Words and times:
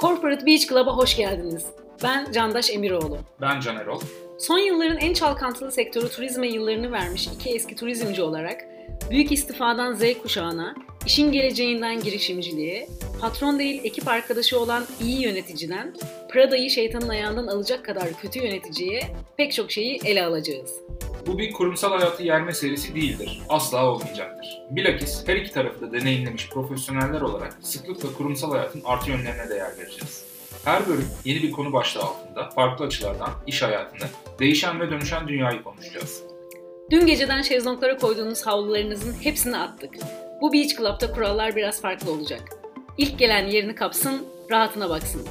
Corporate 0.00 0.46
Beach 0.46 0.68
Club'a 0.68 0.96
hoş 0.96 1.16
geldiniz. 1.16 1.66
Ben 2.02 2.32
Candaş 2.32 2.70
Emiroğlu. 2.70 3.18
Ben 3.40 3.60
Can 3.60 3.76
Erol. 3.76 4.00
Son 4.38 4.58
yılların 4.58 4.98
en 4.98 5.14
çalkantılı 5.14 5.72
sektörü 5.72 6.08
turizme 6.08 6.48
yıllarını 6.48 6.92
vermiş 6.92 7.26
iki 7.26 7.50
eski 7.50 7.76
turizmci 7.76 8.22
olarak 8.22 8.64
büyük 9.10 9.32
istifadan 9.32 9.94
Z 9.94 10.02
kuşağına, 10.22 10.74
işin 11.06 11.32
geleceğinden 11.32 12.00
girişimciliğe, 12.00 12.88
patron 13.20 13.58
değil 13.58 13.80
ekip 13.84 14.08
arkadaşı 14.08 14.60
olan 14.60 14.86
iyi 15.00 15.22
yöneticiden, 15.22 15.94
Prada'yı 16.30 16.70
şeytanın 16.70 17.08
ayağından 17.08 17.46
alacak 17.46 17.84
kadar 17.84 18.12
kötü 18.22 18.38
yöneticiye 18.38 19.00
pek 19.36 19.52
çok 19.52 19.70
şeyi 19.72 20.00
ele 20.04 20.24
alacağız. 20.24 20.74
Bu 21.28 21.38
bir 21.38 21.52
kurumsal 21.52 21.98
hayatı 21.98 22.22
yerme 22.22 22.54
serisi 22.54 22.94
değildir. 22.94 23.40
Asla 23.48 23.86
olmayacaktır. 23.86 24.62
Bilakis 24.70 25.22
her 25.26 25.36
iki 25.36 25.52
tarafı 25.52 25.80
da 25.80 25.92
deneyimlemiş 25.92 26.48
profesyoneller 26.48 27.20
olarak 27.20 27.58
sıklıkla 27.62 28.12
kurumsal 28.12 28.50
hayatın 28.50 28.82
artı 28.84 29.10
yönlerine 29.10 29.48
değer 29.48 29.78
vereceğiz. 29.78 30.24
Her 30.64 30.86
bölüm 30.88 31.08
yeni 31.24 31.42
bir 31.42 31.52
konu 31.52 31.72
başlığı 31.72 32.02
altında 32.02 32.50
farklı 32.50 32.84
açılardan 32.84 33.30
iş 33.46 33.62
hayatını, 33.62 34.08
değişen 34.38 34.80
ve 34.80 34.90
dönüşen 34.90 35.28
dünyayı 35.28 35.62
konuşacağız. 35.62 36.22
Dün 36.90 37.06
geceden 37.06 37.42
şezlonglara 37.42 37.96
koyduğunuz 37.96 38.46
havlularınızın 38.46 39.14
hepsini 39.22 39.56
attık. 39.56 39.94
Bu 40.40 40.52
Beach 40.52 40.76
Club'da 40.76 41.12
kurallar 41.12 41.56
biraz 41.56 41.80
farklı 41.80 42.12
olacak. 42.12 42.42
İlk 42.98 43.18
gelen 43.18 43.46
yerini 43.46 43.74
kapsın, 43.74 44.26
rahatına 44.50 44.90
baksın. 44.90 45.22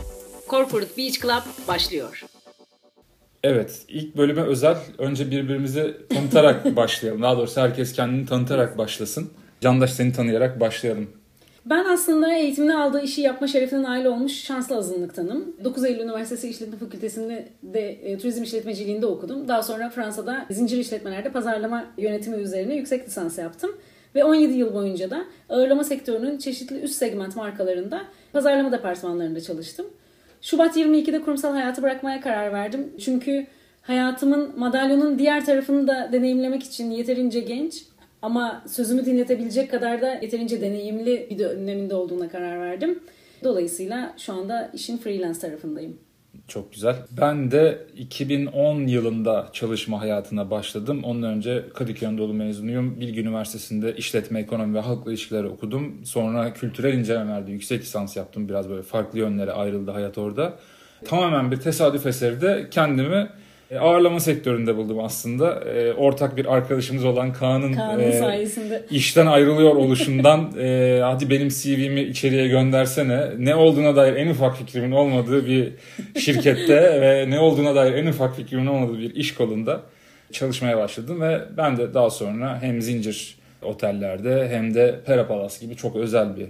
Corporate 0.50 0.98
Beach 0.98 1.22
Club 1.22 1.68
başlıyor. 1.68 2.24
Evet, 3.44 3.82
ilk 3.88 4.18
bölüme 4.18 4.42
özel 4.42 4.78
önce 4.98 5.32
birbirimizi 5.32 5.94
tanıtarak 6.10 6.76
başlayalım. 6.76 7.22
Daha 7.22 7.38
doğrusu 7.38 7.62
herkes 7.62 7.94
kendini 7.94 8.26
tanıtarak 8.26 8.78
başlasın. 8.78 9.30
Candaş 9.62 9.94
seni 9.94 10.14
tanıyarak 10.14 10.60
başlayalım. 10.60 11.10
Ben 11.66 11.86
aslında 11.86 12.34
eğitimini 12.34 12.78
aldığı 12.78 13.02
işi 13.02 13.22
yapma 13.22 13.48
şerefine 13.48 13.84
nail 13.84 14.06
olmuş 14.06 14.34
şanslı 14.34 14.78
azınlıktanım. 14.78 15.56
9 15.64 15.86
Eylül 15.86 16.00
Üniversitesi 16.00 16.50
İşletme 16.50 16.78
Fakültesi'nde 16.78 17.50
de 17.64 17.90
e, 17.90 18.18
turizm 18.18 18.44
işletmeciliğinde 18.44 19.06
okudum. 19.06 19.48
Daha 19.48 19.64
sonra 19.64 19.90
Fransa'da 19.90 20.46
zincir 20.52 20.78
işletmelerde 20.78 21.32
pazarlama 21.32 21.86
yönetimi 21.98 22.38
üzerine 22.38 22.76
yüksek 22.76 23.08
lisans 23.08 23.38
yaptım. 23.38 23.72
Ve 24.16 24.24
17 24.24 24.54
yıl 24.54 24.74
boyunca 24.74 25.10
da 25.10 25.24
ağırlama 25.50 25.84
sektörünün 25.84 26.38
çeşitli 26.38 26.80
üst 26.80 26.96
segment 26.96 27.36
markalarında 27.36 28.02
pazarlama 28.34 28.72
departmanlarında 28.72 29.42
çalıştım. 29.42 29.86
Şubat 30.48 30.78
22'de 30.78 31.22
kurumsal 31.22 31.54
hayatı 31.54 31.84
bırakmaya 31.84 32.22
karar 32.22 32.54
verdim. 32.54 32.94
Çünkü 33.00 33.48
hayatımın 33.82 34.60
madalyonun 34.60 35.20
diğer 35.20 35.46
tarafını 35.46 35.88
da 35.88 36.10
deneyimlemek 36.12 36.64
için 36.64 36.92
yeterince 36.92 37.40
genç 37.40 37.84
ama 38.22 38.64
sözümü 38.68 39.06
dinletebilecek 39.06 39.72
kadar 39.72 40.02
da 40.02 40.14
yeterince 40.14 40.62
deneyimli 40.62 41.28
bir 41.30 41.40
döneminde 41.40 41.96
olduğuna 41.96 42.30
karar 42.30 42.60
verdim. 42.60 43.00
Dolayısıyla 43.44 44.14
şu 44.18 44.34
anda 44.34 44.72
işin 44.74 44.98
freelance 44.98 45.40
tarafındayım. 45.40 45.98
Çok 46.48 46.74
güzel. 46.74 46.96
Ben 47.22 47.52
de 47.52 47.88
2010 47.96 48.88
yılında 48.88 49.50
çalışma 49.54 50.02
hayatına 50.02 50.52
başladım. 50.52 51.02
Ondan 51.04 51.30
önce 51.30 51.66
Kadıköy 51.74 52.08
Anadolu 52.08 52.34
mezunuyum. 52.34 53.00
Bilgi 53.00 53.22
Üniversitesi'nde 53.22 53.96
işletme, 53.96 54.40
ekonomi 54.40 54.74
ve 54.74 54.80
halkla 54.80 55.12
ilişkileri 55.12 55.48
okudum. 55.48 56.06
Sonra 56.06 56.54
kültürel 56.54 56.94
incelemelerde 56.94 57.52
yüksek 57.52 57.82
lisans 57.82 58.18
yaptım. 58.18 58.50
Biraz 58.50 58.70
böyle 58.70 58.82
farklı 58.84 59.20
yönlere 59.20 59.52
ayrıldı 59.52 59.92
hayat 59.92 60.18
orada. 60.18 60.60
Tamamen 61.06 61.52
bir 61.52 61.58
tesadüf 61.58 62.06
eseri 62.06 62.42
de 62.42 62.68
kendimi 62.72 63.30
ağırlama 63.76 64.20
sektöründe 64.20 64.78
buldum 64.78 65.00
aslında. 65.00 65.60
E, 65.62 65.94
ortak 65.94 66.38
bir 66.38 66.56
arkadaşımız 66.56 67.06
olan 67.06 67.34
Kaan'ın 67.34 67.74
Kaan'ın 67.74 68.04
e, 68.04 68.20
sayesinde. 68.20 68.86
işten 68.92 69.26
ayrılıyor 69.26 69.76
oluşundan 69.76 70.52
e, 70.60 71.00
hadi 71.04 71.30
benim 71.30 71.50
CV'mi 71.50 72.02
içeriye 72.02 72.48
göndersene. 72.48 73.28
Ne 73.38 73.56
olduğuna 73.56 73.96
dair 73.96 74.16
en 74.16 74.28
ufak 74.28 74.58
fikrimin 74.58 74.92
olmadığı 74.92 75.48
bir 75.48 75.74
şirkette 76.20 76.76
ve 77.02 77.30
ne 77.30 77.40
olduğuna 77.40 77.76
dair 77.76 77.94
en 77.94 78.08
ufak 78.08 78.36
fikrimin 78.36 78.66
olmadığı 78.66 79.00
bir 79.00 79.16
iş 79.16 79.34
kolunda 79.34 79.82
çalışmaya 80.32 80.78
başladım 80.78 81.22
ve 81.22 81.42
ben 81.58 81.78
de 81.78 81.94
daha 81.94 82.10
sonra 82.10 82.62
hem 82.62 82.82
zincir 82.82 83.38
otellerde 83.62 84.50
hem 84.50 84.74
de 84.74 85.00
Perapalas 85.06 85.62
gibi 85.62 85.76
çok 85.76 85.96
özel 85.96 86.38
bir 86.38 86.48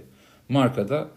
markada 0.48 1.08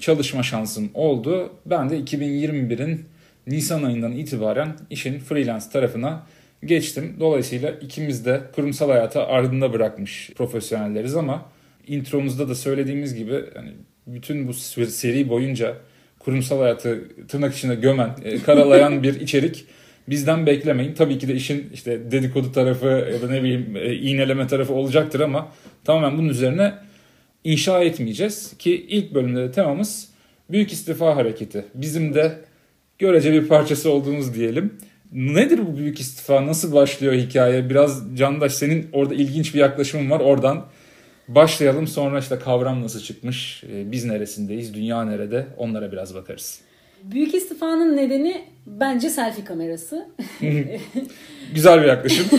çalışma 0.00 0.42
şansım 0.42 0.90
oldu. 0.94 1.50
Ben 1.66 1.90
de 1.90 1.98
2021'in 2.00 3.04
Nisan 3.48 3.82
ayından 3.82 4.12
itibaren 4.12 4.76
işin 4.90 5.18
freelance 5.18 5.64
tarafına 5.72 6.26
geçtim. 6.64 7.16
Dolayısıyla 7.20 7.70
ikimiz 7.70 8.26
de 8.26 8.40
kurumsal 8.54 8.90
hayata 8.90 9.26
ardında 9.26 9.72
bırakmış 9.72 10.30
profesyonelleriz 10.36 11.16
ama 11.16 11.44
intromuzda 11.86 12.48
da 12.48 12.54
söylediğimiz 12.54 13.14
gibi 13.14 13.44
hani 13.54 13.70
bütün 14.06 14.48
bu 14.48 14.54
seri 14.54 15.28
boyunca 15.28 15.76
kurumsal 16.18 16.60
hayatı 16.60 17.04
tırnak 17.28 17.54
içinde 17.54 17.74
gömen, 17.74 18.10
e, 18.24 18.38
karalayan 18.38 19.02
bir 19.02 19.20
içerik 19.20 19.64
bizden 20.08 20.46
beklemeyin. 20.46 20.94
Tabii 20.94 21.18
ki 21.18 21.28
de 21.28 21.34
işin 21.34 21.70
işte 21.74 22.10
dedikodu 22.10 22.52
tarafı 22.52 22.86
ya 22.86 23.22
da 23.22 23.32
ne 23.32 23.42
bileyim 23.42 23.76
e, 23.76 23.94
iğneleme 23.94 24.46
tarafı 24.46 24.72
olacaktır 24.74 25.20
ama 25.20 25.52
tamamen 25.84 26.18
bunun 26.18 26.28
üzerine 26.28 26.74
inşa 27.44 27.84
etmeyeceğiz 27.84 28.58
ki 28.58 28.86
ilk 28.88 29.14
bölümde 29.14 29.40
de 29.40 29.52
temamız 29.52 30.08
büyük 30.50 30.72
istifa 30.72 31.16
hareketi. 31.16 31.64
Bizim 31.74 32.14
de 32.14 32.38
görece 32.98 33.32
bir 33.32 33.48
parçası 33.48 33.90
olduğumuz 33.90 34.34
diyelim. 34.34 34.78
Nedir 35.12 35.60
bu 35.66 35.76
büyük 35.76 36.00
istifa? 36.00 36.46
Nasıl 36.46 36.72
başlıyor 36.72 37.12
hikaye? 37.14 37.70
Biraz 37.70 38.16
Candaş 38.16 38.52
senin 38.54 38.88
orada 38.92 39.14
ilginç 39.14 39.54
bir 39.54 39.60
yaklaşımın 39.60 40.10
var. 40.10 40.20
Oradan 40.20 40.66
başlayalım. 41.28 41.86
Sonra 41.86 42.18
işte 42.18 42.38
kavram 42.38 42.82
nasıl 42.82 43.00
çıkmış? 43.00 43.64
Ee, 43.64 43.92
biz 43.92 44.04
neresindeyiz? 44.04 44.74
Dünya 44.74 45.04
nerede? 45.04 45.46
Onlara 45.56 45.92
biraz 45.92 46.14
bakarız. 46.14 46.60
Büyük 47.02 47.34
istifanın 47.34 47.96
nedeni 47.96 48.44
bence 48.66 49.10
selfie 49.10 49.44
kamerası. 49.44 50.08
Güzel 51.54 51.82
bir 51.82 51.86
yaklaşım. 51.86 52.26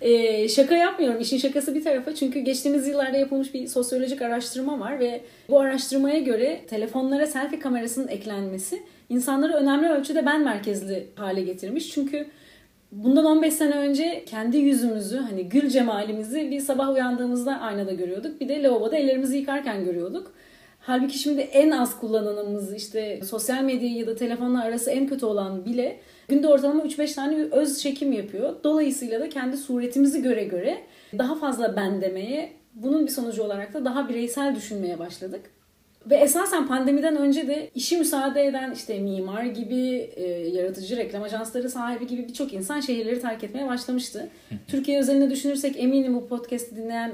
Ee, 0.00 0.48
şaka 0.48 0.76
yapmıyorum. 0.76 1.20
İşin 1.20 1.38
şakası 1.38 1.74
bir 1.74 1.84
tarafa. 1.84 2.14
Çünkü 2.14 2.40
geçtiğimiz 2.40 2.88
yıllarda 2.88 3.16
yapılmış 3.16 3.54
bir 3.54 3.66
sosyolojik 3.66 4.22
araştırma 4.22 4.80
var 4.80 5.00
ve 5.00 5.20
bu 5.48 5.60
araştırmaya 5.60 6.18
göre 6.18 6.60
telefonlara 6.68 7.26
selfie 7.26 7.58
kamerasının 7.58 8.08
eklenmesi 8.08 8.82
insanları 9.08 9.52
önemli 9.52 9.88
ölçüde 9.88 10.26
ben 10.26 10.44
merkezli 10.44 11.06
hale 11.14 11.42
getirmiş. 11.42 11.90
Çünkü 11.90 12.26
bundan 12.92 13.24
15 13.24 13.54
sene 13.54 13.74
önce 13.74 14.24
kendi 14.26 14.56
yüzümüzü 14.56 15.16
hani 15.16 15.48
gül 15.48 15.68
cemalimizi 15.68 16.50
bir 16.50 16.60
sabah 16.60 16.92
uyandığımızda 16.92 17.60
aynada 17.60 17.92
görüyorduk. 17.92 18.40
Bir 18.40 18.48
de 18.48 18.62
lavaboda 18.62 18.96
ellerimizi 18.96 19.36
yıkarken 19.36 19.84
görüyorduk. 19.84 20.32
Halbuki 20.80 21.18
şimdi 21.18 21.40
en 21.40 21.70
az 21.70 22.00
kullananımız 22.00 22.74
işte 22.74 23.20
sosyal 23.24 23.62
medya 23.62 23.88
ya 23.88 24.06
da 24.06 24.16
telefonla 24.16 24.62
arası 24.62 24.90
en 24.90 25.06
kötü 25.06 25.26
olan 25.26 25.64
bile 25.64 26.00
günde 26.28 26.48
ortalama 26.48 26.82
3-5 26.82 27.14
tane 27.14 27.34
öz 27.44 27.82
çekim 27.82 28.12
yapıyor. 28.12 28.54
Dolayısıyla 28.64 29.20
da 29.20 29.28
kendi 29.28 29.56
suretimizi 29.56 30.22
göre 30.22 30.44
göre 30.44 30.78
daha 31.18 31.34
fazla 31.34 31.76
ben 31.76 32.00
demeye, 32.00 32.52
bunun 32.74 33.06
bir 33.06 33.10
sonucu 33.10 33.42
olarak 33.42 33.74
da 33.74 33.84
daha 33.84 34.08
bireysel 34.08 34.56
düşünmeye 34.56 34.98
başladık. 34.98 35.40
Ve 36.10 36.16
esasen 36.16 36.66
pandemiden 36.66 37.16
önce 37.16 37.48
de 37.48 37.70
işi 37.74 37.98
müsaade 37.98 38.46
eden 38.46 38.72
işte 38.72 38.98
mimar 38.98 39.44
gibi, 39.44 40.10
e, 40.16 40.26
yaratıcı 40.26 40.96
reklam 40.96 41.22
ajansları 41.22 41.70
sahibi 41.70 42.06
gibi 42.06 42.28
birçok 42.28 42.52
insan 42.52 42.80
şehirleri 42.80 43.20
terk 43.20 43.44
etmeye 43.44 43.68
başlamıştı. 43.68 44.28
Türkiye 44.68 44.98
özelinde 44.98 45.30
düşünürsek 45.30 45.76
eminim 45.78 46.14
bu 46.14 46.28
podcast'i 46.28 46.76
dinleyen 46.76 47.12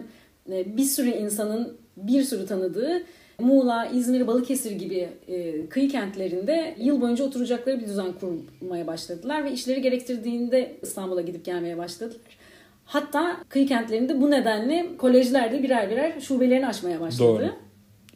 e, 0.53 0.77
bir 0.77 0.85
sürü 0.85 1.11
insanın 1.11 1.77
bir 1.97 2.23
sürü 2.23 2.47
tanıdığı 2.47 3.03
Muğla, 3.39 3.87
İzmir, 3.87 4.27
Balıkesir 4.27 4.71
gibi 4.71 5.09
e, 5.29 5.67
kıyı 5.67 5.89
kentlerinde 5.89 6.75
yıl 6.79 7.01
boyunca 7.01 7.25
oturacakları 7.25 7.81
bir 7.81 7.87
düzen 7.87 8.13
kurmaya 8.13 8.87
başladılar 8.87 9.45
ve 9.45 9.53
işleri 9.53 9.83
gerektirdiğinde 9.83 10.77
İstanbul'a 10.83 11.21
gidip 11.21 11.45
gelmeye 11.45 11.79
başladılar. 11.79 12.39
Hatta 12.85 13.37
kıyı 13.49 13.67
kentlerinde 13.67 14.21
bu 14.21 14.31
nedenle 14.31 14.97
kolejlerde 14.99 15.63
birer 15.63 15.91
birer 15.91 16.21
şubelerini 16.21 16.67
açmaya 16.67 17.01
başladı. 17.01 17.29
Doğru. 17.29 17.64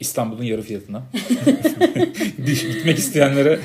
İstanbul'un 0.01 0.43
yarı 0.43 0.63
fiyatına. 0.63 1.03
Gitmek 2.47 2.99
isteyenlere 2.99 3.59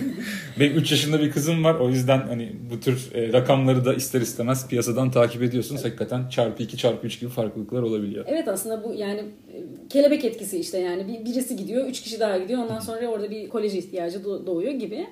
benim 0.59 0.77
3 0.77 0.91
yaşında 0.91 1.21
bir 1.21 1.31
kızım 1.31 1.63
var. 1.63 1.75
O 1.75 1.89
yüzden 1.89 2.17
hani 2.27 2.51
bu 2.71 2.79
tür 2.79 3.11
e, 3.13 3.33
rakamları 3.33 3.85
da 3.85 3.93
ister 3.93 4.21
istemez 4.21 4.67
piyasadan 4.67 5.11
takip 5.11 5.43
ediyorsunuz. 5.43 5.85
Hakikaten 5.85 6.29
çarpı 6.29 6.63
2 6.63 6.77
çarpı 6.77 7.07
3 7.07 7.19
gibi 7.19 7.29
farklılıklar 7.31 7.81
olabiliyor. 7.81 8.25
Evet 8.27 8.47
aslında 8.47 8.83
bu 8.83 8.93
yani 8.93 9.19
e, 9.19 9.57
kelebek 9.89 10.25
etkisi 10.25 10.59
işte 10.59 10.77
yani 10.77 11.07
bir, 11.07 11.25
birisi 11.31 11.55
gidiyor, 11.55 11.87
3 11.87 12.01
kişi 12.01 12.19
daha 12.19 12.37
gidiyor. 12.37 12.63
Ondan 12.63 12.79
sonra 12.79 13.07
orada 13.07 13.31
bir 13.31 13.49
kolej 13.49 13.75
ihtiyacı 13.75 14.23
doğuyor 14.23 14.71
gibi. 14.71 15.07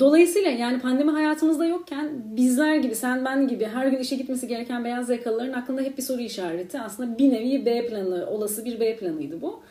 Dolayısıyla 0.00 0.50
yani 0.50 0.80
pandemi 0.80 1.10
hayatımızda 1.10 1.66
yokken 1.66 2.10
bizler 2.36 2.76
gibi, 2.76 2.94
sen 2.94 3.24
ben 3.24 3.48
gibi 3.48 3.64
her 3.64 3.86
gün 3.86 3.98
işe 3.98 4.16
gitmesi 4.16 4.48
gereken 4.48 4.84
beyaz 4.84 5.10
yakalıların 5.10 5.52
aklında 5.52 5.82
hep 5.82 5.98
bir 5.98 6.02
soru 6.02 6.20
işareti. 6.20 6.80
Aslında 6.80 7.18
bir 7.18 7.30
nevi 7.30 7.66
B 7.66 7.86
planı, 7.86 8.26
olası 8.30 8.64
bir 8.64 8.80
B 8.80 8.96
planıydı 8.96 9.40
bu. 9.40 9.62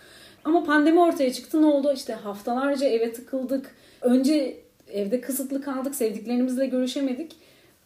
Ama 0.45 0.63
pandemi 0.63 0.99
ortaya 0.99 1.33
çıktı 1.33 1.61
ne 1.61 1.65
oldu? 1.65 1.91
İşte 1.95 2.13
haftalarca 2.13 2.87
eve 2.87 3.13
tıkıldık. 3.13 3.75
Önce 4.01 4.57
evde 4.93 5.21
kısıtlı 5.21 5.61
kaldık, 5.61 5.95
sevdiklerimizle 5.95 6.65
görüşemedik. 6.65 7.35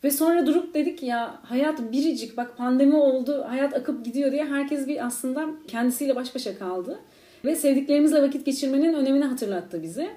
Ve 0.03 0.11
sonra 0.11 0.47
durup 0.47 0.73
dedik 0.73 1.03
ya 1.03 1.39
hayat 1.43 1.91
biricik 1.91 2.37
bak 2.37 2.57
pandemi 2.57 2.95
oldu 2.95 3.45
hayat 3.47 3.73
akıp 3.73 4.05
gidiyor 4.05 4.31
diye 4.31 4.45
herkes 4.45 4.87
bir 4.87 5.05
aslında 5.05 5.47
kendisiyle 5.67 6.15
baş 6.15 6.35
başa 6.35 6.59
kaldı. 6.59 6.99
Ve 7.45 7.55
sevdiklerimizle 7.55 8.21
vakit 8.21 8.45
geçirmenin 8.45 8.93
önemini 8.93 9.25
hatırlattı 9.25 9.83
bize. 9.83 10.09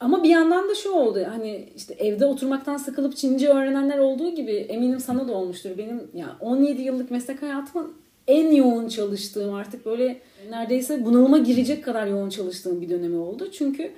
Ama 0.00 0.22
bir 0.22 0.28
yandan 0.28 0.68
da 0.68 0.74
şu 0.74 0.90
oldu 0.90 1.26
hani 1.30 1.68
işte 1.76 1.94
evde 1.94 2.26
oturmaktan 2.26 2.76
sıkılıp 2.76 3.16
Çince 3.16 3.48
öğrenenler 3.48 3.98
olduğu 3.98 4.34
gibi 4.34 4.52
eminim 4.52 5.00
sana 5.00 5.28
da 5.28 5.32
olmuştur. 5.32 5.70
Benim 5.78 6.10
ya 6.14 6.36
17 6.40 6.82
yıllık 6.82 7.10
meslek 7.10 7.42
hayatımın 7.42 7.92
en 8.28 8.52
yoğun 8.52 8.88
çalıştığım 8.88 9.54
artık 9.54 9.86
böyle 9.86 10.20
neredeyse 10.50 11.04
bunalıma 11.04 11.38
girecek 11.38 11.84
kadar 11.84 12.06
yoğun 12.06 12.30
çalıştığım 12.30 12.80
bir 12.80 12.88
dönemi 12.88 13.16
oldu. 13.16 13.50
Çünkü 13.52 13.92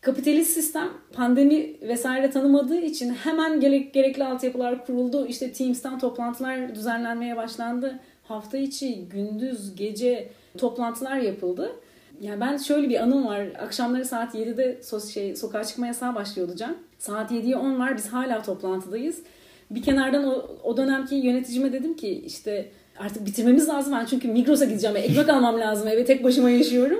kapitalist 0.00 0.50
sistem 0.50 0.88
pandemi 1.12 1.76
vesaire 1.82 2.30
tanımadığı 2.30 2.80
için 2.80 3.14
hemen 3.14 3.60
gerek, 3.60 3.94
gerekli 3.94 4.24
altyapılar 4.24 4.86
kuruldu. 4.86 5.26
İşte 5.26 5.52
Teams'ten 5.52 5.98
toplantılar 5.98 6.74
düzenlenmeye 6.74 7.36
başlandı. 7.36 7.98
Hafta 8.22 8.58
içi, 8.58 9.08
gündüz, 9.08 9.76
gece 9.76 10.28
toplantılar 10.58 11.16
yapıldı. 11.16 11.72
Yani 12.20 12.40
ben 12.40 12.56
şöyle 12.56 12.88
bir 12.88 13.02
anım 13.02 13.26
var. 13.26 13.46
Akşamları 13.58 14.04
saat 14.04 14.34
7'de 14.34 14.82
so 14.82 15.00
şey, 15.00 15.36
sokağa 15.36 15.64
çıkma 15.64 15.86
yasağı 15.86 16.14
başlıyordu 16.14 16.56
Can. 16.56 16.76
Saat 16.98 17.32
7'ye 17.32 17.56
10 17.56 17.78
var. 17.78 17.96
Biz 17.96 18.08
hala 18.08 18.42
toplantıdayız. 18.42 19.22
Bir 19.70 19.82
kenardan 19.82 20.24
o, 20.24 20.58
o 20.62 20.76
dönemki 20.76 21.14
yöneticime 21.14 21.72
dedim 21.72 21.96
ki 21.96 22.22
işte 22.26 22.70
artık 22.98 23.26
bitirmemiz 23.26 23.68
lazım. 23.68 23.92
Ben 23.92 24.06
çünkü 24.06 24.28
Migros'a 24.28 24.64
gideceğim. 24.64 24.96
Ekmek 24.96 25.28
almam 25.28 25.60
lazım. 25.60 25.88
Eve 25.88 26.04
tek 26.04 26.24
başıma 26.24 26.50
yaşıyorum. 26.50 26.98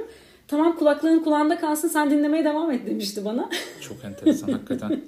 Tamam 0.49 0.77
kulaklığın 0.77 1.19
kulağında 1.19 1.59
kalsın 1.59 1.89
sen 1.89 2.11
dinlemeye 2.11 2.45
devam 2.45 2.71
et 2.71 2.87
demişti 2.87 3.25
bana. 3.25 3.51
Çok 3.81 4.05
enteresan 4.05 4.53
hakikaten. 4.53 5.01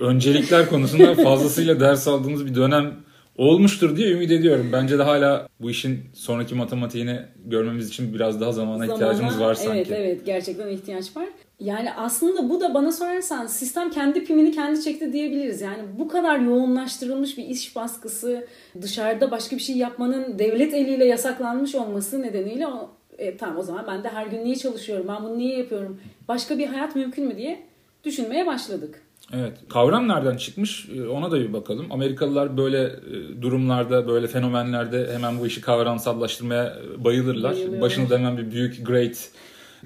Öncelikler 0.00 0.68
konusunda 0.68 1.14
fazlasıyla 1.14 1.80
ders 1.80 2.08
aldığımız 2.08 2.46
bir 2.46 2.54
dönem 2.54 2.94
olmuştur 3.36 3.96
diye 3.96 4.10
ümit 4.10 4.30
ediyorum. 4.30 4.68
Bence 4.72 4.98
de 4.98 5.02
hala 5.02 5.48
bu 5.60 5.70
işin 5.70 6.00
sonraki 6.14 6.54
matematiğini 6.54 7.20
görmemiz 7.46 7.88
için 7.88 8.14
biraz 8.14 8.40
daha 8.40 8.52
zamana, 8.52 8.86
zamana 8.86 8.94
ihtiyacımız 8.94 9.40
var 9.40 9.54
sanki. 9.54 9.72
Evet 9.72 9.92
evet 9.92 10.26
gerçekten 10.26 10.68
ihtiyaç 10.68 11.16
var. 11.16 11.26
Yani 11.60 11.92
aslında 11.92 12.48
bu 12.48 12.60
da 12.60 12.74
bana 12.74 12.92
sorarsan 12.92 13.46
sistem 13.46 13.90
kendi 13.90 14.24
pimini 14.24 14.52
kendi 14.52 14.82
çekti 14.82 15.12
diyebiliriz. 15.12 15.60
Yani 15.60 15.82
bu 15.98 16.08
kadar 16.08 16.38
yoğunlaştırılmış 16.38 17.38
bir 17.38 17.44
iş 17.44 17.76
baskısı, 17.76 18.46
dışarıda 18.82 19.30
başka 19.30 19.56
bir 19.56 19.62
şey 19.62 19.76
yapmanın 19.76 20.38
devlet 20.38 20.74
eliyle 20.74 21.04
yasaklanmış 21.04 21.74
olması 21.74 22.22
nedeniyle 22.22 22.66
o, 22.66 22.90
e, 23.18 23.36
tamam 23.36 23.58
o 23.58 23.62
zaman 23.62 23.84
ben 23.86 24.04
de 24.04 24.08
her 24.08 24.26
gün 24.26 24.44
niye 24.44 24.56
çalışıyorum, 24.56 25.06
ben 25.08 25.24
bunu 25.24 25.38
niye 25.38 25.58
yapıyorum, 25.58 26.00
başka 26.28 26.58
bir 26.58 26.66
hayat 26.66 26.96
mümkün 26.96 27.26
mü 27.26 27.36
diye 27.36 27.62
düşünmeye 28.04 28.46
başladık. 28.46 29.02
Evet. 29.32 29.52
Kavram 29.68 30.08
nereden 30.08 30.36
çıkmış 30.36 30.88
e, 30.96 31.08
ona 31.08 31.30
da 31.30 31.40
bir 31.40 31.52
bakalım. 31.52 31.86
Amerikalılar 31.90 32.56
böyle 32.56 32.82
e, 32.82 33.42
durumlarda, 33.42 34.08
böyle 34.08 34.26
fenomenlerde 34.26 35.12
hemen 35.12 35.40
bu 35.40 35.46
işi 35.46 35.60
kavramsallaştırmaya 35.60 36.76
bayılırlar. 36.98 37.56
Başına 37.80 38.10
da 38.10 38.18
hemen 38.18 38.38
bir 38.38 38.50
büyük 38.50 38.86
great 38.86 39.30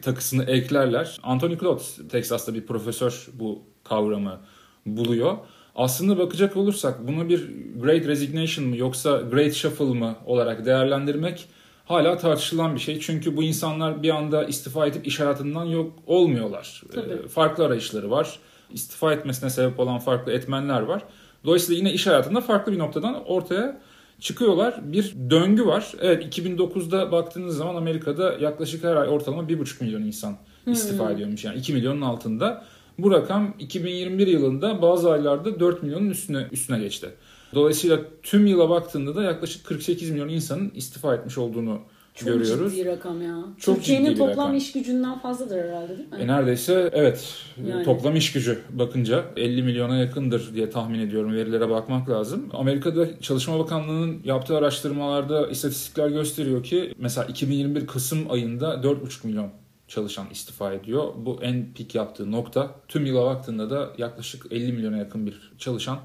takısını 0.03 0.45
eklerler. 0.45 1.19
Anthony 1.23 1.59
Klotz, 1.59 2.09
Texas'ta 2.09 2.55
bir 2.55 2.67
profesör 2.67 3.27
bu 3.33 3.63
kavramı 3.85 4.41
buluyor. 4.87 5.37
Aslında 5.75 6.19
bakacak 6.19 6.57
olursak 6.57 7.09
bunu 7.09 7.29
bir 7.29 7.51
Great 7.81 8.07
Resignation 8.07 8.67
mı 8.67 8.77
yoksa 8.77 9.21
Great 9.21 9.53
Shuffle 9.53 9.85
mı 9.85 10.17
olarak 10.27 10.67
değerlendirmek 10.67 11.49
hala 11.85 12.19
tartışılan 12.19 12.75
bir 12.75 12.81
şey. 12.81 13.01
Çünkü 13.01 13.37
bu 13.37 13.43
insanlar 13.43 14.03
bir 14.03 14.11
anda 14.11 14.45
istifa 14.45 14.87
edip 14.87 15.07
iş 15.07 15.21
hayatından 15.21 15.65
yok 15.65 15.93
olmuyorlar. 16.07 16.83
Tabii. 16.95 17.29
Farklı 17.29 17.65
arayışları 17.65 18.11
var 18.11 18.39
istifa 18.75 19.13
etmesine 19.13 19.51
sebep 19.51 19.81
olan 19.81 19.99
farklı 19.99 20.33
etmenler 20.33 20.81
var. 20.81 21.03
Dolayısıyla 21.45 21.79
yine 21.79 21.93
iş 21.93 22.07
hayatında 22.07 22.41
farklı 22.41 22.73
bir 22.73 22.79
noktadan 22.79 23.25
ortaya 23.25 23.81
çıkıyorlar. 24.21 24.93
Bir 24.93 25.15
döngü 25.31 25.67
var. 25.67 25.93
Evet 26.01 26.39
2009'da 26.39 27.13
baktığınız 27.13 27.57
zaman 27.57 27.75
Amerika'da 27.75 28.33
yaklaşık 28.41 28.85
her 28.85 28.97
ay 28.97 29.09
ortalama 29.09 29.43
1,5 29.43 29.85
milyon 29.85 30.03
insan 30.03 30.37
istifa 30.67 31.05
hmm. 31.05 31.15
ediyormuş. 31.15 31.45
Yani 31.45 31.59
2 31.59 31.73
milyonun 31.73 32.01
altında. 32.01 32.65
Bu 32.99 33.11
rakam 33.11 33.55
2021 33.59 34.27
yılında 34.27 34.83
bazı 34.83 35.13
aylarda 35.13 35.61
4 35.61 35.83
milyonun 35.83 36.11
üstüne 36.11 36.47
üstüne 36.53 36.79
geçti. 36.79 37.11
Dolayısıyla 37.55 38.01
tüm 38.23 38.47
yıla 38.47 38.71
baktığında 38.71 39.15
da 39.15 39.23
yaklaşık 39.23 39.67
48 39.67 40.11
milyon 40.11 40.29
insanın 40.29 40.73
istifa 40.75 41.15
etmiş 41.15 41.39
olduğunu 41.39 41.81
çok 42.15 42.29
görüyoruz. 42.29 42.73
ciddi 42.75 42.87
rakam 42.87 43.23
ya. 43.23 43.45
Çok 43.59 43.77
Türkiye'nin 43.77 44.15
toplam 44.15 44.39
rakam. 44.39 44.55
iş 44.55 44.73
gücünden 44.73 45.19
fazladır 45.19 45.59
herhalde 45.59 45.99
değil 45.99 46.09
mi? 46.09 46.17
E 46.21 46.27
neredeyse 46.27 46.91
evet. 46.93 47.35
Yani. 47.69 47.85
Toplam 47.85 48.17
iş 48.17 48.33
gücü 48.33 48.59
bakınca 48.71 49.25
50 49.37 49.63
milyona 49.63 49.97
yakındır 49.97 50.55
diye 50.55 50.71
tahmin 50.71 51.01
ediyorum. 51.01 51.35
Verilere 51.35 51.71
bakmak 51.71 52.11
lazım. 52.11 52.49
Amerika'da 52.53 53.21
Çalışma 53.21 53.59
Bakanlığı'nın 53.59 54.21
yaptığı 54.25 54.57
araştırmalarda 54.57 55.47
istatistikler 55.47 56.09
gösteriyor 56.09 56.63
ki 56.63 56.95
mesela 56.99 57.27
2021 57.27 57.87
Kasım 57.87 58.31
ayında 58.31 58.75
4,5 58.75 59.27
milyon 59.27 59.51
çalışan 59.89 60.27
istifa 60.31 60.73
ediyor. 60.73 61.13
Bu 61.17 61.39
en 61.43 61.73
pik 61.75 61.95
yaptığı 61.95 62.33
nokta. 62.33 62.71
Tüm 62.89 63.07
yıla 63.07 63.25
baktığında 63.25 63.71
da 63.71 63.91
yaklaşık 63.99 64.47
50 64.53 64.73
milyona 64.73 64.97
yakın 64.97 65.27
bir 65.27 65.53
çalışan 65.59 65.99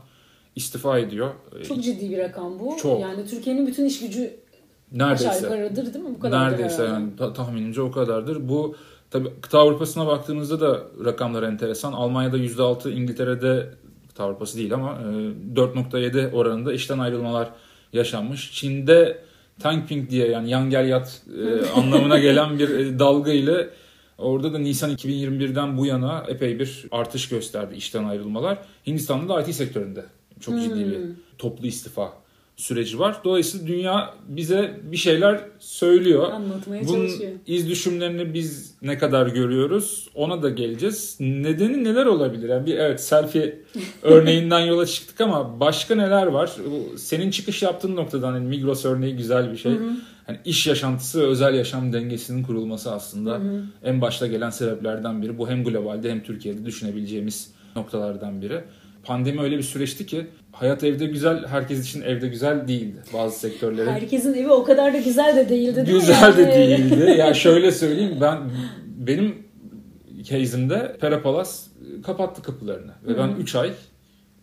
istifa 0.55 0.99
ediyor. 0.99 1.33
Çok 1.67 1.83
ciddi 1.83 2.09
bir 2.09 2.17
rakam 2.17 2.59
bu. 2.59 2.77
Çok. 2.81 3.01
Yani 3.01 3.27
Türkiye'nin 3.27 3.67
bütün 3.67 3.85
iş 3.85 3.99
gücü 3.99 4.39
Neredeyse. 4.91 5.29
Aşağı 5.29 5.43
yukarıdır 5.43 5.93
değil 5.93 6.05
mi? 6.05 6.15
Bu 6.15 6.19
kadar 6.19 6.51
Neredeyse 6.51 6.83
yani 6.83 7.15
ta- 7.15 7.33
tahminimce 7.33 7.81
o 7.81 7.91
kadardır. 7.91 8.49
Bu 8.49 8.75
tabi 9.11 9.29
kıta 9.41 9.59
Avrupa'sına 9.59 10.07
baktığımızda 10.07 10.59
da 10.59 10.81
rakamlar 11.05 11.43
enteresan. 11.43 11.93
Almanya'da 11.93 12.37
%6, 12.37 12.91
İngiltere'de 12.91 13.69
kıta 14.07 14.23
Avrupa'sı 14.23 14.57
değil 14.57 14.73
ama 14.73 14.97
4.7 15.55 16.19
e, 16.19 16.33
oranında 16.33 16.73
işten 16.73 16.99
ayrılmalar 16.99 17.49
yaşanmış. 17.93 18.51
Çin'de 18.53 19.21
tankping 19.59 20.09
diye 20.09 20.27
yani 20.27 20.49
yan 20.49 20.69
gel 20.69 20.87
yat 20.87 21.21
e, 21.43 21.69
anlamına 21.79 22.19
gelen 22.19 22.59
bir 22.59 22.69
e, 22.69 22.99
dalga 22.99 23.31
ile 23.31 23.69
Orada 24.19 24.53
da 24.53 24.59
Nisan 24.59 24.91
2021'den 24.91 25.77
bu 25.77 25.85
yana 25.85 26.25
epey 26.27 26.59
bir 26.59 26.85
artış 26.91 27.29
gösterdi 27.29 27.75
işten 27.75 28.03
ayrılmalar. 28.03 28.57
Hindistan'da 28.87 29.35
da 29.35 29.41
IT 29.41 29.55
sektöründe 29.55 30.05
çok 30.39 30.61
ciddi 30.61 30.79
bir 30.79 30.97
hmm. 30.97 31.15
toplu 31.37 31.67
istifa 31.67 32.13
süreci 32.59 32.99
var. 32.99 33.17
Dolayısıyla 33.23 33.67
dünya 33.67 34.13
bize 34.27 34.79
bir 34.83 34.97
şeyler 34.97 35.41
söylüyor. 35.59 36.31
Anlatmaya 36.31 36.87
Bunun 36.87 37.07
çalışıyor. 37.07 37.31
iz 37.47 37.69
düşümlerini 37.69 38.33
biz 38.33 38.73
ne 38.81 38.97
kadar 38.97 39.27
görüyoruz 39.27 40.09
ona 40.15 40.43
da 40.43 40.49
geleceğiz. 40.49 41.17
Nedeni 41.19 41.83
neler 41.83 42.05
olabilir? 42.05 42.49
Yani 42.49 42.65
bir 42.65 42.77
evet 42.77 43.01
selfie 43.01 43.59
örneğinden 44.01 44.59
yola 44.59 44.85
çıktık 44.85 45.21
ama 45.21 45.59
başka 45.59 45.95
neler 45.95 46.25
var? 46.25 46.51
Senin 46.97 47.31
çıkış 47.31 47.61
yaptığın 47.61 47.95
noktadan 47.95 48.35
yani 48.35 48.47
Migros 48.47 48.85
örneği 48.85 49.15
güzel 49.15 49.51
bir 49.51 49.57
şey. 49.57 49.71
Hı 49.71 49.75
hı. 49.75 49.91
Yani 50.27 50.39
iş 50.45 50.67
yaşantısı 50.67 51.21
ve 51.21 51.25
özel 51.25 51.53
yaşam 51.53 51.93
dengesinin 51.93 52.43
kurulması 52.43 52.91
aslında 52.91 53.31
hı 53.31 53.37
hı. 53.37 53.63
en 53.83 54.01
başta 54.01 54.27
gelen 54.27 54.49
sebeplerden 54.49 55.21
biri. 55.21 55.37
Bu 55.37 55.49
hem 55.49 55.63
globalde 55.63 56.11
hem 56.11 56.23
Türkiye'de 56.23 56.65
düşünebileceğimiz 56.65 57.51
noktalardan 57.75 58.41
biri 58.41 58.63
pandemi 59.03 59.41
öyle 59.41 59.57
bir 59.57 59.63
süreçti 59.63 60.05
ki 60.05 60.27
hayat 60.59 60.83
evde 60.83 61.05
güzel, 61.05 61.47
herkes 61.47 61.89
için 61.89 62.01
evde 62.01 62.27
güzel 62.27 62.67
değildi 62.67 63.03
bazı 63.13 63.39
sektörlerin. 63.39 63.91
Herkesin 63.91 64.33
evi 64.33 64.49
o 64.51 64.63
kadar 64.63 64.93
da 64.93 64.97
güzel 64.97 65.35
de 65.35 65.49
değildi 65.49 65.85
değil 65.85 65.99
Güzel 65.99 66.37
de 66.37 66.47
değildi. 66.47 67.03
ya 67.03 67.15
yani 67.15 67.35
şöyle 67.35 67.71
söyleyeyim 67.71 68.17
ben 68.21 68.37
benim 68.97 69.35
case'imde 70.23 70.97
Perapalas 71.01 71.67
kapattı 72.03 72.41
kapılarını 72.41 72.91
ve 73.07 73.17
ben 73.17 73.29
3 73.29 73.55
ay 73.55 73.71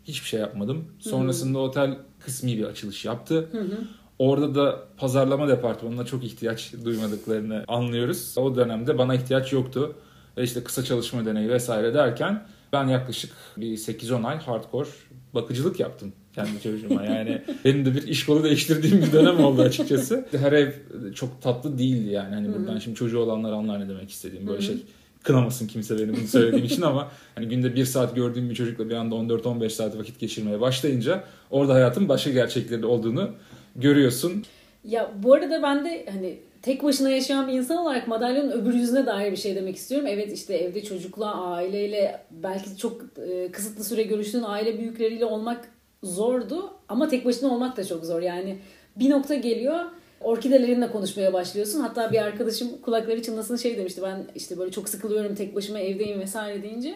hiçbir 0.05 0.29
şey 0.29 0.41
yapmadım. 0.41 0.85
Sonrasında 0.99 1.59
Hı-hı. 1.59 1.67
otel 1.67 1.99
kısmi 2.21 2.59
bir 2.59 2.65
açılış 2.65 3.05
yaptı. 3.05 3.49
Hı-hı. 3.53 3.79
Orada 4.19 4.55
da 4.55 4.83
pazarlama 4.97 5.49
departmanına 5.49 6.07
çok 6.07 6.25
ihtiyaç 6.25 6.73
duymadıklarını 6.85 7.65
anlıyoruz. 7.69 8.35
O 8.39 8.57
dönemde 8.57 8.99
bana 8.99 9.15
ihtiyaç 9.15 9.53
yoktu. 9.53 9.97
Ve 10.37 10.43
işte 10.43 10.65
kısa 10.65 10.85
çalışma 10.85 11.27
deneyi 11.27 11.49
vesaire 11.49 11.95
derken 11.95 12.47
ben 12.73 12.89
yaklaşık 12.89 13.33
bir 13.57 13.77
8-10 13.77 14.27
ay 14.27 14.39
hardcore 14.39 14.89
bakıcılık 15.37 15.81
yaptım 15.81 16.13
kendi 16.35 16.63
çocuğuma. 16.63 17.05
Yani 17.05 17.43
benim 17.65 17.87
de 17.87 17.95
bir 17.95 18.09
iş 18.09 18.27
kolu 18.27 18.45
değiştirdiğim 18.45 19.03
bir 19.03 19.13
dönem 19.13 19.45
oldu 19.45 19.63
açıkçası. 19.63 20.27
Her 20.33 20.53
ev 20.53 20.73
çok 21.15 21.43
tatlı 21.43 21.79
değildi 21.79 22.11
yani. 22.11 22.35
Hani 22.35 22.55
buradan 22.55 22.79
şimdi 22.79 22.97
çocuğu 22.97 23.19
olanlar 23.19 23.53
anlar 23.53 23.81
ne 23.81 23.89
demek 23.89 24.11
istediğim. 24.11 24.47
Böyle 24.47 24.63
şey 24.63 24.77
kınamasın 25.23 25.67
kimse 25.67 25.99
benim 25.99 26.17
bunu 26.17 26.27
söylediğim 26.27 26.65
için 26.65 26.83
ama 26.83 27.09
hani 27.35 27.49
günde 27.49 27.75
bir 27.75 27.85
saat 27.85 28.17
gördüğüm 28.17 28.51
bir 28.51 28.55
çocukla 28.55 28.89
bir 28.89 28.95
anda 28.95 29.15
14-15 29.15 29.71
saat 29.71 29.99
vakit 29.99 30.21
geçirmeye 30.21 30.61
başlayınca 30.61 31.25
orada 31.51 31.75
hayatın 31.75 32.09
başka 32.09 32.31
gerçekleri 32.31 32.87
olduğunu 32.87 33.31
görüyorsun. 33.77 34.45
Ya 34.85 35.13
bu 35.23 35.35
arada 35.35 35.63
ben 35.63 35.85
de 35.85 36.07
hani 36.13 36.39
tek 36.67 36.85
başına 36.85 37.11
yaşayan 37.11 37.49
bir 37.49 37.53
insan 37.53 37.77
olarak 37.77 38.09
madalyonun 38.09 38.51
öbür 38.51 38.75
yüzüne 38.75 39.07
dair 39.07 39.33
bir 39.33 39.37
şey 39.37 39.57
demek 39.57 39.77
istiyorum. 39.77 40.07
Evet 40.11 40.33
işte 40.33 40.55
evde 40.55 40.83
çocukla, 40.83 41.35
aileyle 41.35 42.21
belki 42.31 42.77
çok 42.77 43.03
e, 43.29 43.53
kısıtlı 43.53 43.85
süre 43.85 44.03
görüştüğün 44.03 44.43
aile 44.43 44.79
büyükleriyle 44.79 45.25
olmak 45.25 45.69
zordu. 46.03 46.71
Ama 46.89 47.09
tek 47.09 47.25
başına 47.25 47.55
olmak 47.55 47.77
da 47.77 47.85
çok 47.85 48.05
zor. 48.05 48.23
Yani 48.23 48.59
bir 48.97 49.11
nokta 49.11 49.35
geliyor 49.35 49.85
orkidelerinle 50.21 50.91
konuşmaya 50.91 51.33
başlıyorsun. 51.33 51.81
Hatta 51.81 52.13
bir 52.13 52.19
arkadaşım 52.19 52.69
kulakları 52.83 53.23
çınlasın 53.23 53.57
şey 53.57 53.79
demişti. 53.79 54.03
Ben 54.03 54.25
işte 54.35 54.59
böyle 54.59 54.71
çok 54.71 54.89
sıkılıyorum 54.89 55.35
tek 55.35 55.55
başıma 55.55 55.79
evdeyim 55.79 56.21
vesaire 56.21 56.63
deyince. 56.63 56.95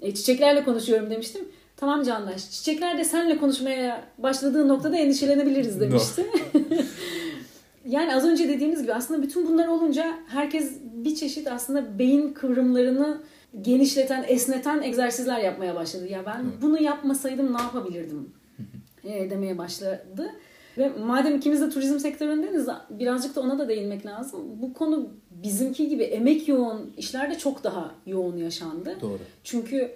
E, 0.00 0.14
çiçeklerle 0.14 0.64
konuşuyorum 0.64 1.10
demiştim. 1.10 1.48
Tamam 1.76 2.02
Candaş 2.02 2.50
çiçekler 2.50 2.98
de 2.98 3.04
senle 3.04 3.38
konuşmaya 3.38 4.04
başladığı 4.18 4.68
noktada 4.68 4.96
endişelenebiliriz 4.96 5.80
demişti. 5.80 6.26
No. 6.54 6.60
yani 7.92 8.14
az 8.14 8.24
önce 8.24 8.48
dediğimiz 8.48 8.82
gibi 8.82 8.94
aslında 8.94 9.22
bütün 9.22 9.48
bunlar 9.48 9.68
olunca 9.68 10.18
herkes 10.28 10.72
bir 10.82 11.14
çeşit 11.14 11.48
aslında 11.48 11.98
beyin 11.98 12.32
kıvrımlarını 12.32 13.20
genişleten, 13.60 14.24
esneten 14.28 14.82
egzersizler 14.82 15.38
yapmaya 15.38 15.74
başladı. 15.74 16.08
Ya 16.08 16.26
ben 16.26 16.44
bunu 16.62 16.82
yapmasaydım 16.82 17.54
ne 17.54 17.60
yapabilirdim 17.62 18.32
e, 19.04 19.30
demeye 19.30 19.58
başladı. 19.58 20.30
Ve 20.78 20.88
madem 20.88 21.36
ikimiz 21.36 21.60
de 21.60 21.70
turizm 21.70 21.98
sektöründeniz 21.98 22.68
birazcık 22.90 23.36
da 23.36 23.40
ona 23.40 23.58
da 23.58 23.68
değinmek 23.68 24.06
lazım. 24.06 24.40
Bu 24.62 24.74
konu 24.74 25.10
bizimki 25.30 25.88
gibi 25.88 26.02
emek 26.02 26.48
yoğun 26.48 26.92
işlerde 26.96 27.38
çok 27.38 27.64
daha 27.64 27.94
yoğun 28.06 28.36
yaşandı. 28.36 28.96
Doğru. 29.00 29.18
Çünkü 29.44 29.92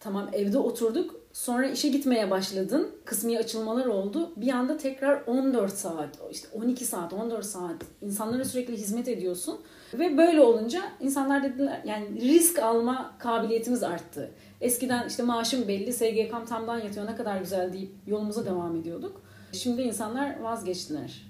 tamam 0.00 0.28
evde 0.32 0.58
oturduk 0.58 1.17
sonra 1.38 1.66
işe 1.66 1.88
gitmeye 1.88 2.30
başladın. 2.30 2.88
Kısmi 3.04 3.38
açılmalar 3.38 3.86
oldu. 3.86 4.32
Bir 4.36 4.50
anda 4.50 4.76
tekrar 4.76 5.22
14 5.26 5.72
saat, 5.72 6.18
işte 6.30 6.48
12 6.52 6.84
saat, 6.84 7.12
14 7.12 7.44
saat 7.44 7.76
insanlara 8.02 8.44
sürekli 8.44 8.76
hizmet 8.76 9.08
ediyorsun. 9.08 9.60
Ve 9.94 10.18
böyle 10.18 10.40
olunca 10.40 10.82
insanlar 11.00 11.42
dediler 11.42 11.82
yani 11.86 12.20
risk 12.20 12.58
alma 12.58 13.14
kabiliyetimiz 13.18 13.82
arttı. 13.82 14.30
Eskiden 14.60 15.08
işte 15.08 15.22
maaşım 15.22 15.68
belli, 15.68 15.92
SGK'm 15.92 16.44
tamdan 16.48 16.78
yatıyor 16.78 17.06
ne 17.06 17.16
kadar 17.16 17.40
güzel 17.40 17.72
deyip 17.72 17.90
yolumuza 18.06 18.46
devam 18.46 18.76
ediyorduk. 18.76 19.22
Şimdi 19.52 19.82
insanlar 19.82 20.40
vazgeçtiler. 20.40 21.27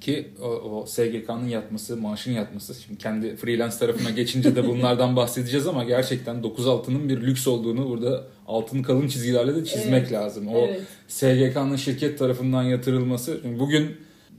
Ki 0.00 0.28
o, 0.42 0.46
o 0.46 0.86
SGK'nın 0.86 1.48
yatması, 1.48 1.96
maaşın 1.96 2.32
yatması. 2.32 2.74
Şimdi 2.82 2.98
kendi 2.98 3.36
freelance 3.36 3.76
tarafına 3.78 4.10
geçince 4.10 4.56
de 4.56 4.66
bunlardan 4.68 5.16
bahsedeceğiz 5.16 5.66
ama 5.66 5.84
gerçekten 5.84 6.42
9 6.42 6.66
altının 6.66 7.08
bir 7.08 7.20
lüks 7.20 7.46
olduğunu 7.48 7.88
burada 7.88 8.24
altın 8.46 8.82
kalın 8.82 9.08
çizgilerle 9.08 9.54
de 9.56 9.64
çizmek 9.64 10.02
Evet. 10.02 10.12
lazım. 10.12 10.48
O 10.48 10.58
Evet. 10.58 10.80
SGK'nın 11.08 11.76
şirket 11.76 12.18
tarafından 12.18 12.62
yatırılması. 12.62 13.38
Çünkü 13.42 13.58
bugün 13.60 13.96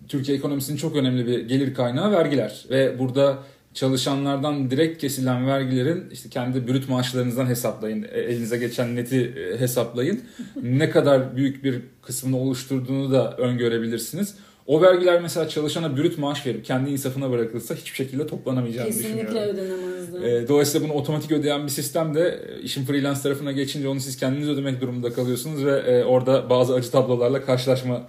Türkiye 0.07 0.37
ekonomisinin 0.37 0.77
çok 0.77 0.95
önemli 0.95 1.27
bir 1.27 1.47
gelir 1.47 1.73
kaynağı 1.73 2.11
vergiler. 2.11 2.65
Ve 2.69 2.99
burada 2.99 3.37
çalışanlardan 3.73 4.71
direkt 4.71 5.01
kesilen 5.01 5.47
vergilerin 5.47 6.03
işte 6.11 6.29
kendi 6.29 6.67
brüt 6.67 6.89
maaşlarınızdan 6.89 7.45
hesaplayın. 7.45 8.03
E, 8.11 8.19
Elinize 8.19 8.57
geçen 8.57 8.95
neti 8.95 9.33
e, 9.53 9.59
hesaplayın. 9.59 10.21
ne 10.63 10.89
kadar 10.89 11.35
büyük 11.37 11.63
bir 11.63 11.81
kısmını 12.01 12.37
oluşturduğunu 12.37 13.11
da 13.11 13.37
öngörebilirsiniz. 13.37 14.35
O 14.67 14.81
vergiler 14.81 15.21
mesela 15.21 15.49
çalışana 15.49 15.97
brüt 15.97 16.17
maaş 16.17 16.45
verip 16.45 16.65
kendi 16.65 16.89
insafına 16.89 17.31
bırakılsa 17.31 17.75
hiçbir 17.75 17.95
şekilde 17.95 18.27
toplanamayacağını 18.27 18.87
Kesinlikle 18.87 19.27
düşünüyorum. 19.27 19.55
ödenemezdi. 19.59 20.17
E, 20.27 20.47
Dolayısıyla 20.47 20.87
bunu 20.89 20.97
otomatik 20.97 21.31
ödeyen 21.31 21.63
bir 21.63 21.71
sistem 21.71 22.15
de 22.15 22.39
e, 22.59 22.61
işin 22.61 22.85
freelance 22.85 23.21
tarafına 23.21 23.51
geçince 23.51 23.87
onu 23.87 23.99
siz 23.99 24.17
kendiniz 24.17 24.49
ödemek 24.49 24.81
durumunda 24.81 25.13
kalıyorsunuz 25.13 25.65
ve 25.65 25.71
e, 25.79 26.03
orada 26.03 26.49
bazı 26.49 26.73
acı 26.73 26.91
tablolarla 26.91 27.45
karşılaşma 27.45 28.07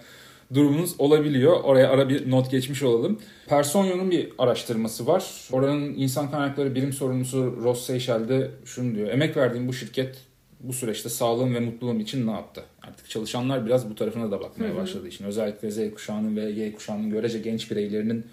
durumunuz 0.55 0.95
olabiliyor. 0.99 1.61
Oraya 1.65 1.91
ara 1.91 2.09
bir 2.09 2.31
not 2.31 2.51
geçmiş 2.51 2.83
olalım. 2.83 3.19
Personio'nun 3.47 4.11
bir 4.11 4.29
araştırması 4.39 5.07
var. 5.07 5.25
Oranın 5.53 5.95
insan 5.95 6.31
kaynakları 6.31 6.75
birim 6.75 6.93
sorumlusu 6.93 7.59
Ross 7.63 7.87
Seychelles 7.87 8.29
de 8.29 8.51
şunu 8.65 8.95
diyor. 8.95 9.09
Emek 9.09 9.37
verdiğim 9.37 9.69
bu 9.69 9.73
şirket 9.73 10.17
bu 10.61 10.73
süreçte 10.73 11.09
sağlığım 11.09 11.55
ve 11.55 11.61
mutluluğum 11.61 12.01
için 12.01 12.27
ne 12.27 12.31
yaptı? 12.31 12.63
Artık 12.83 13.11
çalışanlar 13.11 13.67
biraz 13.67 13.91
bu 13.91 13.95
tarafına 13.95 14.31
da 14.31 14.41
bakmaya 14.41 14.77
başladı 14.77 15.09
işin. 15.09 15.25
Özellikle 15.25 15.71
Z 15.71 15.95
kuşağının 15.95 16.37
ve 16.37 16.51
Y 16.51 16.73
kuşağının 16.73 17.11
görece 17.11 17.39
genç 17.39 17.71
bireylerinin 17.71 18.27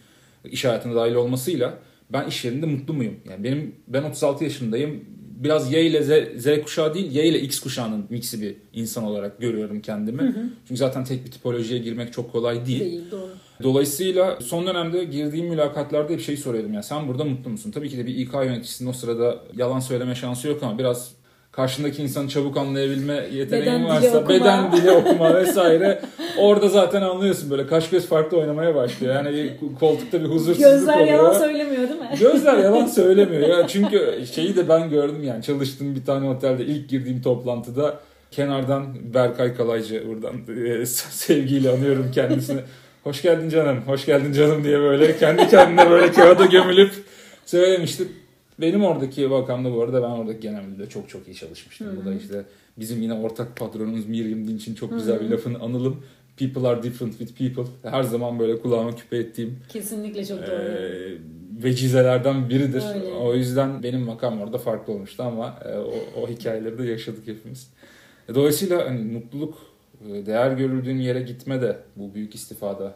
iş 0.45 0.65
hayatına 0.65 0.95
dahil 0.95 1.15
olmasıyla 1.15 1.77
ben 2.09 2.27
iş 2.27 2.45
yerinde 2.45 2.65
mutlu 2.65 2.93
muyum? 2.93 3.15
Yani 3.29 3.43
benim 3.43 3.75
ben 3.87 4.03
36 4.03 4.43
yaşındayım. 4.43 5.05
Biraz 5.43 5.73
Y 5.73 5.85
ile 5.85 6.03
Z, 6.03 6.41
Z 6.43 6.61
kuşağı 6.63 6.93
değil, 6.93 7.11
Y 7.11 7.25
ile 7.27 7.41
X 7.41 7.59
kuşağının 7.59 8.05
miksi 8.09 8.41
bir 8.41 8.55
insan 8.73 9.03
olarak 9.03 9.41
görüyorum 9.41 9.81
kendimi. 9.81 10.35
Çünkü 10.67 10.77
zaten 10.77 11.03
tek 11.03 11.25
bir 11.25 11.31
tipolojiye 11.31 11.79
girmek 11.79 12.13
çok 12.13 12.31
kolay 12.31 12.65
değil. 12.65 12.79
Değil 12.79 13.11
doğru. 13.11 13.29
Dolayısıyla 13.63 14.39
son 14.41 14.67
dönemde 14.67 15.03
girdiğim 15.03 15.47
mülakatlarda 15.47 16.13
hep 16.13 16.21
şey 16.21 16.37
soruyordum. 16.37 16.73
Yani 16.73 16.83
sen 16.83 17.07
burada 17.07 17.23
mutlu 17.23 17.49
musun? 17.49 17.71
Tabii 17.71 17.89
ki 17.89 17.97
de 17.97 18.05
bir 18.05 18.15
İK 18.15 18.33
yöneticisinin 18.33 18.89
o 18.89 18.93
sırada 18.93 19.39
yalan 19.55 19.79
söyleme 19.79 20.15
şansı 20.15 20.47
yok 20.47 20.63
ama 20.63 20.77
biraz 20.79 21.11
karşındaki 21.55 22.03
insanı 22.03 22.27
çabuk 22.29 22.57
anlayabilme 22.57 23.27
yeteneğin 23.33 23.65
Beden 23.65 23.81
dili 23.81 23.89
varsa 23.89 24.17
okuma. 24.17 24.29
beden 24.29 24.71
dili 24.71 24.91
okuma 24.99 25.35
vesaire 25.35 26.01
orada 26.37 26.69
zaten 26.69 27.01
anlıyorsun 27.01 27.49
böyle 27.49 27.67
kaş 27.67 27.89
göz 27.89 28.05
farklı 28.07 28.37
oynamaya 28.37 28.75
başlıyor. 28.75 29.15
Yani 29.15 29.33
bir 29.33 29.51
koltukta 29.79 30.19
bir 30.21 30.25
huzursuzluk 30.25 30.69
Gözler 30.71 30.93
oluyor. 31.01 31.07
yalan 31.17 31.39
söylemiyor 31.39 31.89
değil 31.89 31.99
mi? 31.99 32.09
Gözler 32.19 32.57
yalan 32.57 32.85
söylemiyor 33.01 33.49
ya. 33.49 33.67
Çünkü 33.67 34.23
şeyi 34.33 34.55
de 34.55 34.69
ben 34.69 34.89
gördüm 34.89 35.23
yani 35.23 35.43
çalıştığım 35.43 35.95
bir 35.95 36.05
tane 36.05 36.29
otelde 36.29 36.65
ilk 36.65 36.89
girdiğim 36.89 37.21
toplantıda 37.21 37.99
kenardan 38.31 38.85
Berkay 39.13 39.55
Kalaycı 39.55 40.03
buradan 40.07 40.33
e, 40.81 40.85
sevgiyle 41.11 41.69
anıyorum 41.69 42.11
kendisini. 42.15 42.59
Hoş 43.03 43.21
geldin 43.21 43.49
canım, 43.49 43.77
hoş 43.87 44.05
geldin 44.05 44.33
canım 44.33 44.63
diye 44.63 44.79
böyle 44.79 45.17
kendi 45.17 45.49
kendine 45.49 45.89
böyle 45.89 46.11
kağıda 46.11 46.45
gömülüp 46.45 46.91
söylemişti. 47.45 48.03
Benim 48.61 48.83
oradaki 48.83 49.31
vakamda 49.31 49.73
bu 49.73 49.81
arada 49.83 50.03
ben 50.03 50.09
oradaki 50.09 50.39
genel 50.39 50.63
müdürde 50.63 50.89
çok 50.89 51.09
çok 51.09 51.27
iyi 51.27 51.35
çalışmıştım. 51.35 51.87
Bu 52.01 52.05
da 52.05 52.13
işte 52.13 52.43
bizim 52.77 53.01
yine 53.01 53.13
ortak 53.13 53.55
patronumuz 53.57 54.05
Miriam 54.07 54.47
Dinç'in 54.47 54.75
çok 54.75 54.91
güzel 54.93 55.19
bir 55.21 55.29
lafını 55.29 55.59
analım. 55.59 56.03
People 56.37 56.67
are 56.67 56.83
different 56.83 57.17
with 57.17 57.37
people. 57.55 57.71
Her 57.91 58.03
zaman 58.03 58.39
böyle 58.39 58.59
kulağıma 58.59 58.95
küpe 58.95 59.17
ettiğim 59.17 59.59
Kesinlikle 59.69 60.25
çok 60.25 60.37
doğru. 60.39 60.51
e, 60.51 61.17
vecizelerden 61.63 62.49
biridir. 62.49 62.83
Öyle. 62.95 63.13
O 63.13 63.33
yüzden 63.33 63.83
benim 63.83 64.01
makam 64.01 64.41
orada 64.41 64.57
farklı 64.57 64.93
olmuştu 64.93 65.23
ama 65.23 65.59
e, 65.65 65.77
o, 65.77 65.93
o 66.21 66.27
hikayeleri 66.27 66.77
de 66.77 66.83
yaşadık 66.83 67.27
hepimiz. 67.27 67.69
E, 68.29 68.35
Dolayısıyla 68.35 68.85
hani 68.85 68.99
mutluluk, 69.11 69.57
değer 70.25 70.51
görüldüğün 70.51 70.97
yere 70.97 71.21
gitme 71.21 71.61
de 71.61 71.77
bu 71.95 72.13
büyük 72.13 72.35
istifada 72.35 72.95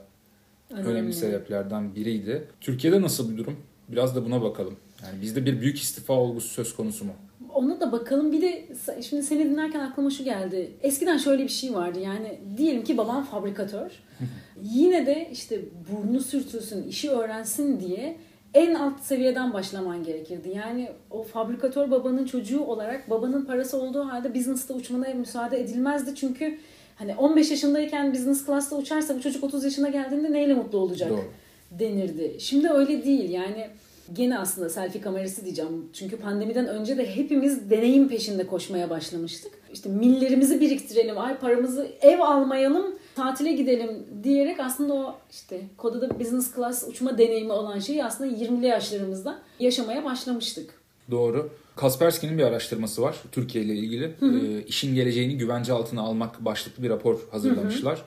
önemli 0.72 1.14
sebeplerden 1.14 1.96
biriydi. 1.96 2.44
Türkiye'de 2.62 3.02
nasıl 3.02 3.32
bir 3.32 3.38
durum? 3.38 3.56
Biraz 3.90 4.16
da 4.16 4.26
buna 4.26 4.42
bakalım. 4.42 4.76
Yani 5.04 5.22
bizde 5.22 5.46
bir 5.46 5.62
büyük 5.62 5.80
istifa 5.80 6.14
olgusu 6.14 6.48
söz 6.48 6.76
konusu 6.76 7.06
mu? 7.06 7.12
Ona 7.54 7.80
da 7.80 7.92
bakalım. 7.92 8.32
Bir 8.32 8.42
de 8.42 8.68
şimdi 9.02 9.24
seni 9.24 9.46
dinlerken 9.46 9.80
aklıma 9.80 10.10
şu 10.10 10.24
geldi. 10.24 10.72
Eskiden 10.82 11.18
şöyle 11.18 11.44
bir 11.44 11.50
şey 11.50 11.74
vardı. 11.74 12.00
Yani 12.00 12.40
diyelim 12.58 12.84
ki 12.84 12.98
babam 12.98 13.24
fabrikatör. 13.24 13.92
Yine 14.64 15.06
de 15.06 15.30
işte 15.32 15.62
burnu 15.92 16.22
sürtülsün, 16.22 16.88
işi 16.88 17.10
öğrensin 17.10 17.80
diye 17.80 18.18
en 18.54 18.76
alt 18.76 19.00
seviyeden 19.00 19.54
başlaman 19.54 20.04
gerekirdi. 20.04 20.50
Yani 20.56 20.90
o 21.12 21.24
fabrikatör 21.24 21.92
babanın 21.92 22.26
çocuğu 22.26 22.60
olarak 22.60 23.10
babanın 23.10 23.46
parası 23.46 23.82
olduğu 23.82 24.04
halde 24.06 24.34
business'ta 24.36 24.74
uçmana 24.74 25.14
müsaade 25.14 25.60
edilmezdi. 25.60 26.16
Çünkü 26.16 26.58
hani 26.96 27.16
15 27.16 27.52
yaşındayken 27.52 28.14
business 28.14 28.46
class'ta 28.46 28.76
uçarsa 28.76 29.16
bu 29.16 29.22
çocuk 29.22 29.44
30 29.44 29.64
yaşına 29.64 29.90
geldiğinde 29.90 30.32
neyle 30.32 30.54
mutlu 30.54 30.78
olacak? 30.78 31.10
Doğru. 31.10 31.24
denirdi. 31.72 32.36
Şimdi 32.40 32.70
öyle 32.70 33.06
değil 33.06 33.30
yani 33.30 33.68
gene 34.14 34.40
aslında 34.40 34.70
selfie 34.70 35.02
kamerası 35.02 35.46
diyeceğim. 35.46 35.90
Çünkü 35.94 36.18
pandemiden 36.18 36.68
önce 36.68 36.98
de 36.98 37.16
hepimiz 37.16 37.70
deneyim 37.70 38.08
peşinde 38.08 38.48
koşmaya 38.48 38.90
başlamıştık. 38.90 39.52
İşte 39.74 39.90
millerimizi 39.90 40.62
biriktirelim, 40.62 41.18
ay 41.18 41.38
paramızı 41.38 41.92
ev 42.02 42.20
almayalım, 42.20 42.96
tatile 43.16 43.52
gidelim 43.52 44.08
diyerek 44.24 44.60
aslında 44.60 44.94
o 44.94 45.16
işte 45.32 45.62
kodada 45.78 46.20
business 46.20 46.56
class 46.56 46.88
uçma 46.88 47.18
deneyimi 47.18 47.52
olan 47.52 47.80
şeyi 47.80 48.06
aslında 48.06 48.36
20'li 48.36 48.68
yaşlarımızda 48.68 49.40
yaşamaya 49.60 50.06
başlamıştık. 50.06 50.80
Doğru. 51.12 51.50
Kaspersky'nin 51.76 52.38
bir 52.38 52.44
araştırması 52.44 53.02
var 53.02 53.16
Türkiye 53.32 53.64
ile 53.64 53.74
ilgili. 53.74 54.16
Ee, 54.22 54.64
işin 54.68 54.96
geleceğini 54.96 55.38
güvence 55.38 55.74
altına 55.74 56.02
almak 56.02 56.46
başlıklı 56.46 56.84
bir 56.84 56.90
rapor 56.90 57.20
hazırlamışlar. 57.32 58.02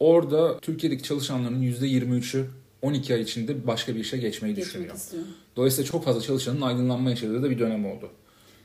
Orada 0.00 0.58
Türkiye'deki 0.58 1.02
çalışanların 1.02 1.62
%23'ü 1.62 2.44
12 2.82 3.14
ay 3.14 3.20
içinde 3.20 3.66
başka 3.66 3.94
bir 3.94 4.00
işe 4.00 4.16
geçmeyi 4.16 4.54
Geçmek 4.54 4.68
düşünüyor. 4.74 4.94
istiyorum. 4.94 5.28
Dolayısıyla 5.56 5.90
çok 5.90 6.04
fazla 6.04 6.20
çalışanın 6.20 6.60
aydınlanma 6.60 7.10
yaşadığı 7.10 7.42
da 7.42 7.50
bir 7.50 7.58
dönem 7.58 7.86
oldu. 7.86 8.10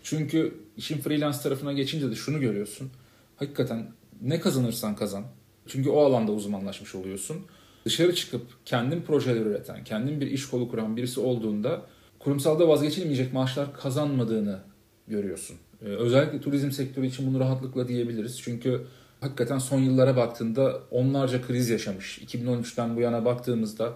Çünkü 0.04 0.54
işin 0.78 0.98
freelance 0.98 1.38
tarafına 1.38 1.74
geçince 1.74 2.12
de 2.12 2.16
şunu 2.16 2.40
görüyorsun. 2.40 2.90
Hakikaten 3.36 3.92
ne 4.22 4.40
kazanırsan 4.40 4.96
kazan. 4.96 5.24
Çünkü 5.68 5.90
o 5.90 6.00
alanda 6.02 6.32
uzmanlaşmış 6.32 6.96
oluyorsun. 6.96 7.38
Dışarı 7.86 8.16
çıkıp 8.16 8.42
kendin 8.66 9.02
projeler 9.02 9.46
üreten, 9.46 9.84
kendin 9.84 10.22
bir 10.22 10.28
iş 10.32 10.46
kolu 10.46 10.70
kuran 10.70 10.98
birisi 10.98 11.20
olduğunda 11.20 11.82
kurumsalda 12.20 12.68
vazgeçilmeyecek 12.68 13.34
maaşlar 13.34 13.74
kazanmadığını 13.74 14.60
görüyorsun. 15.08 15.58
Ee, 15.82 15.86
özellikle 15.86 16.42
turizm 16.42 16.72
sektörü 16.72 17.08
için 17.08 17.28
bunu 17.28 17.40
rahatlıkla 17.40 17.88
diyebiliriz. 17.88 18.42
Çünkü 18.42 18.82
hakikaten 19.22 19.58
son 19.58 19.80
yıllara 19.80 20.16
baktığında 20.16 20.80
onlarca 20.92 21.42
kriz 21.42 21.70
yaşamış. 21.70 22.18
2013'ten 22.18 22.96
bu 22.96 23.02
yana 23.02 23.26
baktığımızda 23.26 23.94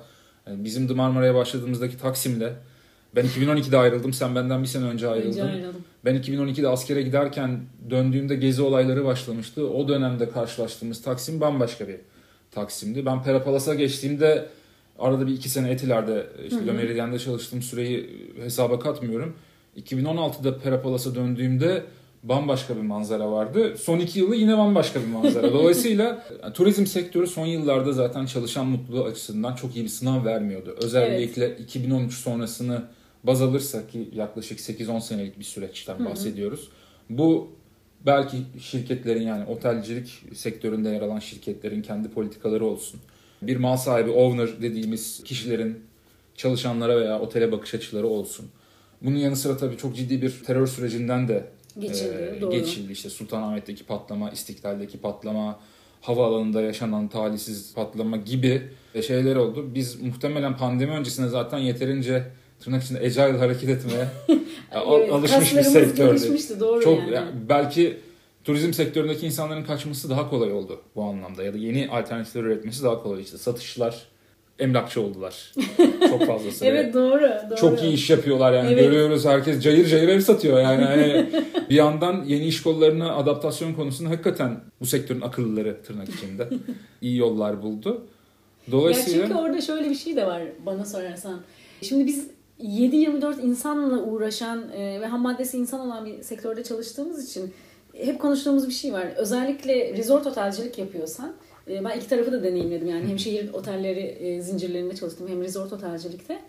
yani 0.48 0.64
bizim 0.64 0.88
The 0.88 0.94
Marmara'ya 0.94 1.36
başladığımızdaki 1.36 1.98
Taksim'le 1.98 2.50
ben 3.16 3.26
2012'de 3.26 3.78
ayrıldım. 3.78 4.14
Sen 4.14 4.36
benden 4.36 4.62
bir 4.62 4.68
sene 4.68 4.86
önce 4.86 5.08
ayrıldın. 5.08 5.30
Önce 5.30 5.44
ayrıldım. 5.44 5.84
Ben 6.06 6.16
2012'de 6.16 6.68
askere 6.68 7.02
giderken 7.02 7.60
döndüğümde 7.90 8.36
gezi 8.36 8.62
olayları 8.62 9.06
başlamıştı. 9.06 9.70
O 9.70 9.88
dönemde 9.88 10.30
karşılaştığımız 10.30 11.02
Taksim 11.02 11.42
bambaşka 11.42 11.88
bir 11.88 11.98
Taksim'di. 12.52 13.06
Ben 13.06 13.24
Perapalas'a 13.24 13.76
geçtiğimde 13.76 14.50
arada 15.00 15.28
bir 15.28 15.34
iki 15.34 15.50
sene 15.50 15.72
Etiler'de 15.72 16.28
işte 16.48 16.72
Meridian'da 16.72 17.20
çalıştığım 17.20 17.62
süreyi 17.62 18.10
hesaba 18.44 18.80
katmıyorum. 18.80 19.36
2016'da 19.78 20.58
Perapalas'a 20.58 21.16
döndüğümde 21.16 21.84
bambaşka 22.30 22.76
bir 22.76 22.82
manzara 22.82 23.32
vardı. 23.32 23.78
Son 23.78 24.00
iki 24.00 24.20
yılı 24.20 24.36
yine 24.36 24.58
bambaşka 24.58 25.02
bir 25.02 25.08
manzara. 25.08 25.54
Dolayısıyla 25.54 26.26
yani 26.44 26.54
turizm 26.54 26.86
sektörü 26.86 27.28
son 27.28 27.46
yıllarda 27.46 27.94
zaten 27.94 28.26
çalışan 28.26 28.66
mutluluğu 28.66 29.04
açısından 29.04 29.56
çok 29.56 29.76
iyi 29.76 29.84
bir 29.84 29.90
sınav 29.90 30.26
vermiyordu. 30.26 30.76
Özellikle 30.82 31.58
2013 31.58 32.14
sonrasını 32.14 32.82
baz 33.24 33.42
alırsak 33.42 33.92
ki 33.92 34.10
yaklaşık 34.14 34.60
8-10 34.60 35.02
senelik 35.02 35.40
bir 35.40 35.44
süreçten 35.44 36.06
bahsediyoruz. 36.06 36.70
Bu 37.10 37.52
belki 38.06 38.38
şirketlerin 38.62 39.22
yani 39.22 39.46
otelcilik 39.46 40.24
sektöründe 40.34 40.90
yer 40.90 41.02
alan 41.02 41.20
şirketlerin 41.20 41.82
kendi 41.82 42.10
politikaları 42.10 42.66
olsun. 42.66 43.00
Bir 43.42 43.58
mal 43.58 43.78
sahibi, 43.78 44.12
owner 44.12 44.62
dediğimiz 44.62 45.24
kişilerin 45.24 45.80
çalışanlara 46.36 47.02
veya 47.02 47.20
otele 47.20 47.52
bakış 47.52 47.74
açıları 47.74 48.08
olsun. 48.08 48.46
Bunun 49.02 49.18
yanı 49.18 49.36
sıra 49.36 49.58
tabii 49.58 49.78
çok 49.78 49.96
ciddi 49.96 50.22
bir 50.22 50.44
terör 50.46 50.68
sürecinden 50.68 51.28
de 51.28 51.46
Geçildi, 51.80 52.34
e, 52.38 52.42
doğru. 52.42 52.52
geçildi. 52.52 52.92
İşte 52.92 53.10
Sultanahmet'teki 53.10 53.84
patlama, 53.84 54.30
İstiklal'deki 54.30 54.98
patlama, 54.98 55.60
havaalanında 56.02 56.62
yaşanan 56.62 57.08
talihsiz 57.08 57.74
patlama 57.74 58.18
gibi 58.18 58.62
şeyler 59.08 59.36
oldu. 59.36 59.66
Biz 59.76 60.02
muhtemelen 60.02 60.58
pandemi 60.58 60.92
öncesinde 60.92 61.28
zaten 61.28 61.58
yeterince 61.58 62.24
tırnak 62.60 62.84
içinde 62.84 63.00
agile 63.00 63.38
hareket 63.38 63.70
etmeye 63.70 64.08
Evet, 64.72 65.12
alışmış 65.12 65.56
bir 65.56 65.96
gelişmişti, 65.96 66.60
doğru 66.60 66.82
Çok 66.82 67.00
yani. 67.00 67.14
yani 67.14 67.30
belki 67.50 67.98
turizm 68.44 68.74
sektöründeki 68.74 69.26
insanların 69.26 69.64
kaçması 69.64 70.10
daha 70.10 70.30
kolay 70.30 70.52
oldu 70.52 70.82
bu 70.96 71.04
anlamda 71.04 71.44
ya 71.44 71.54
da 71.54 71.58
yeni 71.58 71.90
alternatifler 71.90 72.44
üretmesi 72.44 72.84
daha 72.84 73.04
kolay 73.04 73.22
işte 73.22 73.38
satışlar 73.38 74.06
emlakçı 74.60 75.02
oldular. 75.02 75.54
Çok 76.10 76.26
fazla 76.26 76.52
süre. 76.52 76.70
Evet 76.70 76.94
doğru. 76.94 77.32
doğru. 77.50 77.56
Çok 77.56 77.84
iyi 77.84 77.94
iş 77.94 78.10
yapıyorlar 78.10 78.54
yani 78.54 78.72
Evet. 78.72 78.84
görüyoruz 78.84 79.26
herkes 79.26 79.64
cayır 79.64 79.88
cayır 79.88 80.08
ev 80.10 80.20
satıyor 80.20 80.62
yani 80.62 80.84
hani 80.84 81.30
bir 81.70 81.76
yandan 81.76 82.24
yeni 82.26 82.46
iş 82.46 82.64
kollarına 82.64 83.16
adaptasyon 83.16 83.74
konusunda 83.74 84.10
hakikaten 84.10 84.60
bu 84.82 84.86
sektörün 84.86 85.22
akıllıları 85.22 85.84
tırnak 85.84 86.10
içinde 86.10 86.50
iyi 87.02 87.18
yollar 87.18 87.62
buldu. 87.62 88.02
Ya 88.68 88.72
Dolayısıyla 88.72 89.28
çünkü 89.28 89.40
orada 89.40 89.62
şöyle 89.62 89.90
bir 89.90 89.96
şey 89.96 90.16
de 90.16 90.26
var 90.26 90.42
bana 90.66 90.86
sorarsan. 90.86 91.42
Şimdi 91.82 92.06
biz 92.06 92.28
7-24 92.64 93.42
insanla 93.42 94.04
uğraşan 94.04 94.70
e, 94.72 95.02
ve 95.02 95.06
ham 95.06 95.22
maddesi 95.22 95.58
insan 95.58 95.80
olan 95.80 96.06
bir 96.06 96.22
sektörde 96.22 96.64
çalıştığımız 96.64 97.30
için 97.30 97.54
hep 97.94 98.20
konuştuğumuz 98.20 98.68
bir 98.68 98.74
şey 98.74 98.94
var. 98.94 99.08
Özellikle 99.16 99.98
resort 99.98 100.28
otelcilik 100.28 100.78
yapıyorsan 100.78 101.34
e, 101.70 101.84
ben 101.86 101.98
iki 101.98 102.10
tarafı 102.10 102.32
da 102.32 102.44
deneyimledim 102.44 102.88
yani 102.88 103.08
hem 103.08 103.20
şehir 103.20 103.54
otelleri 103.54 104.00
e, 104.00 104.42
zincirlerinde 104.42 104.96
çalıştım 104.96 105.28
hem 105.28 105.42
resort 105.42 105.74
otelcilikte. 105.74 106.40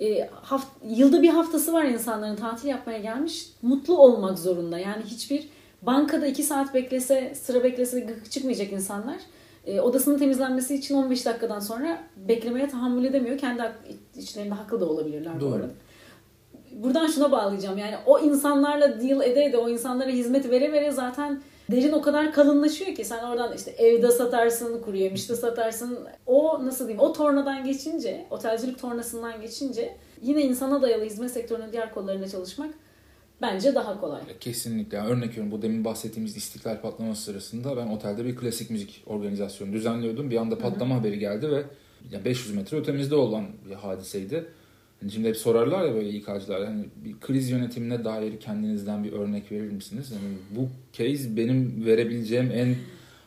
E, 0.00 0.28
haft- 0.42 0.76
yılda 0.88 1.22
bir 1.22 1.28
haftası 1.28 1.72
var 1.72 1.84
insanların 1.84 2.36
tatil 2.36 2.68
yapmaya 2.68 2.98
gelmiş 2.98 3.46
mutlu 3.62 3.98
olmak 3.98 4.38
zorunda. 4.38 4.78
Yani 4.78 5.02
hiçbir 5.04 5.48
bankada 5.82 6.26
iki 6.26 6.42
saat 6.42 6.74
beklese 6.74 7.34
sıra 7.34 7.64
beklese 7.64 8.00
gık 8.00 8.30
çıkmayacak 8.30 8.72
insanlar. 8.72 9.16
E, 9.66 9.80
odasının 9.80 10.18
temizlenmesi 10.18 10.74
için 10.74 10.94
15 10.94 11.26
dakikadan 11.26 11.60
sonra 11.60 11.98
beklemeye 12.16 12.68
tahammül 12.68 13.04
edemiyor. 13.04 13.38
Kendi 13.38 13.62
içlerinde 14.16 14.54
haklı 14.54 14.80
da 14.80 14.86
olabilirler 14.88 15.36
bu 15.36 15.40
Doğru. 15.40 15.54
arada. 15.54 15.68
Buradan 16.72 17.06
şuna 17.06 17.32
bağlayacağım. 17.32 17.78
Yani 17.78 17.94
o 18.06 18.18
insanlarla 18.18 19.00
deal 19.00 19.22
ede 19.22 19.44
ede 19.44 19.56
o 19.58 19.68
insanlara 19.68 20.10
hizmet 20.10 20.50
vere 20.50 20.72
vere 20.72 20.90
zaten 20.90 21.42
derin 21.72 21.92
o 21.92 22.02
kadar 22.02 22.32
kalınlaşıyor 22.32 22.94
ki 22.94 23.04
sen 23.04 23.24
oradan 23.24 23.56
işte 23.56 23.70
evde 23.70 24.10
satarsın, 24.10 24.82
kuru 24.82 24.96
yemişte 24.96 25.36
satarsın. 25.36 25.98
O 26.26 26.64
nasıl 26.64 26.88
diyeyim? 26.88 27.00
O 27.00 27.12
tornadan 27.12 27.64
geçince, 27.64 28.26
otelcilik 28.30 28.78
tornasından 28.78 29.40
geçince 29.40 29.96
yine 30.22 30.42
insana 30.42 30.82
dayalı 30.82 31.04
hizmet 31.04 31.30
sektörünün 31.30 31.72
diğer 31.72 31.94
kollarında 31.94 32.28
çalışmak 32.28 32.74
bence 33.42 33.74
daha 33.74 34.00
kolay. 34.00 34.20
Kesinlikle. 34.40 34.96
Yani 34.96 35.08
örnek 35.08 35.30
veriyorum 35.30 35.52
bu 35.52 35.62
demin 35.62 35.84
bahsettiğimiz 35.84 36.36
istiklal 36.36 36.80
patlaması 36.80 37.22
sırasında 37.22 37.76
ben 37.76 37.86
otelde 37.86 38.24
bir 38.24 38.36
klasik 38.36 38.70
müzik 38.70 39.02
organizasyonu 39.06 39.72
düzenliyordum. 39.72 40.30
Bir 40.30 40.36
anda 40.36 40.58
patlama 40.58 40.94
haberi 40.94 41.18
geldi 41.18 41.50
ve 41.50 41.64
ya 42.10 42.24
500 42.24 42.54
metre 42.54 42.76
ötemizde 42.76 43.14
olan 43.14 43.46
bir 43.70 43.74
hadiseydi. 43.74 44.44
Hani 45.02 45.12
şimdi 45.12 45.28
hep 45.28 45.36
sorarlar 45.36 45.84
ya 45.84 45.94
böyle 45.94 46.08
İK'cılar 46.10 46.64
hani 46.64 46.84
bir 47.04 47.20
kriz 47.20 47.50
yönetimine 47.50 48.04
dair 48.04 48.40
kendinizden 48.40 49.04
bir 49.04 49.12
örnek 49.12 49.52
verir 49.52 49.70
misiniz? 49.70 50.12
Yani 50.12 50.34
bu 50.56 50.68
case 50.92 51.36
benim 51.36 51.86
verebileceğim 51.86 52.50
en 52.54 52.74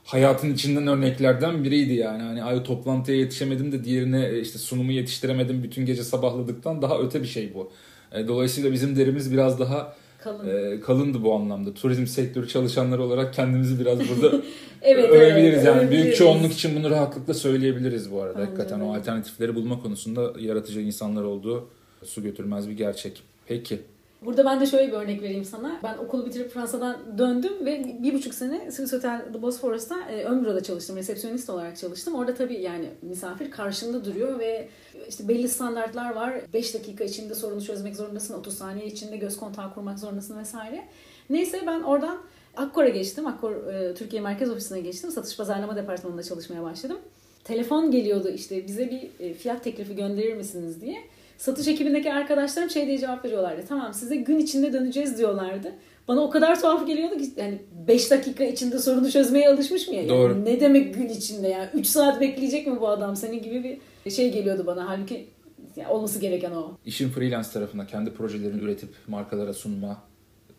hayatın 0.04 0.54
içinden 0.54 0.88
örneklerden 0.88 1.64
biriydi 1.64 1.94
yani. 1.94 2.24
Hani 2.24 2.44
ay 2.44 2.64
toplantıya 2.64 3.18
yetişemedim 3.18 3.72
de 3.72 3.84
diğerine 3.84 4.26
e, 4.28 4.42
işte 4.42 4.60
sunumu 4.60 4.92
yetiştiremedim 4.92 5.64
bütün 5.64 5.86
gece 5.86 6.04
sabahladıktan 6.04 6.82
daha 6.82 7.00
öte 7.00 7.22
bir 7.22 7.28
şey 7.28 7.54
bu. 7.54 7.72
E, 8.12 8.28
Dolayısıyla 8.28 8.72
bizim 8.72 8.96
derimiz 8.96 9.32
biraz 9.32 9.60
daha 9.60 9.96
Kalın. 10.26 10.72
e, 10.78 10.80
kalındı 10.80 11.24
bu 11.24 11.34
anlamda. 11.34 11.74
Turizm 11.74 12.06
sektörü 12.06 12.48
çalışanları 12.48 13.04
olarak 13.04 13.34
kendimizi 13.34 13.80
biraz 13.80 14.00
burada 14.00 14.38
Evet, 14.82 15.10
övebiliriz 15.10 15.56
evet, 15.56 15.66
yani. 15.66 15.80
övebiliriz. 15.80 16.04
Büyük 16.04 16.16
çoğunluk 16.16 16.54
için 16.54 16.76
bunu 16.76 16.90
rahatlıkla 16.90 17.34
söyleyebiliriz 17.34 18.12
bu 18.12 18.22
arada. 18.22 18.40
Bence 18.40 18.46
Hakikaten 18.46 18.80
o 18.80 18.96
alternatifleri 18.96 19.56
bulma 19.56 19.82
konusunda 19.82 20.34
yaratıcı 20.40 20.82
insanlar 20.82 21.24
olduğu 21.24 21.68
su 22.04 22.24
götürmez 22.24 22.70
bir 22.70 22.74
gerçek. 22.78 23.22
Peki. 23.48 23.80
Burada 24.22 24.46
ben 24.46 24.60
de 24.60 24.66
şöyle 24.66 24.88
bir 24.88 24.98
örnek 24.98 25.22
vereyim 25.22 25.46
sana. 25.46 25.80
Ben 25.84 25.98
okulu 25.98 26.26
bitirip 26.26 26.52
Fransa'dan 26.52 26.98
döndüm 27.18 27.66
ve 27.66 27.96
bir 28.04 28.14
buçuk 28.14 28.34
sene 28.34 28.72
Swiss 28.72 28.94
Hotel 28.94 29.26
de 29.34 29.42
Bosphorus'ta 29.42 30.10
e, 30.10 30.24
ön 30.24 30.44
büroda 30.44 30.64
çalıştım. 30.64 30.96
Resepsiyonist 30.96 31.50
olarak 31.50 31.78
çalıştım. 31.78 32.16
Orada 32.16 32.34
tabii 32.34 32.62
yani 32.62 32.90
misafir 33.02 33.52
karşında 33.52 34.06
duruyor 34.06 34.40
ve 34.40 34.70
işte 35.10 35.28
belli 35.28 35.50
standartlar 35.50 36.16
var. 36.16 36.34
5 36.54 36.74
dakika 36.74 37.04
içinde 37.04 37.36
sorunu 37.36 37.62
çözmek 37.62 37.96
zorundasın. 37.96 38.34
30 38.34 38.58
saniye 38.58 38.86
içinde 38.86 39.18
göz 39.18 39.38
kontağı 39.38 39.74
kurmak 39.74 40.00
zorundasın 40.00 40.40
vesaire. 40.40 40.88
Neyse 41.30 41.64
ben 41.68 41.82
oradan 41.82 42.18
Akkor'a 42.58 42.90
geçtim. 42.90 43.28
Akkor 43.28 43.52
e, 43.52 43.94
Türkiye 43.96 44.22
Merkez 44.22 44.50
Ofisi'ne 44.50 44.80
geçtim. 44.80 45.12
Satış 45.12 45.38
pazarlama 45.38 45.76
departmanında 45.76 46.24
çalışmaya 46.24 46.64
başladım. 46.64 46.98
Telefon 47.44 47.92
geliyordu 47.92 48.30
işte 48.30 48.68
bize 48.68 48.90
bir 48.92 49.26
e, 49.26 49.34
fiyat 49.34 49.64
teklifi 49.64 49.96
gönderir 49.96 50.36
misiniz 50.36 50.82
diye. 50.82 50.98
Satış 51.38 51.68
ekibindeki 51.68 52.14
arkadaşlarım 52.14 52.70
şey 52.70 52.88
diye 52.88 52.98
cevap 52.98 53.26
veriyorlardı. 53.26 53.62
Tamam 53.70 53.94
size 53.94 54.16
gün 54.16 54.40
içinde 54.40 54.74
döneceğiz 54.74 55.18
diyorlardı. 55.18 55.72
Bana 56.08 56.22
o 56.22 56.30
kadar 56.30 56.62
tuhaf 56.62 56.88
geliyordu 56.88 57.18
ki 57.18 57.30
yani 57.38 57.62
5 57.88 58.12
dakika 58.12 58.44
içinde 58.44 58.80
sorunu 58.80 59.12
çözmeye 59.12 59.50
alışmış 59.50 59.88
mı 59.88 59.96
ya? 59.96 60.02
Yani 60.02 60.10
Doğru. 60.10 60.46
ne 60.46 60.60
demek 60.60 60.94
gün 60.94 61.10
içinde 61.10 61.48
yani 61.48 61.70
3 61.74 61.88
saat 61.88 62.22
bekleyecek 62.22 62.68
mi 62.68 62.82
bu 62.82 62.88
adam 62.88 63.16
senin 63.16 63.44
gibi 63.44 63.80
bir 64.06 64.12
şey 64.12 64.32
geliyordu 64.32 64.64
bana. 64.68 64.90
Halbuki 64.90 65.28
yani 65.76 65.90
olması 65.90 66.20
gereken 66.20 66.52
o. 66.52 66.78
İşin 66.86 67.10
freelance 67.10 67.50
tarafında 67.50 67.88
kendi 67.88 68.14
projelerini 68.14 68.62
üretip 68.62 68.90
markalara 69.08 69.54
sunma 69.54 70.04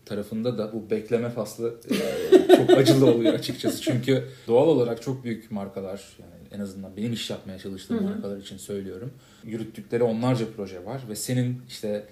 tarafında 0.06 0.58
da 0.58 0.72
bu 0.72 0.90
bekleme 0.90 1.30
faslı 1.30 1.74
e, 1.90 2.56
çok 2.56 2.70
acılı 2.70 3.14
oluyor 3.14 3.34
açıkçası. 3.34 3.82
Çünkü 3.82 4.24
doğal 4.46 4.68
olarak 4.68 5.02
çok 5.02 5.24
büyük 5.24 5.50
markalar 5.50 6.02
yani 6.20 6.32
en 6.52 6.60
azından 6.60 6.96
benim 6.96 7.12
iş 7.12 7.30
yapmaya 7.30 7.58
çalıştığım 7.58 7.98
Hı 7.98 8.00
hı. 8.00 8.04
markalar 8.04 8.36
için 8.36 8.56
söylüyorum. 8.56 9.10
Yürüttükleri 9.44 10.02
onlarca 10.02 10.46
proje 10.56 10.84
var 10.84 11.00
ve 11.08 11.16
senin 11.16 11.62
işte 11.68 12.06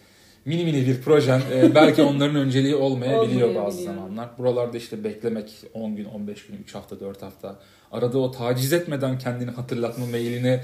mini 0.45 0.65
mini 0.65 0.87
bir 0.87 1.03
projen 1.03 1.41
e, 1.53 1.75
belki 1.75 2.03
onların 2.03 2.37
önceliği 2.37 2.75
olmayabiliyor 2.75 3.55
bazı 3.55 3.83
zamanlar. 3.83 4.29
Buralarda 4.39 4.77
işte 4.77 5.05
beklemek 5.05 5.53
10 5.75 5.97
gün, 5.97 6.05
15 6.05 6.47
gün, 6.47 6.57
3 6.57 6.75
hafta, 6.75 7.01
4 7.01 7.23
hafta 7.23 7.59
arada 7.93 8.19
o 8.19 8.31
taciz 8.31 8.73
etmeden 8.73 9.19
kendini 9.19 9.51
hatırlatma 9.51 10.07
mailini 10.07 10.61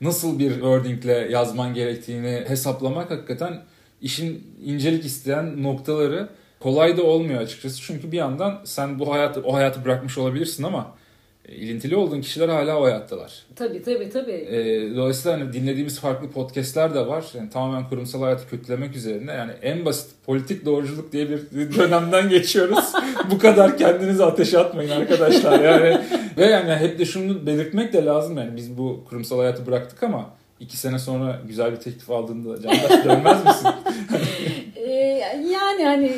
nasıl 0.00 0.38
bir 0.38 0.52
wordingle 0.52 1.12
yazman 1.12 1.74
gerektiğini 1.74 2.44
hesaplamak 2.46 3.10
hakikaten 3.10 3.62
işin 4.02 4.46
incelik 4.64 5.04
isteyen 5.04 5.62
noktaları 5.62 6.28
kolay 6.64 6.96
da 6.96 7.02
olmuyor 7.02 7.40
açıkçası. 7.40 7.82
Çünkü 7.82 8.12
bir 8.12 8.16
yandan 8.16 8.60
sen 8.64 8.98
bu 8.98 9.12
hayatı 9.12 9.40
o 9.40 9.54
hayatı 9.54 9.84
bırakmış 9.84 10.18
olabilirsin 10.18 10.62
ama 10.62 10.94
e, 11.48 11.54
ilintili 11.54 11.96
olduğun 11.96 12.20
kişiler 12.20 12.48
hala 12.48 12.78
o 12.80 12.84
hayattalar. 12.84 13.32
Tabii 13.56 13.82
tabii 13.82 14.10
tabii. 14.10 14.32
E, 14.32 14.96
dolayısıyla 14.96 15.38
hani 15.38 15.52
dinlediğimiz 15.52 16.00
farklı 16.00 16.30
podcastler 16.30 16.94
de 16.94 17.06
var. 17.06 17.24
Yani 17.34 17.50
tamamen 17.50 17.88
kurumsal 17.88 18.22
hayatı 18.22 18.48
kötülemek 18.48 18.96
üzerine. 18.96 19.32
Yani 19.32 19.52
en 19.62 19.84
basit 19.84 20.10
politik 20.26 20.64
doğruculuk 20.64 21.12
diye 21.12 21.30
bir 21.30 21.76
dönemden 21.76 22.28
geçiyoruz. 22.28 22.92
Bu 23.30 23.38
kadar 23.38 23.78
kendinizi 23.78 24.24
ateşe 24.24 24.58
atmayın 24.58 24.90
arkadaşlar. 24.90 25.60
Yani 25.60 26.00
ve 26.36 26.46
yani 26.46 26.76
hep 26.76 26.98
de 26.98 27.04
şunu 27.04 27.46
belirtmek 27.46 27.92
de 27.92 28.04
lazım 28.04 28.38
yani 28.38 28.56
biz 28.56 28.78
bu 28.78 29.04
kurumsal 29.08 29.38
hayatı 29.38 29.66
bıraktık 29.66 30.02
ama 30.02 30.30
iki 30.60 30.76
sene 30.76 30.98
sonra 30.98 31.40
güzel 31.48 31.72
bir 31.72 31.76
teklif 31.76 32.10
aldığında 32.10 32.62
Candaş 32.62 33.04
dönmez 33.04 33.44
misin? 33.44 33.68
Ee, 34.76 34.90
yani 35.52 35.84
hani 35.84 36.12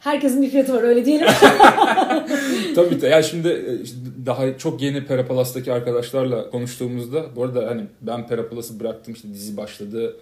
herkesin 0.00 0.42
bir 0.42 0.50
fiyatı 0.50 0.74
var 0.74 0.82
öyle 0.82 1.04
diyelim. 1.04 1.26
Tabii 2.74 3.00
de. 3.00 3.08
Ya 3.08 3.22
şimdi 3.22 3.48
e, 3.48 4.26
daha 4.26 4.58
çok 4.58 4.82
yeni 4.82 5.04
Perapalas'taki 5.06 5.72
arkadaşlarla 5.72 6.50
konuştuğumuzda 6.50 7.36
bu 7.36 7.44
arada 7.44 7.66
hani 7.66 7.86
ben 8.00 8.26
Perapalas'ı 8.26 8.80
bıraktım 8.80 9.14
işte 9.14 9.28
dizi 9.28 9.56
başladı. 9.56 10.16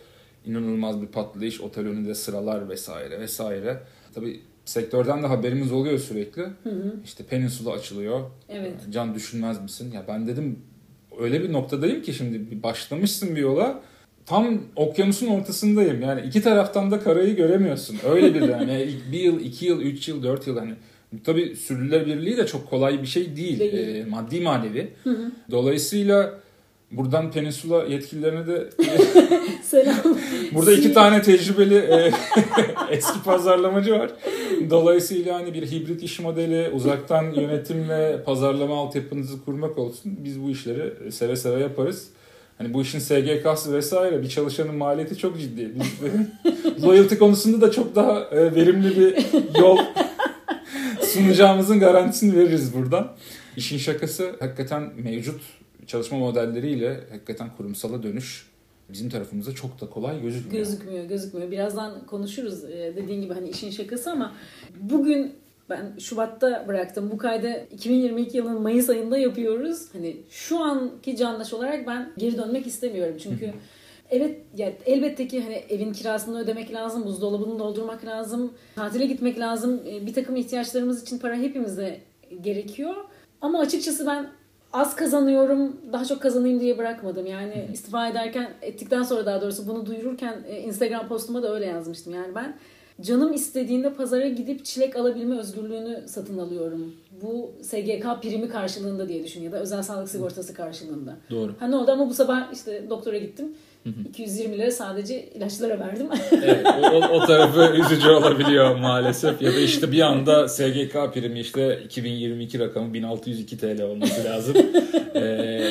inanılmaz 0.46 1.02
bir 1.02 1.06
patlayış, 1.06 1.60
otel 1.60 1.86
önünde 1.86 2.14
sıralar 2.14 2.68
vesaire 2.68 3.20
vesaire. 3.20 3.80
Tabii 4.14 4.40
sektörden 4.64 5.22
de 5.22 5.26
haberimiz 5.26 5.72
oluyor 5.72 5.98
sürekli. 5.98 6.42
Hı 6.42 6.70
hı. 6.70 6.94
İşte 7.04 7.24
Peninsula 7.24 7.72
açılıyor. 7.72 8.20
Evet. 8.48 8.74
Can 8.90 9.14
düşünmez 9.14 9.62
misin? 9.62 9.92
Ya 9.92 10.04
ben 10.08 10.26
dedim 10.26 10.58
öyle 11.20 11.42
bir 11.42 11.52
noktadayım 11.52 12.02
ki 12.02 12.14
şimdi 12.14 12.62
başlamışsın 12.62 13.36
bir 13.36 13.40
yola. 13.40 13.80
Tam 14.28 14.58
okyanusun 14.76 15.26
ortasındayım. 15.26 16.02
Yani 16.02 16.20
iki 16.26 16.42
taraftan 16.42 16.90
da 16.90 17.00
karayı 17.00 17.36
göremiyorsun. 17.36 17.96
Öyle 18.10 18.34
bir 18.34 18.40
yani 18.40 18.88
bir 19.12 19.20
yıl, 19.20 19.40
iki 19.40 19.66
yıl, 19.66 19.80
üç 19.80 20.08
yıl, 20.08 20.22
dört 20.22 20.46
yıl 20.46 20.58
hani 20.58 20.74
Tabii 21.24 21.56
sürdürülebilirliği 21.56 22.36
de 22.36 22.46
çok 22.46 22.70
kolay 22.70 23.02
bir 23.02 23.06
şey 23.06 23.36
değil. 23.36 23.58
Değil. 23.58 23.96
Ee, 23.96 24.04
maddi 24.04 24.40
manevi. 24.40 24.88
Hı 25.04 25.10
hı. 25.10 25.32
Dolayısıyla 25.50 26.40
Buradan 26.90 27.30
Peninsula 27.30 27.84
yetkililerine 27.84 28.46
de 28.46 28.70
Selam. 29.62 29.96
Burada 30.52 30.72
iki 30.72 30.92
tane 30.92 31.22
tecrübeli 31.22 31.74
e, 31.74 32.12
eski 32.90 33.22
pazarlamacı 33.22 33.92
var. 33.92 34.10
Dolayısıyla 34.70 35.34
hani 35.34 35.54
bir 35.54 35.70
hibrit 35.70 36.02
iş 36.02 36.20
modeli, 36.20 36.70
uzaktan 36.74 37.32
yönetim 37.32 37.88
ve 37.88 38.22
pazarlama 38.24 38.76
altyapınızı 38.76 39.44
kurmak 39.44 39.78
olsun. 39.78 40.18
Biz 40.24 40.42
bu 40.42 40.50
işleri 40.50 41.12
seve 41.12 41.36
seve 41.36 41.60
yaparız. 41.60 42.08
Hani 42.58 42.74
bu 42.74 42.82
işin 42.82 42.98
SGK'sı 42.98 43.74
vesaire 43.74 44.22
bir 44.22 44.28
çalışanın 44.28 44.74
maliyeti 44.74 45.18
çok 45.18 45.38
ciddi. 45.38 45.72
Loyalty 46.82 47.14
konusunda 47.14 47.60
da 47.60 47.70
çok 47.70 47.94
daha 47.96 48.20
e, 48.20 48.54
verimli 48.54 48.96
bir 48.96 49.16
yol 49.60 49.78
sunacağımızın 51.00 51.80
garantisini 51.80 52.36
veririz 52.36 52.74
buradan. 52.74 53.16
İşin 53.56 53.78
şakası 53.78 54.36
hakikaten 54.40 54.92
mevcut 54.96 55.40
çalışma 55.86 56.18
modelleriyle 56.18 57.00
hakikaten 57.10 57.50
kurumsala 57.56 58.02
dönüş 58.02 58.46
bizim 58.88 59.10
tarafımızda 59.10 59.54
çok 59.54 59.80
da 59.80 59.90
kolay 59.90 60.22
gözükmüyor. 60.22 60.64
Gözükmüyor, 60.64 61.04
gözükmüyor. 61.04 61.50
Birazdan 61.50 62.06
konuşuruz 62.06 62.64
ee, 62.64 62.92
dediğin 62.96 63.22
gibi 63.22 63.34
hani 63.34 63.48
işin 63.48 63.70
şakası 63.70 64.10
ama 64.10 64.34
bugün 64.80 65.34
ben 65.70 65.98
Şubat'ta 65.98 66.64
bıraktım. 66.68 67.10
Bu 67.10 67.18
kaydı 67.18 67.66
2022 67.72 68.36
yılının 68.36 68.62
Mayıs 68.62 68.90
ayında 68.90 69.18
yapıyoruz. 69.18 69.86
Hani 69.92 70.16
şu 70.30 70.58
anki 70.58 71.16
candaş 71.16 71.52
olarak 71.54 71.86
ben 71.86 72.12
geri 72.18 72.38
dönmek 72.38 72.66
istemiyorum. 72.66 73.16
Çünkü 73.22 73.52
evet 74.10 74.40
ya 74.56 74.72
elbette 74.86 75.28
ki 75.28 75.42
hani 75.42 75.54
evin 75.54 75.92
kirasını 75.92 76.38
ödemek 76.40 76.72
lazım, 76.74 77.04
buzdolabını 77.04 77.58
doldurmak 77.58 78.04
lazım, 78.04 78.52
tatile 78.74 79.06
gitmek 79.06 79.38
lazım. 79.38 79.80
Ee, 79.86 80.06
Bir 80.06 80.14
takım 80.14 80.36
ihtiyaçlarımız 80.36 81.02
için 81.02 81.18
para 81.18 81.36
hepimize 81.36 82.00
gerekiyor. 82.40 82.94
Ama 83.40 83.60
açıkçası 83.60 84.06
ben 84.06 84.28
az 84.72 84.96
kazanıyorum, 84.96 85.76
daha 85.92 86.04
çok 86.04 86.22
kazanayım 86.22 86.60
diye 86.60 86.78
bırakmadım. 86.78 87.26
Yani 87.26 87.68
istifa 87.72 88.08
ederken, 88.08 88.50
ettikten 88.62 89.02
sonra 89.02 89.26
daha 89.26 89.40
doğrusu 89.40 89.68
bunu 89.68 89.86
duyururken 89.86 90.34
e, 90.48 90.60
Instagram 90.60 91.08
postuma 91.08 91.42
da 91.42 91.54
öyle 91.54 91.66
yazmıştım. 91.66 92.14
Yani 92.14 92.34
ben 92.34 92.54
canım 93.02 93.32
istediğinde 93.32 93.92
pazara 93.92 94.28
gidip 94.28 94.64
çilek 94.64 94.96
alabilme 94.96 95.38
özgürlüğünü 95.38 96.02
satın 96.06 96.38
alıyorum. 96.38 96.94
Bu 97.22 97.52
SGK 97.62 98.22
primi 98.22 98.48
karşılığında 98.48 99.08
diye 99.08 99.24
düşün 99.24 99.42
ya 99.42 99.52
da 99.52 99.60
özel 99.60 99.82
sağlık 99.82 100.08
sigortası 100.08 100.54
karşılığında. 100.54 101.16
Doğru. 101.30 101.52
Ha 101.60 101.66
ne 101.66 101.76
oldu 101.76 101.90
ama 101.90 102.08
bu 102.08 102.14
sabah 102.14 102.52
işte 102.52 102.82
doktora 102.90 103.18
gittim. 103.18 103.46
220 104.08 104.58
lira 104.58 104.70
sadece 104.70 105.24
ilaçlara 105.34 105.80
verdim. 105.80 106.06
Evet, 106.32 106.66
o, 106.66 106.86
o, 106.86 107.08
o 107.08 107.26
tarafı 107.26 107.76
üzücü 107.80 108.08
olabiliyor 108.08 108.76
maalesef. 108.76 109.42
Ya 109.42 109.52
da 109.54 109.60
işte 109.60 109.92
bir 109.92 110.00
anda 110.00 110.48
SGK 110.48 111.14
primi 111.14 111.40
işte 111.40 111.80
2022 111.84 112.58
rakamı 112.58 112.94
1602 112.94 113.58
TL 113.58 113.82
olması 113.82 114.24
lazım. 114.24 114.56
ee, 115.14 115.20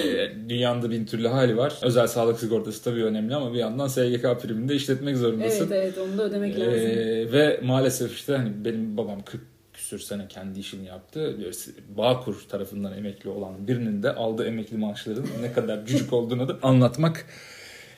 dünyanın 0.50 0.82
da 0.82 0.92
bin 0.92 1.06
türlü 1.06 1.28
hali 1.28 1.58
var. 1.58 1.80
Özel 1.82 2.08
sağlık 2.08 2.40
sigortası 2.40 2.84
tabii 2.84 3.04
önemli 3.04 3.36
ama 3.36 3.54
bir 3.54 3.58
yandan 3.58 3.88
SGK 3.88 4.42
primini 4.42 4.70
de 4.70 4.76
işletmek 4.76 5.18
zorundasın. 5.18 5.68
evet 5.72 5.84
evet 5.84 5.98
onu 5.98 6.18
da 6.18 6.24
ödemek 6.24 6.60
lazım. 6.60 6.74
Ee, 6.74 7.32
ve 7.32 7.60
maalesef 7.64 8.14
işte 8.16 8.36
hani 8.38 8.66
benim 8.66 8.98
babam 8.98 9.22
40 9.22 9.42
küsür 9.74 10.00
sene 10.00 10.28
kendi 10.28 10.60
işini 10.60 10.86
yaptı. 10.86 11.38
Bağkur 11.98 12.36
tarafından 12.50 12.98
emekli 12.98 13.30
olan 13.30 13.68
birinin 13.68 14.04
de 14.04 14.16
aldığı 14.16 14.46
emekli 14.46 14.78
maaşların 14.78 15.26
ne 15.42 15.54
kadar 15.54 15.86
cücük 15.86 16.14
olduğunu 16.14 16.48
da 16.48 16.58
anlatmak 16.64 17.26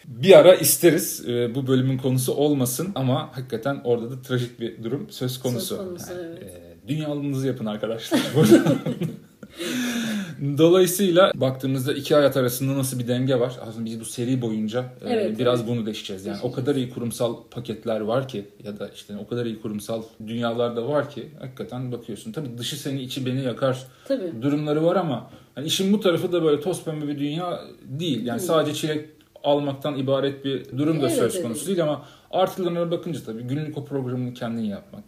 bir 0.06 0.38
ara 0.40 0.56
isteriz. 0.56 1.24
Ee, 1.28 1.56
bu 1.56 1.68
bölümün 1.68 1.98
konusu 1.98 2.34
olmasın 2.34 2.92
ama 2.96 3.30
hakikaten 3.38 3.82
orada 3.84 4.12
da 4.12 4.22
trajik 4.22 4.60
bir 4.60 4.84
durum 4.84 5.08
söz 5.10 5.40
konusu. 5.40 5.76
Söz 5.76 5.78
konusu, 5.78 6.14
Yani, 6.14 6.36
evet. 6.42 6.54
e, 6.86 6.88
dünyalığınızı 6.88 7.48
yapın 7.48 7.66
arkadaşlar. 7.66 8.20
Dolayısıyla 10.58 11.32
baktığımızda 11.36 11.94
iki 11.94 12.16
hayat 12.16 12.38
arasında 12.38 12.78
nasıl 12.78 13.00
bir 13.00 13.08
denge 13.08 13.40
var? 13.40 13.54
Aslında 13.62 13.86
biz 13.86 14.00
bu 14.00 14.06
seri 14.06 14.42
boyunca 14.42 14.82
e, 15.06 15.10
Evet, 15.14 15.40
biraz 15.40 15.60
evet. 15.60 15.70
bunu 15.70 15.86
deşeceğiz. 15.86 16.26
Yani 16.26 16.38
o 16.44 16.52
kadar 16.52 16.76
iyi 16.76 16.90
kurumsal 16.90 17.36
paketler 17.52 18.00
var 18.02 18.28
ki 18.28 18.46
ya 18.64 18.80
da 18.80 18.90
işte 18.96 19.14
o 19.18 19.28
kadar 19.28 19.46
iyi 19.46 19.62
kurumsal 19.62 20.04
dünyalarda 20.28 20.88
var 20.88 21.10
ki 21.10 21.30
hakikaten 21.40 21.92
bakıyorsun. 21.92 22.32
Tabii 22.32 22.58
dışı 22.58 22.80
seni 22.82 23.02
içi 23.02 23.26
beni 23.26 23.44
yakar 23.44 23.88
Tabii. 24.08 24.42
durumları 24.42 24.84
var 24.86 24.96
ama 24.96 25.30
hani 25.56 25.68
işin 25.68 25.94
bu 25.94 26.00
tarafı 26.00 26.32
da 26.32 26.44
böyle 26.44 26.62
toz 26.62 26.84
pembe 26.84 27.08
bir 27.08 27.20
dünya 27.20 27.60
değil. 27.84 28.26
Yani 28.26 28.40
Değil. 28.40 28.48
sadece 28.48 28.74
çilek 28.74 29.10
almaktan 29.44 29.98
ibaret 29.98 30.46
bir 30.46 30.78
durum 30.78 31.02
da 31.02 31.08
Evet, 31.08 31.18
söz 31.18 31.36
evet. 31.36 31.44
konusu 31.46 31.68
değil 31.68 31.84
ama 31.84 32.06
artılarına 32.32 32.92
bakınca 32.92 33.20
tabii 33.26 33.42
günlük 33.44 33.78
o 33.78 33.86
programını 33.86 34.34
kendin 34.34 34.64
yapmak. 34.64 35.04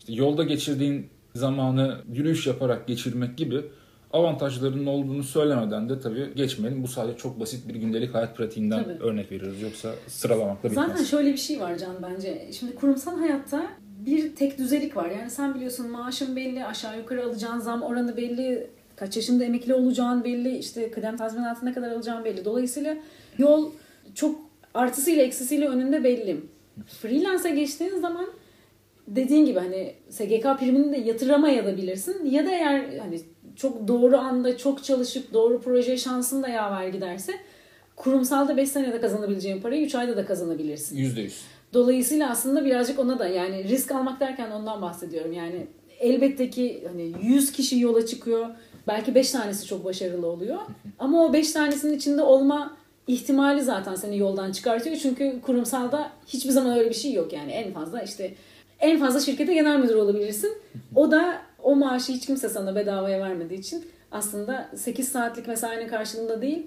İşte 0.00 0.12
yolda 0.12 0.42
geçirdiğin 0.42 1.08
zamanı 1.34 1.98
yürüyüş 2.12 2.46
yaparak 2.46 2.86
geçirmek 2.86 3.36
gibi 3.36 3.64
avantajlarının 4.12 4.86
olduğunu 4.86 5.22
söylemeden 5.22 5.88
de 5.88 6.00
tabii 6.00 6.34
geçmeyelim. 6.34 6.82
Bu 6.82 6.88
sadece 6.88 7.18
çok 7.18 7.40
basit 7.40 7.68
bir 7.68 7.74
gündelik 7.74 8.14
hayat 8.14 8.36
pratiğinden 8.36 8.84
Tabii. 8.84 9.02
örnek 9.02 9.32
veriyoruz. 9.32 9.62
Yoksa 9.62 9.94
sıralamakla 10.06 10.70
bitmez. 10.70 10.88
Zaten 10.88 11.04
şöyle 11.04 11.32
bir 11.32 11.38
şey 11.38 11.60
var 11.60 11.78
Can 11.78 11.96
bence. 12.02 12.48
Şimdi 12.52 12.74
kurumsal 12.74 13.18
hayatta 13.18 13.66
bir 14.06 14.36
tek 14.36 14.58
düzelik 14.58 14.96
var. 14.96 15.10
Yani 15.10 15.30
sen 15.30 15.54
biliyorsun 15.54 15.90
maaşın 15.90 16.36
belli, 16.36 16.64
aşağı 16.64 16.98
yukarı 16.98 17.24
alacağın 17.24 17.58
zam 17.58 17.82
oranı 17.82 18.16
belli, 18.16 18.70
kaç 18.96 19.16
yaşında 19.16 19.44
emekli 19.44 19.74
olacağın 19.74 20.24
belli, 20.24 20.58
işte 20.58 20.90
kıdem 20.90 21.16
tazminatı 21.16 21.66
ne 21.66 21.72
kadar 21.72 21.90
alacağın 21.90 22.24
belli. 22.24 22.44
Dolayısıyla 22.44 22.96
yol 23.38 23.70
çok 24.14 24.40
artısıyla 24.74 25.22
eksisiyle 25.22 25.68
önünde 25.68 26.04
belli. 26.04 26.40
Freelance'a 26.86 27.50
geçtiğin 27.54 28.00
zaman 28.00 28.26
dediğin 29.08 29.46
gibi 29.46 29.58
hani 29.58 29.94
SGK 30.10 30.58
primini 30.58 30.92
de 30.92 30.96
yatıramayabilirsin 30.96 32.26
ya 32.26 32.46
da 32.46 32.50
eğer 32.50 32.98
hani 32.98 33.20
çok 33.56 33.88
doğru 33.88 34.18
anda 34.18 34.56
çok 34.56 34.84
çalışıp 34.84 35.32
doğru 35.32 35.60
proje 35.60 35.96
şansın 35.96 36.42
da 36.42 36.48
yaver 36.48 36.88
giderse 36.88 37.32
kurumsalda 37.96 38.56
5 38.56 38.68
senede 38.68 39.00
kazanabileceğin 39.00 39.60
parayı 39.60 39.86
3 39.86 39.94
ayda 39.94 40.16
da 40.16 40.26
kazanabilirsin. 40.26 40.96
%100. 40.96 41.30
Dolayısıyla 41.74 42.30
aslında 42.30 42.64
birazcık 42.64 42.98
ona 42.98 43.18
da 43.18 43.26
yani 43.28 43.64
risk 43.64 43.92
almak 43.92 44.20
derken 44.20 44.50
ondan 44.50 44.82
bahsediyorum. 44.82 45.32
Yani 45.32 45.66
elbette 46.00 46.50
ki 46.50 46.84
hani 46.88 47.12
100 47.22 47.52
kişi 47.52 47.80
yola 47.80 48.06
çıkıyor. 48.06 48.46
Belki 48.86 49.14
5 49.14 49.30
tanesi 49.30 49.66
çok 49.66 49.84
başarılı 49.84 50.26
oluyor. 50.26 50.58
Ama 50.98 51.24
o 51.24 51.32
5 51.32 51.52
tanesinin 51.52 51.96
içinde 51.96 52.22
olma 52.22 52.76
ihtimali 53.06 53.62
zaten 53.62 53.94
seni 53.94 54.18
yoldan 54.18 54.52
çıkartıyor. 54.52 54.96
Çünkü 54.96 55.40
kurumsalda 55.40 56.10
hiçbir 56.26 56.50
zaman 56.50 56.78
öyle 56.78 56.90
bir 56.90 56.94
şey 56.94 57.12
yok. 57.12 57.32
Yani 57.32 57.52
en 57.52 57.72
fazla 57.72 58.02
işte 58.02 58.34
en 58.80 58.98
fazla 58.98 59.20
şirkete 59.20 59.54
genel 59.54 59.78
müdür 59.78 59.94
olabilirsin. 59.94 60.52
O 60.94 61.10
da 61.10 61.42
o 61.62 61.76
maaşı 61.76 62.12
hiç 62.12 62.26
kimse 62.26 62.48
sana 62.48 62.74
bedavaya 62.74 63.20
vermediği 63.20 63.58
için 63.58 63.84
aslında 64.12 64.70
8 64.76 65.08
saatlik 65.08 65.48
mesainin 65.48 65.88
karşılığında 65.88 66.42
değil 66.42 66.66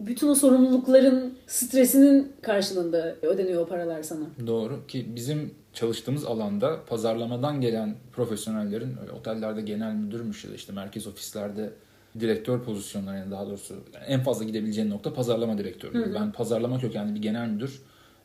bütün 0.00 0.28
o 0.28 0.34
sorumlulukların 0.34 1.34
stresinin 1.46 2.32
karşılığında 2.42 3.16
ödeniyor 3.22 3.62
o 3.62 3.66
paralar 3.66 4.02
sana. 4.02 4.24
Doğru 4.46 4.86
ki 4.86 5.06
bizim 5.16 5.50
çalıştığımız 5.72 6.24
alanda 6.24 6.84
pazarlamadan 6.86 7.60
gelen 7.60 7.94
profesyonellerin 8.12 8.96
öyle 9.02 9.12
otellerde 9.12 9.60
genel 9.60 9.94
müdürmüş 9.94 10.44
ya 10.44 10.50
da 10.50 10.54
işte 10.54 10.72
merkez 10.72 11.06
ofislerde 11.06 11.70
direktör 12.20 12.62
pozisyonlarına 12.62 13.18
yani 13.18 13.30
daha 13.30 13.46
doğrusu 13.46 13.74
en 14.06 14.20
fazla 14.20 14.44
gidebileceğin 14.44 14.90
nokta 14.90 15.14
pazarlama 15.14 15.58
direktörü. 15.58 15.98
Hı 15.98 16.10
hı. 16.10 16.14
Ben 16.14 16.32
pazarlama 16.32 16.78
kökenli 16.78 17.14
bir 17.14 17.22
genel 17.22 17.48
müdür 17.48 17.82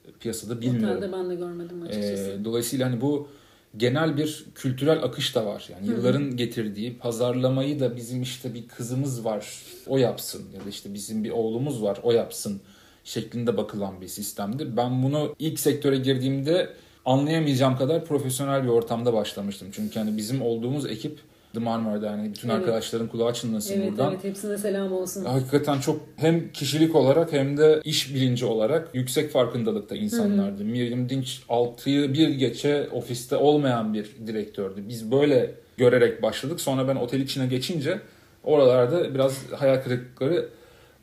e, 0.08 0.12
piyasada 0.12 0.62
bilmiyorum. 0.62 0.98
Otelde 0.98 1.12
ben 1.12 1.30
de 1.30 1.36
görmedim 1.36 1.82
açıkçası. 1.82 2.38
Ee, 2.42 2.46
dolayısıyla 2.46 2.88
hani 2.88 3.02
bu 3.02 3.30
genel 3.78 4.18
bir 4.18 4.46
kültürel 4.56 5.04
akış 5.04 5.36
da 5.36 5.46
var. 5.46 5.70
Yani 5.72 5.88
yılların 5.88 6.38
getirdiği 6.38 6.98
pazarlamayı 6.98 7.80
da 7.80 7.96
bizim 7.96 8.22
işte 8.22 8.54
bir 8.54 8.68
kızımız 8.68 9.26
var 9.26 9.62
o 9.88 9.98
yapsın 9.98 10.44
ya 10.54 10.66
da 10.66 10.70
işte 10.70 10.94
bizim 10.94 11.24
bir 11.24 11.32
oğlumuz 11.32 11.84
var 11.84 12.00
o 12.04 12.12
yapsın 12.12 12.62
şeklinde 13.04 13.58
bakılan 13.58 14.02
bir 14.02 14.08
sistemdi. 14.08 14.78
Ben 14.78 15.04
bunu 15.04 15.36
ilk 15.40 15.60
sektöre 15.60 15.98
girdiğimde 15.98 16.74
anlayamayacağım 17.06 17.78
kadar 17.78 18.06
profesyonel 18.06 18.64
bir 18.64 18.70
ortamda 18.70 19.14
başlamıştım. 19.14 19.68
Çünkü 19.72 20.00
hani 20.00 20.18
bizim 20.18 20.42
olduğumuz 20.42 20.86
ekip 20.86 21.20
The 21.54 21.60
Marmara'da 21.60 22.06
yani 22.06 22.30
bütün 22.34 22.50
Evet. 22.50 22.60
arkadaşların 22.60 23.08
kulağı 23.08 23.34
çınlasın 23.34 23.74
evet 23.82 23.92
buradan. 23.92 24.12
evet 24.14 24.24
hepsine 24.24 24.58
selam 24.58 24.94
olsun. 24.94 25.26
Hakikaten 25.26 25.80
çok 25.80 26.00
hem 26.16 26.52
kişilik 26.52 26.96
olarak 26.96 27.34
hem 27.34 27.58
de 27.58 27.82
iş 27.84 28.16
bilinci 28.16 28.46
olarak 28.46 28.90
yüksek 28.94 29.32
farkındalıkta 29.32 29.96
insanlardı. 29.96 30.64
Miriam 30.64 31.10
Dinç 31.10 31.42
6'yı 31.50 32.14
bir 32.14 32.30
geçe 32.30 32.88
ofiste 32.92 33.36
olmayan 33.36 33.94
bir 33.94 34.10
direktördü. 34.28 34.84
Biz 34.88 35.12
böyle 35.12 35.52
görerek 35.78 36.22
başladık. 36.24 36.62
Sonra 36.62 36.88
ben 36.88 36.96
otel 36.96 37.20
içine 37.22 37.48
geçince 37.48 38.00
oralarda 38.44 39.14
biraz 39.16 39.38
hayal 39.58 39.82
kırıklıkları 39.84 40.50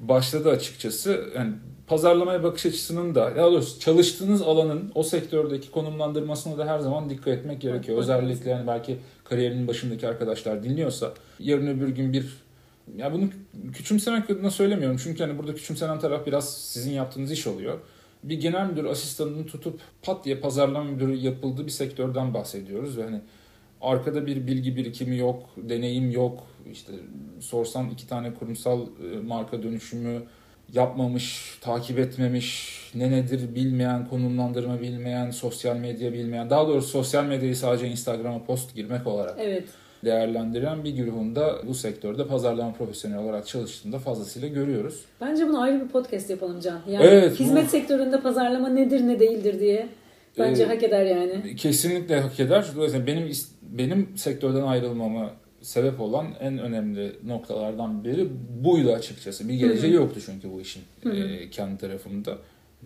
başladı 0.00 0.50
açıkçası. 0.50 1.24
Yani 1.37 1.52
pazarlamaya 1.87 2.42
bakış 2.42 2.66
açısının 2.66 3.14
da 3.14 3.32
daha 3.37 3.52
doğrusu 3.52 3.80
çalıştığınız 3.80 4.42
alanın 4.42 4.92
o 4.94 5.02
sektördeki 5.02 5.70
konumlandırmasına 5.70 6.59
da 6.59 6.66
her 6.66 6.78
zaman 6.78 7.11
dikkat 7.11 7.28
etmek 7.28 7.61
gerekiyor. 7.61 7.98
Özellikle 7.98 8.50
yani 8.50 8.66
belki 8.66 8.98
kariyerinin 9.28 9.68
başındaki 9.68 10.08
arkadaşlar 10.08 10.62
dinliyorsa 10.62 11.14
yarın 11.38 11.66
öbür 11.66 11.88
gün 11.88 12.12
bir 12.12 12.46
ya 12.96 13.12
bunu 13.12 13.28
küçümsemek 13.72 14.30
adına 14.30 14.50
söylemiyorum. 14.50 14.96
Çünkü 15.02 15.22
hani 15.22 15.38
burada 15.38 15.54
küçümsenen 15.54 15.98
taraf 15.98 16.26
biraz 16.26 16.54
sizin 16.58 16.92
yaptığınız 16.92 17.32
iş 17.32 17.46
oluyor. 17.46 17.78
Bir 18.22 18.40
genel 18.40 18.66
müdür 18.66 18.84
asistanını 18.84 19.46
tutup 19.46 19.80
pat 20.02 20.24
diye 20.24 20.36
pazarlama 20.36 20.90
müdürü 20.90 21.14
yapıldığı 21.14 21.66
bir 21.66 21.70
sektörden 21.70 22.34
bahsediyoruz. 22.34 22.98
Ve 22.98 23.02
hani 23.02 23.20
arkada 23.80 24.26
bir 24.26 24.46
bilgi 24.46 24.76
birikimi 24.76 25.18
yok, 25.18 25.42
deneyim 25.56 26.10
yok. 26.10 26.46
İşte 26.72 26.92
sorsam 27.40 27.90
iki 27.90 28.08
tane 28.08 28.34
kurumsal 28.34 28.80
e, 28.82 29.20
marka 29.20 29.62
dönüşümü 29.62 30.22
yapmamış, 30.72 31.59
takip 31.61 31.98
etmemiş, 31.98 32.76
ne 32.94 33.11
nedir 33.11 33.55
bilmeyen, 33.55 34.09
konumlandırma 34.09 34.81
bilmeyen, 34.81 35.31
sosyal 35.31 35.76
medya 35.76 36.12
bilmeyen, 36.12 36.50
daha 36.50 36.68
doğrusu 36.68 36.88
sosyal 36.88 37.24
medyayı 37.24 37.57
sadece 37.57 37.88
Instagram'a 37.88 38.44
post 38.44 38.74
girmek 38.74 39.07
olarak 39.07 39.35
Evet. 39.40 39.64
değerlendiren 40.05 40.85
bir 40.85 40.90
güruhunda 40.90 41.55
bu 41.66 41.74
sektörde 41.74 42.26
pazarlama 42.26 42.72
profesyoneli 42.72 43.18
olarak 43.18 43.46
çalıştığında 43.46 43.98
fazlasıyla 43.98 44.48
görüyoruz. 44.48 45.00
Bence 45.20 45.48
bunu 45.48 45.61
ayrı 45.61 45.85
bir 45.85 45.88
podcast 45.88 46.31
yapalım 46.31 46.61
Can. 46.61 46.81
Yani 46.90 47.05
Evet, 47.07 47.40
hizmet 47.40 47.66
bu- 47.66 47.70
sektöründe 47.70 48.20
pazarlama 48.20 48.68
nedir 48.68 49.09
ne 49.09 49.20
değildir 49.20 49.61
diye. 49.61 49.88
Bence 50.38 50.62
Ee, 50.62 50.66
hak 50.66 50.83
eder 50.83 51.05
yani. 51.07 51.57
Kesinlikle 51.57 52.20
hak 52.20 52.40
eder. 52.40 52.64
Dolayısıyla 52.76 53.07
benim 53.07 53.31
benim 53.62 54.09
sektörden 54.16 54.62
ayrılmama 54.62 55.31
sebep 55.66 56.00
olan 56.00 56.26
en 56.40 56.59
önemli 56.59 57.16
noktalardan 57.24 58.05
biri 58.05 58.29
buydu 58.64 58.92
açıkçası. 58.92 59.48
Bir 59.48 59.55
geleceği 59.55 59.92
yoktu 59.92 60.20
çünkü 60.26 60.52
bu 60.52 60.61
işin 60.61 60.83
e, 61.12 61.50
kendi 61.50 61.79
tarafımda. 61.79 62.38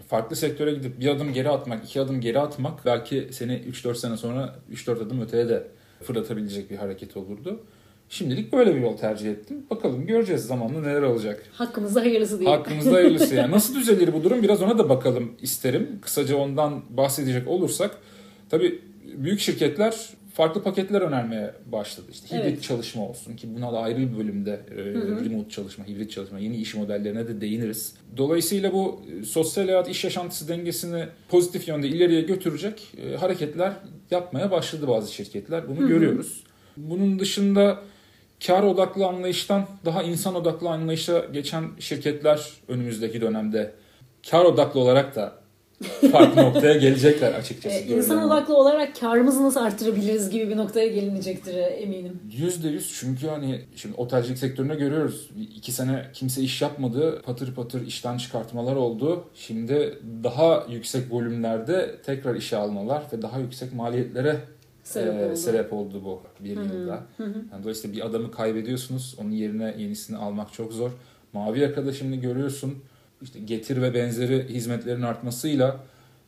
Farklı 0.08 0.36
sektöre 0.36 0.72
gidip 0.72 1.00
bir 1.00 1.08
adım 1.08 1.32
geri 1.32 1.48
atmak, 1.48 1.84
iki 1.84 2.00
adım 2.00 2.20
geri 2.20 2.38
atmak 2.38 2.86
belki 2.86 3.28
seni 3.32 3.52
3-4 3.52 3.94
sene 3.94 4.16
sonra 4.16 4.54
3-4 4.72 5.06
adım 5.06 5.20
öteye 5.20 5.48
de 5.48 5.66
fırlatabilecek 6.02 6.70
bir 6.70 6.76
hareket 6.76 7.16
olurdu. 7.16 7.60
Şimdilik 8.08 8.52
böyle 8.52 8.76
bir 8.76 8.80
yol 8.80 8.96
tercih 8.96 9.30
ettim. 9.30 9.66
Bakalım 9.70 10.06
göreceğiz 10.06 10.46
zamanla 10.46 10.80
neler 10.80 11.02
olacak. 11.02 11.42
Hakkımızda 11.52 12.00
hayırlısı 12.00 12.40
diye. 12.40 12.50
Hakkımızda 12.50 12.92
hayırlısı 12.92 13.34
yani. 13.34 13.50
Nasıl 13.56 13.74
düzelir 13.74 14.12
bu 14.12 14.24
durum? 14.24 14.42
Biraz 14.42 14.62
ona 14.62 14.78
da 14.78 14.88
bakalım 14.88 15.32
isterim. 15.42 15.98
Kısaca 16.02 16.36
ondan 16.36 16.82
bahsedecek 16.90 17.48
olursak. 17.48 17.98
Tabii 18.50 18.80
büyük 19.04 19.40
şirketler 19.40 20.10
farklı 20.40 20.62
paketler 20.62 21.00
önermeye 21.00 21.54
başladı. 21.66 22.06
İşte 22.12 22.36
hibrit 22.36 22.46
Evet. 22.46 22.62
çalışma 22.62 23.08
olsun 23.08 23.36
ki 23.36 23.54
buna 23.56 23.72
da 23.72 23.78
ayrı 23.78 23.98
bir 23.98 24.18
bölümde 24.18 24.60
e, 24.70 24.76
remote 25.24 25.50
çalışma, 25.50 25.86
hibrit 25.86 26.10
çalışma, 26.10 26.38
yeni 26.38 26.56
iş 26.56 26.74
modellerine 26.74 27.28
de 27.28 27.40
değiniriz. 27.40 27.94
Dolayısıyla 28.16 28.72
bu 28.72 29.02
e, 29.20 29.24
sosyal 29.24 29.64
hayat, 29.64 29.88
iş 29.88 30.04
yaşantısı 30.04 30.48
dengesini 30.48 31.04
pozitif 31.28 31.68
yönde 31.68 31.88
ileriye 31.88 32.20
götürecek 32.20 32.82
e, 33.04 33.16
hareketler 33.16 33.72
yapmaya 34.10 34.50
başladı 34.50 34.88
bazı 34.88 35.14
şirketler. 35.14 35.68
Bunu 35.68 35.88
görüyoruz. 35.88 36.44
Bunun 36.76 37.18
dışında 37.18 37.78
kar 38.46 38.62
odaklı 38.62 39.06
anlayıştan 39.06 39.66
daha 39.84 40.02
insan 40.02 40.34
odaklı 40.34 40.68
anlayışa 40.68 41.26
geçen 41.32 41.64
şirketler 41.78 42.50
önümüzdeki 42.68 43.20
dönemde 43.20 43.72
kar 44.30 44.44
odaklı 44.44 44.80
olarak 44.80 45.16
da 45.16 45.39
farklı 46.12 46.42
noktaya 46.42 46.76
gelecekler 46.76 47.32
açıkçası. 47.32 47.76
Ee, 47.76 47.96
insan 47.96 48.22
odaklı 48.22 48.56
olarak 48.56 49.00
karımızı 49.00 49.42
nasıl 49.42 49.60
arttırabiliriz 49.60 50.30
gibi 50.30 50.48
bir 50.48 50.56
noktaya 50.56 50.88
gelinecektir 50.88 51.54
e, 51.54 51.60
eminim. 51.60 52.20
Yüzde 52.36 52.68
yüz 52.68 52.92
çünkü 53.00 53.26
hani 53.28 53.60
şimdi 53.76 53.94
otelcilik 53.96 54.38
sektöründe 54.38 54.74
görüyoruz. 54.74 55.30
iki 55.56 55.72
sene 55.72 56.06
kimse 56.12 56.42
iş 56.42 56.62
yapmadı. 56.62 57.22
Patır 57.22 57.54
patır 57.54 57.86
işten 57.86 58.18
çıkartmalar 58.18 58.76
oldu. 58.76 59.24
Şimdi 59.34 59.98
daha 60.24 60.66
yüksek 60.70 61.12
volümlerde 61.12 61.96
tekrar 62.06 62.34
işe 62.34 62.56
almalar 62.56 63.02
ve 63.12 63.22
daha 63.22 63.38
yüksek 63.38 63.72
maliyetlere 63.74 64.36
Sebep 64.84 65.14
e, 65.14 65.26
oldu. 65.26 65.36
sebep 65.36 65.72
oldu 65.72 66.02
bu 66.04 66.20
bir 66.40 66.50
yılda. 66.50 67.02
Yani 67.18 67.62
dolayısıyla 67.62 67.96
bir 67.96 68.06
adamı 68.06 68.30
kaybediyorsunuz. 68.30 69.14
Onun 69.20 69.30
yerine 69.30 69.74
yenisini 69.78 70.16
almak 70.16 70.52
çok 70.52 70.72
zor. 70.72 70.90
Mavi 71.32 71.60
yakada 71.60 71.92
şimdi 71.92 72.20
görüyorsun 72.20 72.74
işte 73.22 73.38
getir 73.40 73.82
ve 73.82 73.94
benzeri 73.94 74.48
hizmetlerin 74.48 75.02
artmasıyla 75.02 75.76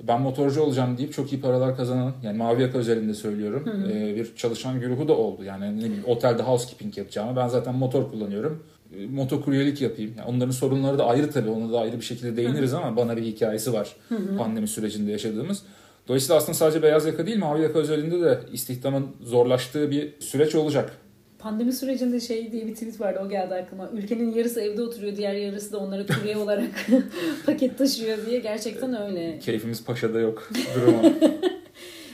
ben 0.09 0.21
motorcu 0.21 0.63
olacağım 0.63 0.99
deyip 0.99 1.13
çok 1.13 1.33
iyi 1.33 1.41
paralar 1.41 1.77
kazanan 1.77 2.13
yani 2.23 2.37
mavi 2.39 2.63
yaka 2.63 2.79
özelinde 2.79 3.15
söylüyorum 3.15 3.69
e, 3.93 4.17
bir 4.17 4.37
çalışan 4.37 4.81
güruhu 4.81 5.09
da 5.09 5.17
oldu. 5.17 5.45
Yani 5.45 5.77
ne 5.77 5.85
bileyim 5.85 6.05
otelde 6.07 6.43
housekeeping 6.43 6.99
yapacağım. 6.99 7.37
Ben 7.37 7.49
zaten 7.49 7.75
motor 7.75 8.11
kullanıyorum. 8.11 8.63
E, 8.97 9.07
Motokuryelik 9.07 9.81
yapayım. 9.81 10.15
Yani 10.19 10.29
onların 10.29 10.51
sorunları 10.51 10.99
da 10.99 11.07
ayrı 11.07 11.31
tabii. 11.31 11.51
Ona 11.51 11.73
da 11.73 11.81
ayrı 11.81 11.97
bir 11.97 12.05
şekilde 12.05 12.37
değiniriz 12.37 12.75
ama 12.75 12.97
bana 12.97 13.17
bir 13.17 13.23
hikayesi 13.23 13.73
var 13.73 13.97
pandemi 14.39 14.69
sürecinde 14.69 15.11
yaşadığımız. 15.11 15.63
Dolayısıyla 16.09 16.37
aslında 16.37 16.55
sadece 16.55 16.83
beyaz 16.83 17.07
yaka 17.07 17.27
değil 17.27 17.39
mavi 17.39 17.63
yaka 17.63 17.79
özelinde 17.79 18.21
de 18.21 18.41
istihdamın 18.53 19.07
zorlaştığı 19.23 19.91
bir 19.91 20.21
süreç 20.21 20.55
olacak. 20.55 20.97
Pandemi 21.43 21.73
sürecinde 21.73 22.21
şey 22.21 22.53
diye 22.53 22.67
bir 22.67 22.75
tweet 22.75 23.01
vardı 23.01 23.21
o 23.27 23.29
geldi 23.29 23.55
aklıma. 23.55 23.91
Ülkenin 23.93 24.33
yarısı 24.33 24.61
evde 24.61 24.83
oturuyor 24.83 25.17
diğer 25.17 25.35
yarısı 25.35 25.73
da 25.73 25.79
onlara 25.79 26.07
kurye 26.07 26.37
olarak 26.45 26.71
paket 27.47 27.79
taşıyor 27.79 28.27
diye. 28.27 28.39
Gerçekten 28.39 29.03
öyle. 29.03 29.39
Keyfimiz 29.39 29.85
paşada 29.85 30.21
yok 30.21 30.51
durumu. 30.75 31.03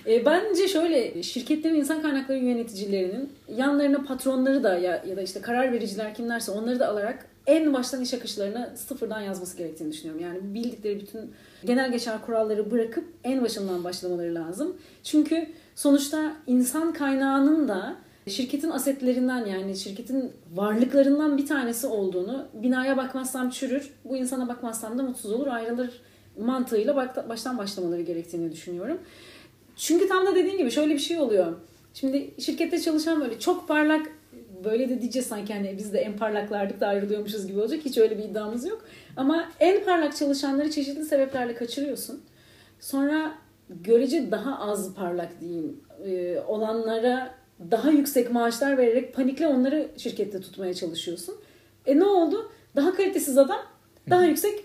E, 0.06 0.24
bence 0.24 0.68
şöyle 0.68 1.22
şirketlerin 1.22 1.74
insan 1.74 2.02
kaynakları 2.02 2.38
yöneticilerinin 2.38 3.32
yanlarına 3.56 4.04
patronları 4.04 4.62
da 4.62 4.78
ya, 4.78 5.04
ya 5.08 5.16
da 5.16 5.22
işte 5.22 5.40
karar 5.40 5.72
vericiler 5.72 6.14
kimlerse 6.14 6.52
onları 6.52 6.80
da 6.80 6.88
alarak 6.88 7.26
en 7.46 7.74
baştan 7.74 8.02
iş 8.02 8.14
akışlarına 8.14 8.72
sıfırdan 8.76 9.20
yazması 9.20 9.56
gerektiğini 9.56 9.92
düşünüyorum. 9.92 10.22
Yani 10.22 10.54
bildikleri 10.54 11.00
bütün 11.00 11.32
genel 11.64 11.92
geçer 11.92 12.14
kuralları 12.26 12.70
bırakıp 12.70 13.04
en 13.24 13.42
başından 13.42 13.84
başlamaları 13.84 14.34
lazım. 14.34 14.76
Çünkü 15.04 15.46
sonuçta 15.74 16.36
insan 16.46 16.92
kaynağının 16.92 17.68
da 17.68 17.96
şirketin 18.28 18.70
asetlerinden 18.70 19.46
yani 19.46 19.76
şirketin 19.76 20.32
varlıklarından 20.54 21.38
bir 21.38 21.46
tanesi 21.46 21.86
olduğunu 21.86 22.48
binaya 22.54 22.96
bakmazsam 22.96 23.50
çürür, 23.50 23.90
bu 24.04 24.16
insana 24.16 24.48
bakmazsam 24.48 24.98
da 24.98 25.02
mutsuz 25.02 25.32
olur 25.32 25.46
ayrılır 25.46 26.00
mantığıyla 26.38 26.96
baştan 27.28 27.58
başlamaları 27.58 28.02
gerektiğini 28.02 28.52
düşünüyorum. 28.52 28.98
Çünkü 29.76 30.08
tam 30.08 30.26
da 30.26 30.34
dediğin 30.34 30.58
gibi 30.58 30.70
şöyle 30.70 30.94
bir 30.94 30.98
şey 30.98 31.18
oluyor. 31.18 31.52
Şimdi 31.94 32.30
şirkette 32.38 32.80
çalışan 32.80 33.20
böyle 33.20 33.38
çok 33.38 33.68
parlak 33.68 34.06
böyle 34.64 34.88
de 34.88 35.00
diyeceğiz 35.00 35.26
sanki 35.26 35.54
hani 35.54 35.78
biz 35.78 35.92
de 35.92 35.98
en 35.98 36.16
parlaklardık 36.16 36.80
da 36.80 36.86
ayrılıyormuşuz 36.86 37.46
gibi 37.46 37.60
olacak. 37.60 37.80
Hiç 37.84 37.98
öyle 37.98 38.18
bir 38.18 38.24
iddiamız 38.24 38.66
yok. 38.66 38.84
Ama 39.16 39.48
en 39.60 39.84
parlak 39.84 40.16
çalışanları 40.16 40.70
çeşitli 40.70 41.04
sebeplerle 41.04 41.54
kaçırıyorsun. 41.54 42.22
Sonra 42.80 43.34
görece 43.70 44.30
daha 44.30 44.58
az 44.58 44.94
parlak 44.94 45.40
diyeyim 45.40 45.80
e, 46.06 46.40
olanlara 46.40 47.34
daha 47.70 47.90
yüksek 47.90 48.30
maaşlar 48.30 48.78
vererek 48.78 49.14
panikle 49.14 49.46
onları 49.46 49.88
şirkette 49.96 50.40
tutmaya 50.40 50.74
çalışıyorsun. 50.74 51.34
E 51.86 51.98
ne 51.98 52.04
oldu? 52.04 52.52
Daha 52.76 52.94
kalitesiz 52.94 53.38
adam 53.38 53.60
daha 54.10 54.24
yüksek 54.24 54.64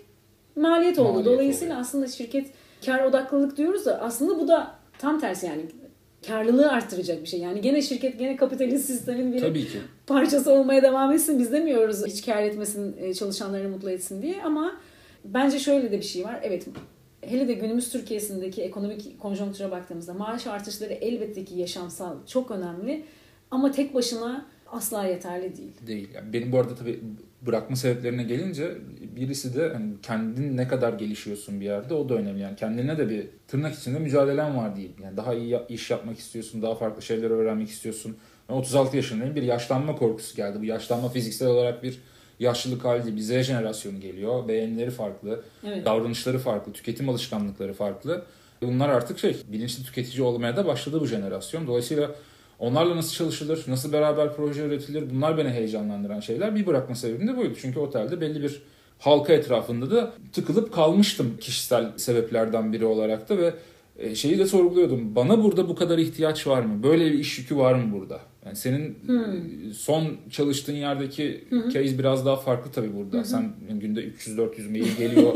maliyet 0.56 1.00
oldu. 1.00 1.10
Maliyet 1.10 1.26
Dolayısıyla 1.26 1.80
aslında 1.80 2.08
şirket 2.08 2.48
kar 2.86 3.04
odaklılık 3.04 3.58
diyoruz 3.58 3.86
da 3.86 4.02
aslında 4.02 4.40
bu 4.40 4.48
da 4.48 4.76
tam 4.98 5.20
tersi 5.20 5.46
yani 5.46 5.62
karlılığı 6.28 6.72
arttıracak 6.72 7.22
bir 7.22 7.28
şey. 7.28 7.40
Yani 7.40 7.62
gene 7.62 7.82
şirket 7.82 8.20
gene 8.20 8.36
kapitalist 8.36 8.86
sistemin 8.86 9.34
bir 9.34 9.40
Tabii 9.40 9.68
ki. 9.68 9.78
parçası 10.08 10.52
olmaya 10.52 10.82
devam 10.84 11.12
etsin. 11.12 11.40
Biz 11.40 11.52
demiyoruz 11.52 12.06
hiç 12.06 12.26
kar 12.26 12.44
etmesin, 12.44 12.96
e, 13.00 13.14
çalışanlarını 13.14 13.70
mutlu 13.70 13.90
etsin 13.90 14.22
diye 14.22 14.44
ama 14.44 14.76
bence 15.26 15.60
şöyle 15.60 15.92
de 15.92 15.98
bir 15.98 16.06
şey 16.06 16.24
var. 16.24 16.40
Evet 16.44 16.66
hele 17.28 17.48
de 17.48 17.54
günümüz 17.54 17.90
Türkiye'sindeki 17.90 18.62
ekonomik 18.62 19.20
konjonktüre 19.20 19.72
baktığımızda 19.72 20.14
maaş 20.14 20.48
artışları 20.48 20.94
elbette 20.94 21.46
ki 21.46 21.56
yaşamsal 21.56 22.18
çok 22.28 22.52
önemli 22.52 23.06
ama 23.52 23.72
tek 23.72 23.94
başına 23.94 24.46
asla 24.72 25.06
yeterli 25.06 25.58
değil. 25.58 25.72
Değil. 25.88 26.10
Yani 26.16 26.34
benim 26.34 26.52
bu 26.52 26.60
arada 26.60 26.76
tabii 26.76 27.00
bırakma 27.42 27.76
sebeplerine 27.76 28.24
gelince 28.24 28.78
birisi 29.16 29.56
de 29.56 29.74
hani 29.74 29.94
kendin 30.02 30.58
ne 30.58 30.68
kadar 30.68 30.94
gelişiyorsun 30.94 31.60
bir 31.60 31.66
yerde 31.66 31.94
o 31.94 32.10
da 32.10 32.14
önemli. 32.14 32.42
Yani 32.42 32.56
kendine 32.56 32.98
de 32.98 33.10
bir 33.10 33.28
tırnak 33.48 33.76
içinde 33.76 34.00
mücadelen 34.00 34.58
var 34.58 34.76
diyeyim. 34.76 34.96
Yani 35.04 35.18
daha 35.18 35.34
iyi 35.34 35.60
iş 35.70 35.92
yapmak 35.92 36.20
istiyorsun, 36.20 36.62
daha 36.62 36.76
farklı 36.76 37.02
şeyler 37.02 37.30
öğrenmek 37.30 37.70
istiyorsun. 37.70 38.18
Ben 38.50 38.54
36 38.54 38.98
yaşındayım. 38.98 39.36
Bir 39.36 39.44
yaşlanma 39.44 39.96
korkusu 39.96 40.36
geldi. 40.36 40.58
Bu 40.60 40.66
yaşlanma 40.66 41.10
fiziksel 41.10 41.48
olarak 41.48 41.84
bir 41.84 42.00
yaşlılık 42.40 42.86
hali 42.86 43.04
değil. 43.04 43.16
Bir 43.16 43.22
Z 43.22 43.48
jenerasyonu 43.48 44.00
geliyor. 44.00 44.48
Beğenileri 44.48 44.92
farklı, 44.92 45.44
Evet. 45.68 45.86
davranışları 45.86 46.40
farklı, 46.40 46.74
tüketim 46.74 47.10
alışkanlıkları 47.10 47.74
farklı. 47.74 48.24
Bunlar 48.62 48.90
artık 48.90 49.20
şey, 49.20 49.38
bilinçli 49.48 49.84
tüketici 49.84 50.24
olmaya 50.24 50.58
da 50.58 50.66
başladı 50.66 51.02
bu 51.02 51.06
jenerasyon. 51.06 51.68
Dolayısıyla 51.68 52.12
onlarla 52.60 52.96
nasıl 52.96 53.14
çalışılır, 53.14 53.64
nasıl 53.68 53.94
beraber 53.94 54.36
proje 54.36 54.62
üretilir 54.62 55.10
bunlar 55.10 55.38
beni 55.38 55.50
heyecanlandıran 55.50 56.20
şeyler. 56.20 56.56
Bir 56.56 56.66
bırakma 56.66 56.96
sebebim 56.96 57.28
de 57.28 57.38
buydu. 57.38 57.54
Çünkü 57.62 57.80
otelde 57.80 58.22
belli 58.22 58.44
bir 58.44 58.62
halka 59.00 59.34
etrafında 59.34 59.92
da 59.92 60.14
tıkılıp 60.34 60.74
kalmıştım 60.74 61.38
kişisel 61.42 61.92
sebeplerden 61.98 62.74
biri 62.74 62.86
olarak 62.86 63.30
da 63.30 63.38
ve 63.38 63.54
şeyi 64.16 64.40
de 64.40 64.46
sorguluyordum. 64.46 65.16
Bana 65.16 65.44
burada 65.44 65.70
bu 65.70 65.76
kadar 65.76 65.98
ihtiyaç 65.98 66.48
var 66.48 66.62
mı? 66.62 66.84
Böyle 66.84 67.06
bir 67.06 67.20
iş 67.20 67.40
yükü 67.40 67.58
var 67.58 67.74
mı 67.74 67.94
burada? 68.00 68.20
Yani 68.46 68.56
senin 68.56 68.86
e, 68.90 69.74
son 69.74 70.04
çalıştığın 70.32 70.74
yerdeki 70.74 71.44
case 71.74 72.00
biraz 72.00 72.26
daha 72.26 72.36
farklı 72.36 72.72
tabii 72.72 72.96
burada. 72.96 73.24
Sen 73.24 73.54
günde 73.70 74.00
300-400 74.00 74.70
mail 74.72 74.98
geliyor 74.98 75.34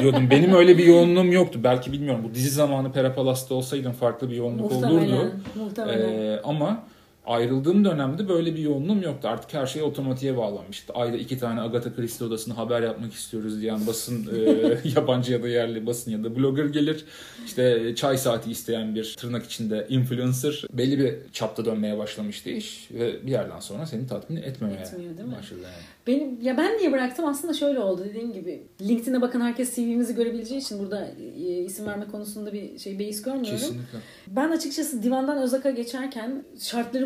diyordum. 0.00 0.30
Benim 0.30 0.52
öyle 0.52 0.78
bir 0.78 0.84
yoğunluğum 0.84 1.32
yoktu. 1.32 1.60
Belki 1.64 1.92
bilmiyorum 1.92 2.24
bu 2.30 2.34
dizi 2.34 2.50
zamanı 2.50 2.92
Perapalas'ta 2.92 3.54
olsaydım 3.54 3.92
farklı 3.92 4.30
bir 4.30 4.36
yoğunluk 4.36 4.72
olurdu. 4.72 4.94
Muhtemelen. 4.94 5.32
Muhtemelen. 5.54 6.08
Ee, 6.12 6.40
ama 6.44 6.84
ayrıldığım 7.26 7.84
dönemde 7.84 8.28
böyle 8.28 8.54
bir 8.54 8.60
yoğunluğum 8.60 9.02
yoktu. 9.02 9.28
Artık 9.28 9.54
her 9.54 9.66
şey 9.66 9.82
otomatiğe 9.82 10.36
bağlanmıştı. 10.36 10.92
Ayda 10.92 11.16
iki 11.16 11.38
tane 11.38 11.60
Agatha 11.60 11.94
Christie 11.94 12.26
odasında 12.26 12.56
haber 12.56 12.82
yapmak 12.82 13.12
istiyoruz 13.12 13.60
diyen 13.60 13.86
basın 13.86 14.28
e, 14.36 14.78
yabancı 14.96 15.32
ya 15.32 15.42
da 15.42 15.48
yerli 15.48 15.86
basın 15.86 16.10
ya 16.10 16.24
da 16.24 16.36
blogger 16.36 16.64
gelir. 16.64 17.04
İşte 17.46 17.94
çay 17.96 18.18
saati 18.18 18.50
isteyen 18.50 18.94
bir 18.94 19.14
tırnak 19.18 19.44
içinde 19.44 19.86
influencer 19.88 20.64
belli 20.72 20.98
bir 20.98 21.14
çapta 21.32 21.64
dönmeye 21.64 21.98
başlamıştı 21.98 22.50
iş 22.50 22.88
ve 22.90 23.26
bir 23.26 23.30
yerden 23.30 23.60
sonra 23.60 23.86
seni 23.86 24.06
tatmin 24.06 24.36
etmemeye 24.36 24.80
Etmiyor, 24.80 25.16
değil 25.16 25.28
mi? 25.28 25.34
başladı. 25.36 25.60
Yani. 25.62 25.74
Benim 26.06 26.40
ya 26.40 26.56
ben 26.56 26.78
niye 26.78 26.92
bıraktım 26.92 27.26
aslında 27.26 27.52
şöyle 27.54 27.78
oldu 27.78 28.04
dediğim 28.04 28.32
gibi. 28.32 28.62
LinkedIn'e 28.80 29.20
bakın 29.20 29.40
herkes 29.40 29.76
CV'mizi 29.76 30.14
görebileceği 30.14 30.60
için 30.60 30.78
burada 30.78 31.08
e, 31.36 31.64
isim 31.64 31.86
verme 31.86 32.06
konusunda 32.06 32.52
bir 32.52 32.78
şey 32.78 32.98
beis 32.98 33.22
görmüyorum. 33.22 33.58
Kesinlikle. 33.58 33.98
Ben 34.26 34.50
açıkçası 34.50 35.02
divandan 35.02 35.38
Özak'a 35.38 35.70
geçerken 35.70 36.44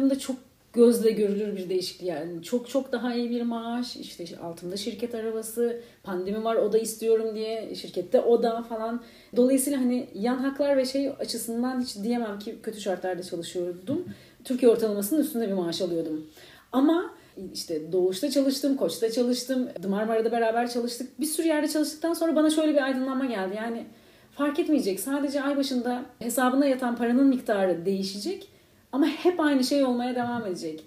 şartlarımda 0.06 0.18
çok 0.18 0.36
gözle 0.72 1.10
görülür 1.10 1.56
bir 1.56 1.68
değişiklik 1.68 2.08
yani. 2.08 2.42
Çok 2.42 2.68
çok 2.68 2.92
daha 2.92 3.14
iyi 3.14 3.30
bir 3.30 3.42
maaş, 3.42 3.96
işte 3.96 4.24
altımda 4.42 4.76
şirket 4.76 5.14
arabası, 5.14 5.80
pandemi 6.02 6.44
var 6.44 6.56
o 6.56 6.72
da 6.72 6.78
istiyorum 6.78 7.34
diye 7.34 7.74
şirkette 7.74 8.20
o 8.20 8.42
da 8.42 8.62
falan. 8.62 9.02
Dolayısıyla 9.36 9.80
hani 9.80 10.06
yan 10.14 10.36
haklar 10.36 10.76
ve 10.76 10.84
şey 10.84 11.10
açısından 11.20 11.80
hiç 11.80 11.96
diyemem 12.02 12.38
ki 12.38 12.56
kötü 12.62 12.80
şartlarda 12.80 13.22
çalışıyordum. 13.22 14.04
Türkiye 14.44 14.70
ortalamasının 14.72 15.20
üstünde 15.20 15.48
bir 15.48 15.54
maaş 15.54 15.82
alıyordum. 15.82 16.26
Ama 16.72 17.14
işte 17.54 17.92
Doğuş'ta 17.92 18.30
çalıştım, 18.30 18.76
Koç'ta 18.76 19.10
çalıştım, 19.12 19.68
Marmara'da 19.88 20.32
beraber 20.32 20.70
çalıştık. 20.70 21.20
Bir 21.20 21.26
sürü 21.26 21.46
yerde 21.46 21.68
çalıştıktan 21.68 22.14
sonra 22.14 22.36
bana 22.36 22.50
şöyle 22.50 22.72
bir 22.74 22.82
aydınlanma 22.82 23.26
geldi. 23.26 23.54
Yani 23.56 23.86
fark 24.32 24.58
etmeyecek. 24.58 25.00
Sadece 25.00 25.42
ay 25.42 25.56
başında 25.56 26.02
hesabına 26.18 26.66
yatan 26.66 26.96
paranın 26.96 27.26
miktarı 27.26 27.86
değişecek. 27.86 28.55
Ama 28.96 29.06
hep 29.06 29.40
aynı 29.40 29.64
şey 29.64 29.84
olmaya 29.84 30.14
devam 30.14 30.46
edecek. 30.46 30.84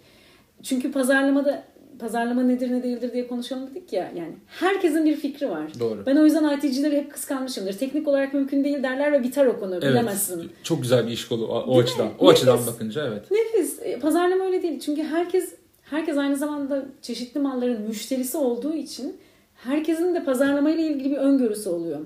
Çünkü 0.63 0.91
pazarlamada 0.91 1.63
pazarlama 1.99 2.41
nedir 2.43 2.71
ne 2.71 2.83
değildir 2.83 3.13
diye 3.13 3.27
konuşalım 3.27 3.69
dedik 3.71 3.93
ya. 3.93 4.11
Yani 4.15 4.33
herkesin 4.47 5.05
bir 5.05 5.15
fikri 5.15 5.49
var. 5.49 5.71
Doğru. 5.79 6.05
Ben 6.05 6.15
o 6.15 6.25
yüzden 6.25 6.57
IT'cileri 6.57 6.97
hep 6.97 7.13
kıskanmışımdır. 7.13 7.73
Teknik 7.73 8.07
olarak 8.07 8.33
mümkün 8.33 8.63
değil 8.63 8.83
derler 8.83 9.11
ve 9.11 9.23
biter 9.23 9.45
o 9.45 9.59
konu. 9.59 9.73
Evet. 9.73 9.83
Bilemezsin. 9.83 10.51
Çok 10.63 10.81
güzel 10.81 11.07
bir 11.07 11.11
iş 11.11 11.27
kolu 11.27 11.47
o, 11.47 11.67
Değil 11.71 11.83
açıdan. 11.83 12.05
mi? 12.07 12.11
O 12.19 12.29
açıdan 12.29 12.55
Nefis. 12.55 12.67
bakınca 12.67 13.07
evet. 13.07 13.31
Nefis. 13.31 13.79
E, 13.81 13.99
Pazarlama 13.99 14.45
öyle 14.45 14.63
değil. 14.63 14.79
Çünkü 14.79 15.03
herkes 15.03 15.55
herkes 15.83 16.17
aynı 16.17 16.35
zamanda 16.35 16.85
çeşitli 17.01 17.39
malların 17.39 17.81
müşterisi 17.81 18.37
olduğu 18.37 18.73
için 18.73 19.17
herkesin 19.55 20.15
de 20.15 20.23
pazarlama 20.23 20.69
ile 20.71 20.81
ilgili 20.81 21.11
bir 21.11 21.17
öngörüsü 21.17 21.69
oluyor. 21.69 21.99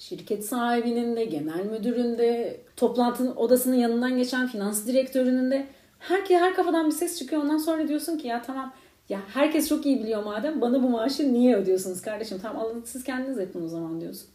Şirket 0.00 0.44
sahibinin 0.44 1.16
de, 1.16 1.24
genel 1.24 1.64
müdürün 1.64 2.18
de, 2.18 2.60
toplantının 2.76 3.36
odasının 3.36 3.76
yanından 3.76 4.16
geçen 4.16 4.46
finans 4.46 4.86
direktörünün 4.86 5.50
de 5.50 5.66
herkes 5.98 6.40
her 6.40 6.54
kafadan 6.54 6.86
bir 6.86 6.92
ses 6.92 7.18
çıkıyor. 7.18 7.42
Ondan 7.42 7.58
sonra 7.58 7.88
diyorsun 7.88 8.18
ki 8.18 8.28
ya 8.28 8.42
tamam 8.42 8.72
ya 9.08 9.20
herkes 9.34 9.68
çok 9.68 9.86
iyi 9.86 10.02
biliyor 10.02 10.24
madem 10.24 10.60
bana 10.60 10.82
bu 10.82 10.88
maaşı 10.88 11.32
niye 11.32 11.56
ödüyorsunuz 11.56 12.02
kardeşim? 12.02 12.38
Tamam 12.42 12.62
alın 12.62 12.82
siz 12.86 13.04
kendiniz 13.04 13.38
yapın 13.38 13.64
o 13.64 13.68
zaman 13.68 14.00
diyorsun. 14.00 14.28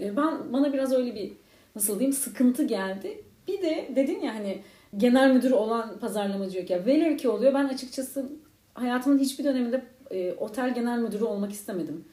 E, 0.00 0.16
Ben 0.16 0.52
bana 0.52 0.72
biraz 0.72 0.92
öyle 0.92 1.14
bir 1.14 1.32
nasıl 1.76 1.98
diyeyim 1.98 2.12
sıkıntı 2.12 2.64
geldi. 2.64 3.24
Bir 3.48 3.62
de 3.62 3.88
dedin 3.96 4.20
ya 4.20 4.34
hani 4.34 4.62
genel 4.96 5.30
müdür 5.30 5.50
olan 5.50 5.98
pazarlamacı 5.98 6.58
yok 6.58 6.70
ya. 6.70 6.86
Velev 6.86 7.16
ki 7.16 7.28
oluyor. 7.28 7.54
Ben 7.54 7.64
açıkçası 7.64 8.26
hayatımın 8.74 9.18
hiçbir 9.18 9.44
döneminde 9.44 9.84
e, 10.10 10.32
otel 10.32 10.74
genel 10.74 10.98
müdürü 10.98 11.24
olmak 11.24 11.52
istemedim. 11.52 12.04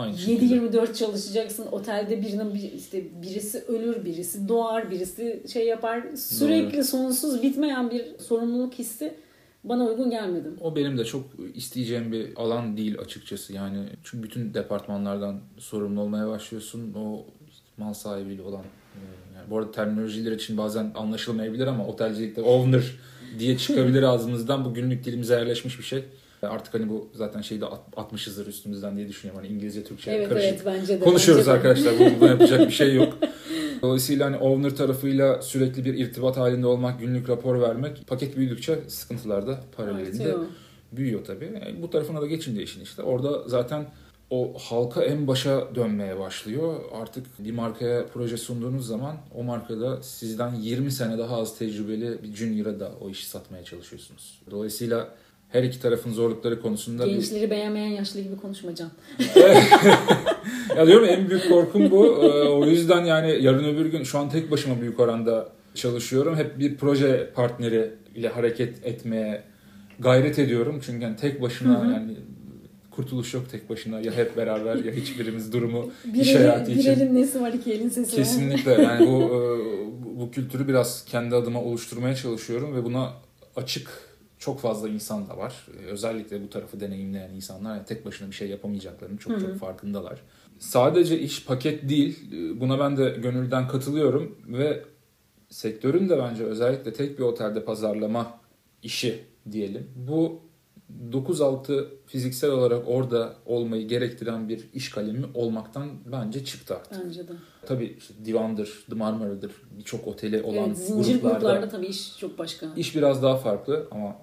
Aynı 0.00 0.18
şekilde. 0.18 0.54
7-24 0.54 0.94
çalışacaksın. 0.94 1.66
Otelde 1.72 2.22
birinin 2.22 2.54
bir, 2.54 2.72
işte 2.72 3.22
birisi 3.22 3.64
ölür, 3.68 4.04
birisi 4.04 4.48
doğar, 4.48 4.90
birisi 4.90 5.42
şey 5.52 5.66
yapar. 5.66 6.04
Sürekli 6.16 6.84
sonsuz 6.84 7.42
bitmeyen 7.42 7.90
bir 7.90 8.18
sorumluluk 8.18 8.74
hissi 8.74 9.14
bana 9.64 9.84
uygun 9.84 10.10
gelmedi. 10.10 10.48
O 10.60 10.76
benim 10.76 10.98
de 10.98 11.04
çok 11.04 11.24
isteyeceğim 11.54 12.12
bir 12.12 12.28
alan 12.36 12.76
değil 12.76 12.98
açıkçası. 12.98 13.52
Yani 13.52 13.78
çünkü 14.04 14.24
bütün 14.24 14.54
departmanlardan 14.54 15.40
sorumlu 15.58 16.00
olmaya 16.00 16.28
başlıyorsun. 16.28 16.94
O 16.94 17.24
mal 17.76 17.94
sahibiyle 17.94 18.42
olan 18.42 18.62
e, 18.94 19.02
yani 19.36 19.50
bu 19.50 19.58
arada 19.58 19.72
terminolojiler 19.72 20.32
için 20.32 20.56
bazen 20.56 20.92
anlaşılmayabilir 20.94 21.66
ama 21.66 21.86
otelcilikte 21.86 22.42
owner 22.42 22.84
diye 23.38 23.58
çıkabilir 23.58 24.02
ağzımızdan. 24.12 24.64
Bu 24.64 24.74
günlük 24.74 25.04
dilimize 25.04 25.34
yerleşmiş 25.34 25.78
bir 25.78 25.84
şey. 25.84 26.04
Artık 26.48 26.74
hani 26.74 26.88
bu 26.88 27.08
zaten 27.14 27.40
şeyi 27.40 27.60
de 27.60 27.66
at- 27.66 27.80
atmışızdır 27.96 28.46
üstümüzden 28.46 28.96
diye 28.96 29.08
düşünüyorum. 29.08 29.42
Hani 29.44 29.54
İngilizce 29.54 29.84
Türkçe 29.84 30.10
Evet 30.12 30.28
karışık. 30.28 30.48
evet 30.50 30.62
bence 30.66 31.00
de. 31.00 31.04
Konuşuyoruz 31.04 31.46
bence 31.46 31.64
de. 31.64 31.68
arkadaşlar. 31.68 31.94
Bunu, 32.20 32.28
yapacak 32.28 32.60
bir 32.68 32.72
şey 32.74 32.94
yok. 32.94 33.18
Dolayısıyla 33.82 34.26
hani 34.26 34.36
owner 34.36 34.76
tarafıyla 34.76 35.42
sürekli 35.42 35.84
bir 35.84 35.94
irtibat 35.94 36.36
halinde 36.36 36.66
olmak, 36.66 37.00
günlük 37.00 37.28
rapor 37.28 37.60
vermek 37.60 38.06
paket 38.06 38.36
büyüdükçe 38.36 38.78
sıkıntılar 38.88 39.46
da 39.46 39.60
paralelinde 39.76 40.22
Artıyor. 40.22 40.40
büyüyor 40.92 41.24
tabii. 41.24 41.44
E, 41.44 41.82
Bu 41.82 41.90
tarafına 41.90 42.22
da 42.22 42.26
geçince 42.26 42.62
işin 42.62 42.80
işte. 42.80 43.02
Orada 43.02 43.48
zaten 43.48 43.86
o 44.30 44.52
halka 44.58 45.02
en 45.04 45.26
başa 45.26 45.74
dönmeye 45.74 46.18
başlıyor. 46.18 46.80
Artık 47.02 47.26
bir 47.38 47.50
markaya 47.52 48.06
proje 48.14 48.36
sunduğunuz 48.36 48.86
zaman 48.86 49.16
o 49.34 49.42
markada 49.42 50.02
sizden 50.02 50.54
20 50.54 50.90
sene 50.92 51.18
daha 51.18 51.36
az 51.40 51.58
tecrübeli 51.58 52.22
bir 52.22 52.34
junior'a 52.34 52.80
da 52.80 52.92
o 53.00 53.10
işi 53.10 53.26
satmaya 53.26 53.64
çalışıyorsunuz. 53.64 54.42
Dolayısıyla 54.50 55.08
her 55.52 55.62
iki 55.62 55.80
tarafın 55.80 56.12
zorlukları 56.12 56.62
konusunda 56.62 57.06
bir 57.06 57.10
Gençleri 57.10 57.50
beğenmeyen 57.50 57.88
yaşlı 57.88 58.20
gibi 58.20 58.36
konuşma 58.36 58.74
Can. 58.74 58.90
ya 60.76 60.86
diyorum 60.86 61.08
en 61.08 61.30
büyük 61.30 61.48
korkum 61.48 61.90
bu. 61.90 62.06
Ee, 62.06 62.48
o 62.48 62.66
yüzden 62.66 63.04
yani 63.04 63.38
yarın 63.42 63.64
öbür 63.64 63.86
gün 63.86 64.02
şu 64.02 64.18
an 64.18 64.30
tek 64.30 64.50
başıma 64.50 64.80
büyük 64.80 65.00
oranda 65.00 65.48
çalışıyorum. 65.74 66.36
Hep 66.36 66.58
bir 66.58 66.76
proje 66.76 67.30
partneri 67.34 67.90
ile 68.14 68.28
hareket 68.28 68.86
etmeye 68.86 69.42
gayret 69.98 70.38
ediyorum. 70.38 70.80
Çünkü 70.86 71.04
yani 71.04 71.16
tek 71.16 71.42
başına 71.42 71.80
Hı 71.80 71.88
hı. 71.88 71.92
yani 71.92 72.16
kurtuluş 72.90 73.34
yok 73.34 73.50
tek 73.50 73.70
başına. 73.70 74.00
Ya 74.00 74.12
hep 74.12 74.36
beraber 74.36 74.76
ya 74.76 74.92
hiçbirimiz 74.92 75.52
durumu 75.52 75.90
Bir, 76.04 76.20
iş 76.20 76.34
hayatı 76.34 76.70
bir 76.70 76.76
için. 76.76 76.90
elin 76.90 77.14
nesi 77.14 77.40
var 77.40 77.52
iki 77.52 77.72
elin 77.72 77.88
sesi 77.88 78.12
var. 78.12 78.16
Kesinlikle 78.16 78.72
yani 78.82 79.04
e, 79.04 79.06
bu 79.06 79.30
bu 80.20 80.30
kültürü 80.30 80.68
biraz 80.68 81.04
kendi 81.04 81.34
adıma 81.34 81.62
oluşturmaya 81.62 82.14
çalışıyorum 82.14 82.76
ve 82.76 82.84
buna 82.84 83.12
açık 83.56 84.09
çok 84.40 84.60
fazla 84.60 84.88
insan 84.88 85.28
da 85.28 85.36
var. 85.38 85.66
E, 85.82 85.86
Özellikle 85.86 86.42
bu 86.42 86.50
tarafı 86.50 86.80
deneyimleyen 86.80 87.30
insanlar 87.30 87.76
yani 87.76 87.84
tek 87.86 88.06
başına 88.06 88.28
bir 88.28 88.34
şey 88.34 88.48
yapamayacaklarının 88.48 89.16
çok 89.16 89.32
Hı 89.32 89.36
hı. 89.36 89.40
çok 89.40 89.56
farkındalar. 89.56 90.20
Sadece 90.58 91.18
iş 91.20 91.44
paket 91.44 91.88
değil. 91.88 92.32
e, 92.32 92.60
Buna 92.60 92.78
ben 92.78 92.96
de 92.96 93.16
gönülden 93.22 93.68
katılıyorum 93.68 94.38
ve 94.48 94.84
sektörün 95.50 96.08
de 96.08 96.18
bence 96.18 96.44
özellikle 96.44 96.92
tek 96.92 97.18
bir 97.18 97.24
otelde 97.24 97.64
pazarlama 97.64 98.40
işi 98.82 99.24
diyelim. 99.52 99.90
Bu 100.08 100.40
9-6 101.12 101.84
fiziksel 102.06 102.50
olarak 102.50 102.82
orada 102.88 103.34
olmayı 103.46 103.88
gerektiren 103.88 104.48
bir 104.48 104.68
iş 104.74 104.88
kalemi 104.90 105.24
olmaktan 105.34 105.88
bence 106.12 106.44
çıktı 106.44 106.74
artık. 106.76 107.04
Bence 107.04 107.28
de. 107.28 107.32
Tabii 107.66 107.94
işte 107.98 108.14
Divan'dır, 108.24 108.84
The 108.90 108.94
Marmara'dır 108.96 109.52
birçok 109.78 110.06
oteli 110.06 110.42
olan 110.42 110.66
Evet, 110.66 110.78
zincir 110.78 111.12
gruplarda, 111.14 111.38
gruplarda 111.38 111.68
tabii 111.68 111.86
iş 111.86 112.18
çok 112.18 112.38
başka. 112.38 112.66
iş 112.76 112.96
biraz 112.96 113.22
daha 113.22 113.36
farklı 113.36 113.88
ama 113.90 114.16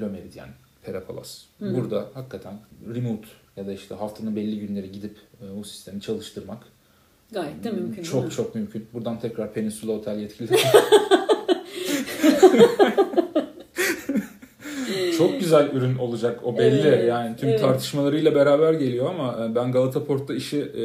Le 0.00 0.08
Meridien, 0.08 0.48
Perapalas. 0.82 1.44
Hı. 1.58 1.74
Burada 1.76 2.08
hakikaten 2.14 2.54
remote 2.94 3.28
ya 3.56 3.66
da 3.66 3.72
işte 3.72 3.94
haftanın 3.94 4.36
belli 4.36 4.60
günleri 4.60 4.92
gidip 4.92 5.16
e, 5.42 5.50
o 5.60 5.64
sistemi 5.64 6.00
çalıştırmak 6.00 6.62
Gayet 7.32 7.64
de 7.64 7.70
mümkün 7.70 7.96
değil 7.96 8.08
çok 8.08 8.24
mi? 8.24 8.30
çok 8.30 8.54
mümkün. 8.54 8.86
Buradan 8.92 9.20
tekrar 9.20 9.52
Peninsula 9.52 9.92
Otel 9.92 10.18
yetkilileri. 10.18 10.60
çok 15.18 15.40
güzel 15.40 15.70
ürün 15.72 15.98
olacak 15.98 16.40
o 16.44 16.58
belli. 16.58 16.88
Evet, 16.88 17.08
yani 17.08 17.36
tüm 17.36 17.48
evet. 17.48 17.60
tartışmalarıyla 17.60 18.34
beraber 18.34 18.72
geliyor 18.72 19.10
ama 19.10 19.44
e, 19.44 19.54
ben 19.54 19.72
Galata 19.72 20.04
Port'ta 20.04 20.34
işi 20.34 20.58
e, 20.58 20.84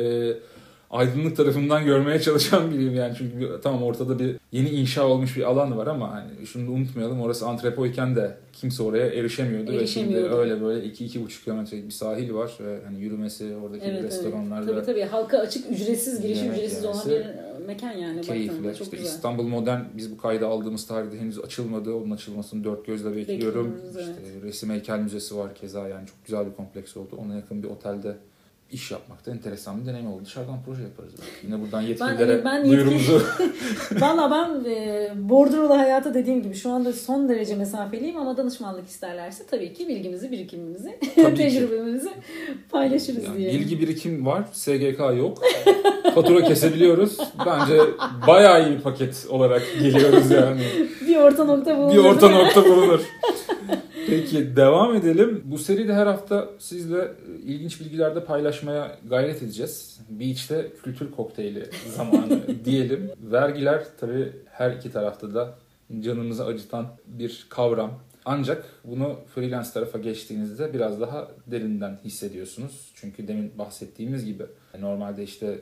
aydınlık 0.95 1.37
tarafından 1.37 1.85
görmeye 1.85 2.21
çalışan 2.21 2.71
biriyim 2.71 2.95
yani 2.95 3.13
çünkü 3.17 3.59
tamam 3.63 3.83
ortada 3.83 4.19
bir 4.19 4.35
yeni 4.51 4.69
inşa 4.69 5.07
olmuş 5.07 5.37
bir 5.37 5.43
alan 5.43 5.77
var 5.77 5.87
ama 5.87 6.11
hani 6.11 6.47
şunu 6.47 6.67
da 6.67 6.71
unutmayalım 6.71 7.21
orası 7.21 7.47
antrepoyken 7.47 8.15
de 8.15 8.37
kimse 8.53 8.83
oraya 8.83 9.05
erişemiyordu, 9.07 9.71
ve 9.71 9.87
şimdi 9.87 10.13
Erişemiyordu. 10.13 10.35
öyle 10.35 10.61
böyle 10.61 10.87
2-2,5 10.87 11.43
kilometrelik 11.43 11.85
bir 11.85 11.91
sahil 11.91 12.33
var 12.33 12.51
ve 12.59 12.79
hani 12.85 12.99
yürümesi 13.01 13.55
oradaki 13.63 13.85
Evet, 13.85 13.97
evet. 14.01 14.11
restoranlarda 14.11 14.71
Tabii 14.75 14.85
tabii 14.85 15.01
halka 15.01 15.37
açık 15.39 15.71
ücretsiz 15.71 16.21
girişi 16.21 16.41
Yemek 16.43 16.57
ücretsiz 16.57 16.85
olan 16.85 17.09
yemesi 17.09 17.09
bir 17.59 17.65
mekan 17.65 17.91
yani 17.91 18.21
keyifli. 18.21 18.63
çok 18.63 18.81
İşte 18.81 18.97
güzel. 18.97 19.09
İstanbul 19.09 19.43
Modern 19.43 19.79
biz 19.97 20.11
bu 20.11 20.17
kaydı 20.17 20.47
aldığımız 20.47 20.87
tarihte 20.87 21.17
henüz 21.19 21.39
açılmadı. 21.39 21.93
Onun 21.93 22.11
açılmasını 22.11 22.63
dört 22.63 22.85
gözle 22.85 23.15
bekliyorum. 23.15 23.75
Bekliyoruz, 23.75 23.99
İşte 24.09 24.21
Resim 24.43 24.69
Heykel 24.69 24.99
Müzesi 24.99 25.37
var 25.37 25.55
keza 25.55 25.87
yani 25.87 26.07
çok 26.07 26.25
güzel 26.25 26.45
bir 26.45 26.53
kompleks 26.53 26.97
oldu. 26.97 27.15
Ona 27.25 27.35
yakın 27.35 27.63
bir 27.63 27.67
otelde 27.67 28.15
iş 28.71 28.91
yapmakta 28.91 29.31
enteresan 29.31 29.81
bir 29.81 29.85
deneyim 29.85 30.07
oldu. 30.07 30.21
Dışarıdan 30.25 30.57
proje 30.65 30.83
yaparız. 30.83 31.13
Belki. 31.21 31.47
Yine 31.47 31.61
buradan 31.61 31.81
yetkililere 31.81 32.45
Ben- 32.45 32.63
ben 32.63 32.71
duyurumuzu 32.71 33.21
Valla 33.99 34.31
ben 34.31 34.69
e, 34.69 35.11
bordrolu 35.15 35.77
hayata 35.77 36.13
dediğim 36.13 36.43
gibi 36.43 36.55
şu 36.55 36.71
anda 36.71 36.93
son 36.93 37.29
derece 37.29 37.55
mesafeliyim 37.55 38.17
ama 38.17 38.37
danışmanlık 38.37 38.87
isterlerse 38.87 39.43
tabii 39.51 39.73
ki 39.73 39.87
bilgimizi, 39.87 40.31
birikimimizi, 40.31 40.99
tecrübemizi 41.15 42.09
paylaşırız 42.71 43.23
Yani 43.23 43.37
diye. 43.37 43.51
bilgi 43.53 43.79
birikim 43.79 44.25
var, 44.25 44.43
SGK 44.53 44.99
yok. 45.17 45.37
Fatura 46.15 46.43
kesebiliyoruz. 46.43 47.17
Bence 47.45 47.79
bayağı 48.27 48.67
iyi 48.69 48.77
bir 48.77 48.81
paket 48.81 49.25
olarak 49.29 49.61
geliyoruz 49.81 50.31
yani. 50.31 50.61
Bir 51.07 51.15
orta 51.15 51.43
nokta 51.43 51.77
bulunur. 51.77 51.93
bir 51.93 51.99
orta 51.99 52.29
nokta 52.29 52.65
bulunur. 52.65 52.99
Peki 54.07 54.55
devam 54.55 54.95
edelim. 54.95 55.41
Bu 55.45 55.57
seride 55.57 55.93
her 55.93 56.07
hafta 56.07 56.49
sizle 56.59 57.01
e, 57.01 57.39
ilginç 57.43 57.81
bilgiler 57.81 58.15
de 58.15 58.25
paylaşmaya 58.25 58.97
gayret 59.09 59.43
edeceğiz. 59.43 59.99
Beach'te 60.09 60.71
kültür 60.83 61.11
kokteyli 61.11 61.69
zamanı 61.95 62.41
diyelim. 62.65 63.11
Vergiler 63.31 63.85
tabii 63.99 64.31
her 64.51 64.71
iki 64.71 64.91
tarafta 64.91 65.33
da 65.33 65.55
canımızı 65.99 66.45
acıtan 66.45 66.87
bir 67.07 67.45
kavram. 67.49 67.99
Ancak 68.25 68.65
bunu 68.83 69.19
freelance 69.35 69.69
tarafa 69.73 69.97
geçtiğinizde 69.97 70.73
biraz 70.73 71.01
daha 71.01 71.27
derinden 71.47 71.99
hissediyorsunuz. 72.03 72.91
Çünkü 72.95 73.27
demin 73.27 73.57
bahsettiğimiz 73.57 74.25
gibi 74.25 74.43
normalde 74.79 75.23
işte 75.23 75.59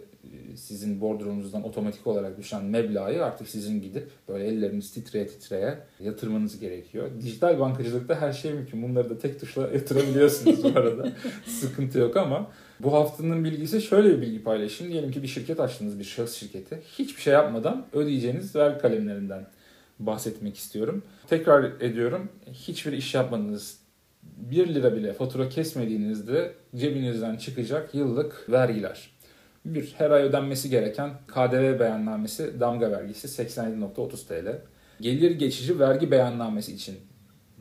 sizin 0.56 1.02
bordronuzdan 1.02 1.64
otomatik 1.64 2.08
olarak 2.08 2.38
düşen 2.38 2.66
meblağı 2.66 3.26
artık 3.26 3.48
sizin 3.48 3.82
gidip 3.82 4.10
böyle 4.28 4.46
elleriniz 4.46 4.92
titreye 4.92 5.28
titreye 5.28 5.80
yatırmanız 6.00 6.60
gerekiyor. 6.60 7.10
Dijital 7.22 7.60
bankacılıkta 7.60 8.22
her 8.22 8.34
şey 8.34 8.54
mümkün. 8.54 8.84
Bunları 8.84 9.10
da 9.10 9.18
tek 9.18 9.40
tuşla 9.40 9.62
yatırabiliyorsunuz 9.74 10.64
bu 10.64 10.80
arada. 10.80 11.12
Sıkıntı 11.46 12.00
yok 12.00 12.18
ama 12.18 12.52
bu 12.80 12.94
haftanın 12.94 13.44
bilgisi 13.44 13.82
şöyle 13.82 14.10
bir 14.10 14.22
bilgi 14.22 14.44
paylaşayım. 14.44 14.94
Diyelim 14.94 15.12
ki 15.12 15.24
bir 15.24 15.28
şirket 15.28 15.60
açtınız, 15.60 16.00
bir 16.00 16.04
şahıs 16.04 16.34
şirketi. 16.34 16.80
Hiçbir 17.00 17.22
şey 17.22 17.34
yapmadan 17.34 17.86
ödeyeceğiniz 17.94 18.56
vergi 18.56 18.82
kalemlerinden 18.82 19.48
bahsetmek 20.00 20.58
istiyorum. 20.58 21.04
Tekrar 21.28 21.64
ediyorum. 21.64 22.30
Hiçbir 22.54 22.94
iş 22.94 23.16
yapmadınız. 23.16 23.84
1 24.24 24.76
lira 24.76 24.96
bile 24.96 25.14
fatura 25.14 25.50
kesmediğinizde 25.50 26.54
cebinizden 26.76 27.36
çıkacak 27.36 27.96
yıllık 27.96 28.50
vergiler. 28.50 29.13
Bir, 29.66 29.96
her 29.98 30.12
ay 30.12 30.24
ödenmesi 30.24 30.70
gereken 30.70 31.12
KDV 31.28 31.80
beyannamesi 31.80 32.60
damga 32.60 32.92
vergisi 32.92 33.44
87.30 33.44 34.28
TL. 34.28 34.62
Gelir 35.02 35.32
geçici 35.32 35.80
vergi 35.80 36.12
beyannamesi 36.12 36.74
için 36.74 36.96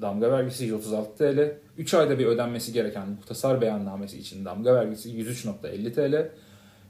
damga 0.00 0.30
vergisi 0.30 0.64
136 0.64 1.16
TL. 1.16 1.54
3 1.78 1.94
ayda 1.94 2.18
bir 2.18 2.26
ödenmesi 2.26 2.72
gereken 2.72 3.08
muhtasar 3.08 3.60
beyannamesi 3.60 4.18
için 4.18 4.44
damga 4.44 4.74
vergisi 4.74 5.10
103.50 5.10 5.92
TL. 5.92 6.28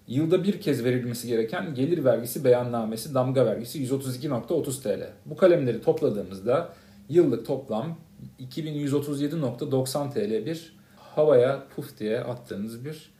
Yılda 0.08 0.44
bir 0.44 0.60
kez 0.60 0.84
verilmesi 0.84 1.28
gereken 1.28 1.74
gelir 1.74 2.04
vergisi 2.04 2.44
beyannamesi 2.44 3.14
damga 3.14 3.46
vergisi 3.46 3.86
132.30 3.86 4.82
TL. 4.82 5.10
Bu 5.26 5.36
kalemleri 5.36 5.82
topladığımızda 5.82 6.74
yıllık 7.08 7.46
toplam 7.46 7.98
2137.90 8.40 10.12
TL 10.12 10.46
bir 10.46 10.76
havaya 10.96 11.62
puf 11.76 11.98
diye 11.98 12.20
attığınız 12.20 12.84
bir 12.84 13.11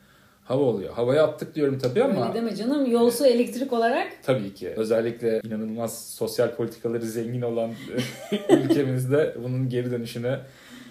hava 0.44 0.62
oluyor. 0.62 0.94
Havaya 0.94 1.24
attık 1.24 1.54
diyorum 1.54 1.78
tabii 1.78 2.04
ama 2.04 2.22
Öyle 2.22 2.34
deme 2.34 2.56
canım. 2.56 2.90
Yolsu 2.90 3.26
elektrik 3.26 3.72
olarak 3.72 4.08
tabii 4.22 4.54
ki 4.54 4.68
özellikle 4.76 5.40
inanılmaz 5.44 6.08
sosyal 6.08 6.54
politikaları 6.54 7.06
zengin 7.06 7.42
olan 7.42 7.70
ülkemizde 8.50 9.36
bunun 9.44 9.68
geri 9.68 9.90
dönüşünü 9.90 10.38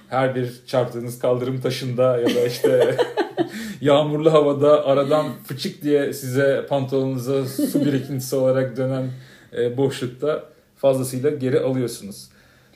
her 0.10 0.36
bir 0.36 0.62
çarptığınız 0.68 1.20
kaldırım 1.20 1.62
taşında 1.62 2.18
ya 2.18 2.36
da 2.36 2.46
işte 2.48 2.98
yağmurlu 3.82 4.34
havada 4.34 4.86
aradan 4.86 5.26
fıçık 5.48 5.82
diye 5.82 6.14
size 6.14 6.66
pantolonunuza 6.70 7.46
su 7.46 7.86
birikintisi 7.86 8.36
olarak 8.36 8.78
dönen 8.78 9.10
e, 9.58 9.78
boşlukta 9.78 10.44
fazlasıyla 10.78 11.30
geri 11.30 11.60
alıyorsunuz. 11.60 12.30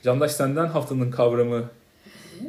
Candaş 0.03 0.31
senden 0.31 0.67
haftanın 0.67 1.11
kavramı 1.11 1.63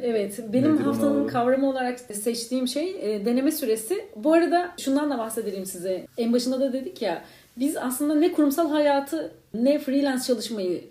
Evet, 0.03 0.39
benim 0.53 0.75
Nedir 0.75 0.83
haftanın 0.83 1.27
kavramı 1.27 1.69
olarak 1.69 1.99
seçtiğim 1.99 2.67
şey 2.67 2.95
e, 3.01 3.25
deneme 3.25 3.51
süresi. 3.51 4.05
Bu 4.15 4.33
arada 4.33 4.71
şundan 4.77 5.09
da 5.09 5.17
bahsedelim 5.17 5.65
size. 5.65 6.05
En 6.17 6.33
başında 6.33 6.59
da 6.59 6.73
dedik 6.73 7.01
ya, 7.01 7.23
biz 7.57 7.77
aslında 7.77 8.15
ne 8.15 8.31
kurumsal 8.31 8.69
hayatı 8.69 9.31
ne 9.53 9.79
freelance 9.79 10.23
çalışmayı 10.23 10.81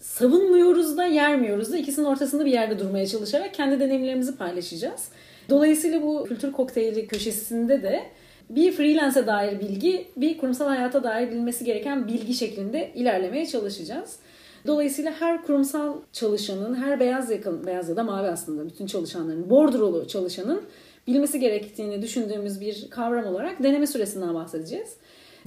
savunmuyoruz 0.00 0.96
da 0.96 1.04
yermiyoruz 1.04 1.72
da 1.72 1.76
ikisinin 1.76 2.06
ortasında 2.06 2.44
bir 2.44 2.52
yerde 2.52 2.78
durmaya 2.78 3.06
çalışarak 3.06 3.54
kendi 3.54 3.80
deneyimlerimizi 3.80 4.36
paylaşacağız. 4.36 5.08
Dolayısıyla 5.50 6.02
bu 6.02 6.24
kültür 6.24 6.52
kokteyli 6.52 7.06
köşesinde 7.06 7.82
de 7.82 8.02
bir 8.50 8.72
freelance'e 8.72 9.26
dair 9.26 9.60
bilgi, 9.60 10.06
bir 10.16 10.38
kurumsal 10.38 10.68
hayata 10.68 11.04
dair 11.04 11.30
bilmesi 11.30 11.64
gereken 11.64 12.08
bilgi 12.08 12.34
şeklinde 12.34 12.90
ilerlemeye 12.94 13.46
çalışacağız. 13.46 14.16
Dolayısıyla 14.66 15.12
her 15.20 15.42
kurumsal 15.42 15.96
çalışanın, 16.12 16.74
her 16.74 17.00
beyaz 17.00 17.30
yakalı, 17.30 17.66
beyaz 17.66 17.88
ya 17.88 17.96
da 17.96 18.04
mavi 18.04 18.28
aslında 18.28 18.66
bütün 18.68 18.86
çalışanların, 18.86 19.50
bordrolu 19.50 20.08
çalışanın 20.08 20.62
bilmesi 21.06 21.40
gerektiğini 21.40 22.02
düşündüğümüz 22.02 22.60
bir 22.60 22.90
kavram 22.90 23.26
olarak 23.26 23.62
deneme 23.62 23.86
süresinden 23.86 24.34
bahsedeceğiz. 24.34 24.96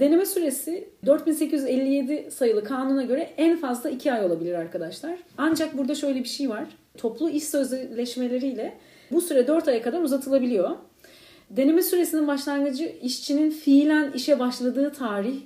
Deneme 0.00 0.26
süresi 0.26 0.88
4857 1.06 2.30
sayılı 2.30 2.64
kanuna 2.64 3.02
göre 3.02 3.30
en 3.36 3.56
fazla 3.56 3.90
2 3.90 4.12
ay 4.12 4.24
olabilir 4.24 4.54
arkadaşlar. 4.54 5.18
Ancak 5.38 5.78
burada 5.78 5.94
şöyle 5.94 6.18
bir 6.18 6.28
şey 6.28 6.48
var. 6.48 6.64
Toplu 6.96 7.30
iş 7.30 7.44
sözleşmeleriyle 7.44 8.78
bu 9.10 9.20
süre 9.20 9.46
4 9.46 9.68
aya 9.68 9.82
kadar 9.82 10.02
uzatılabiliyor. 10.02 10.70
Deneme 11.50 11.82
süresinin 11.82 12.26
başlangıcı 12.26 12.92
işçinin 13.02 13.50
fiilen 13.50 14.12
işe 14.12 14.38
başladığı 14.38 14.92
tarih. 14.92 15.36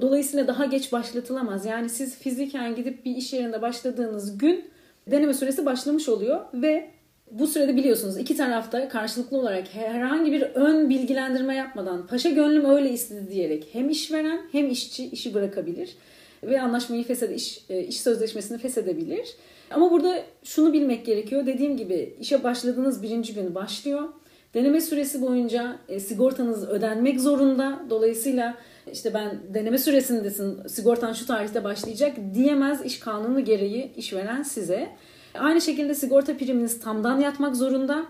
Dolayısıyla 0.00 0.46
daha 0.46 0.64
geç 0.64 0.92
başlatılamaz. 0.92 1.66
Yani 1.66 1.88
siz 1.88 2.18
fiziken 2.18 2.74
gidip 2.74 3.04
bir 3.04 3.16
iş 3.16 3.32
yerinde 3.32 3.62
başladığınız 3.62 4.38
gün 4.38 4.64
deneme 5.06 5.34
süresi 5.34 5.66
başlamış 5.66 6.08
oluyor 6.08 6.40
ve 6.54 6.90
bu 7.30 7.46
sürede 7.46 7.76
biliyorsunuz 7.76 8.16
iki 8.16 8.36
tarafta 8.36 8.88
karşılıklı 8.88 9.38
olarak 9.38 9.74
herhangi 9.74 10.32
bir 10.32 10.42
ön 10.42 10.90
bilgilendirme 10.90 11.56
yapmadan 11.56 12.06
paşa 12.06 12.30
gönlüm 12.30 12.64
öyle 12.64 12.90
istedi 12.90 13.30
diyerek 13.30 13.68
hem 13.72 13.90
işveren 13.90 14.40
hem 14.52 14.70
işçi 14.70 15.06
işi 15.06 15.34
bırakabilir 15.34 15.96
ve 16.42 16.60
anlaşmayı 16.60 17.04
feshede 17.04 17.34
iş, 17.34 17.64
e, 17.70 17.82
iş 17.82 18.00
sözleşmesini 18.00 18.58
feshedebilir. 18.58 19.36
Ama 19.70 19.90
burada 19.90 20.22
şunu 20.44 20.72
bilmek 20.72 21.06
gerekiyor. 21.06 21.46
Dediğim 21.46 21.76
gibi 21.76 22.16
işe 22.20 22.44
başladığınız 22.44 23.02
birinci 23.02 23.34
gün 23.34 23.54
başlıyor. 23.54 24.08
Deneme 24.54 24.80
süresi 24.80 25.22
boyunca 25.22 25.76
e, 25.88 26.00
sigortanız 26.00 26.68
ödenmek 26.68 27.20
zorunda. 27.20 27.80
Dolayısıyla 27.90 28.56
işte 28.92 29.14
ben 29.14 29.40
deneme 29.54 29.78
süresindesin, 29.78 30.68
sigortan 30.68 31.12
şu 31.12 31.26
tarihte 31.26 31.64
başlayacak 31.64 32.16
diyemez 32.34 32.84
iş 32.84 33.00
kanunu 33.00 33.44
gereği 33.44 33.92
işveren 33.96 34.42
size. 34.42 34.90
Aynı 35.34 35.60
şekilde 35.60 35.94
sigorta 35.94 36.36
priminiz 36.36 36.80
tamdan 36.80 37.20
yatmak 37.20 37.56
zorunda. 37.56 38.06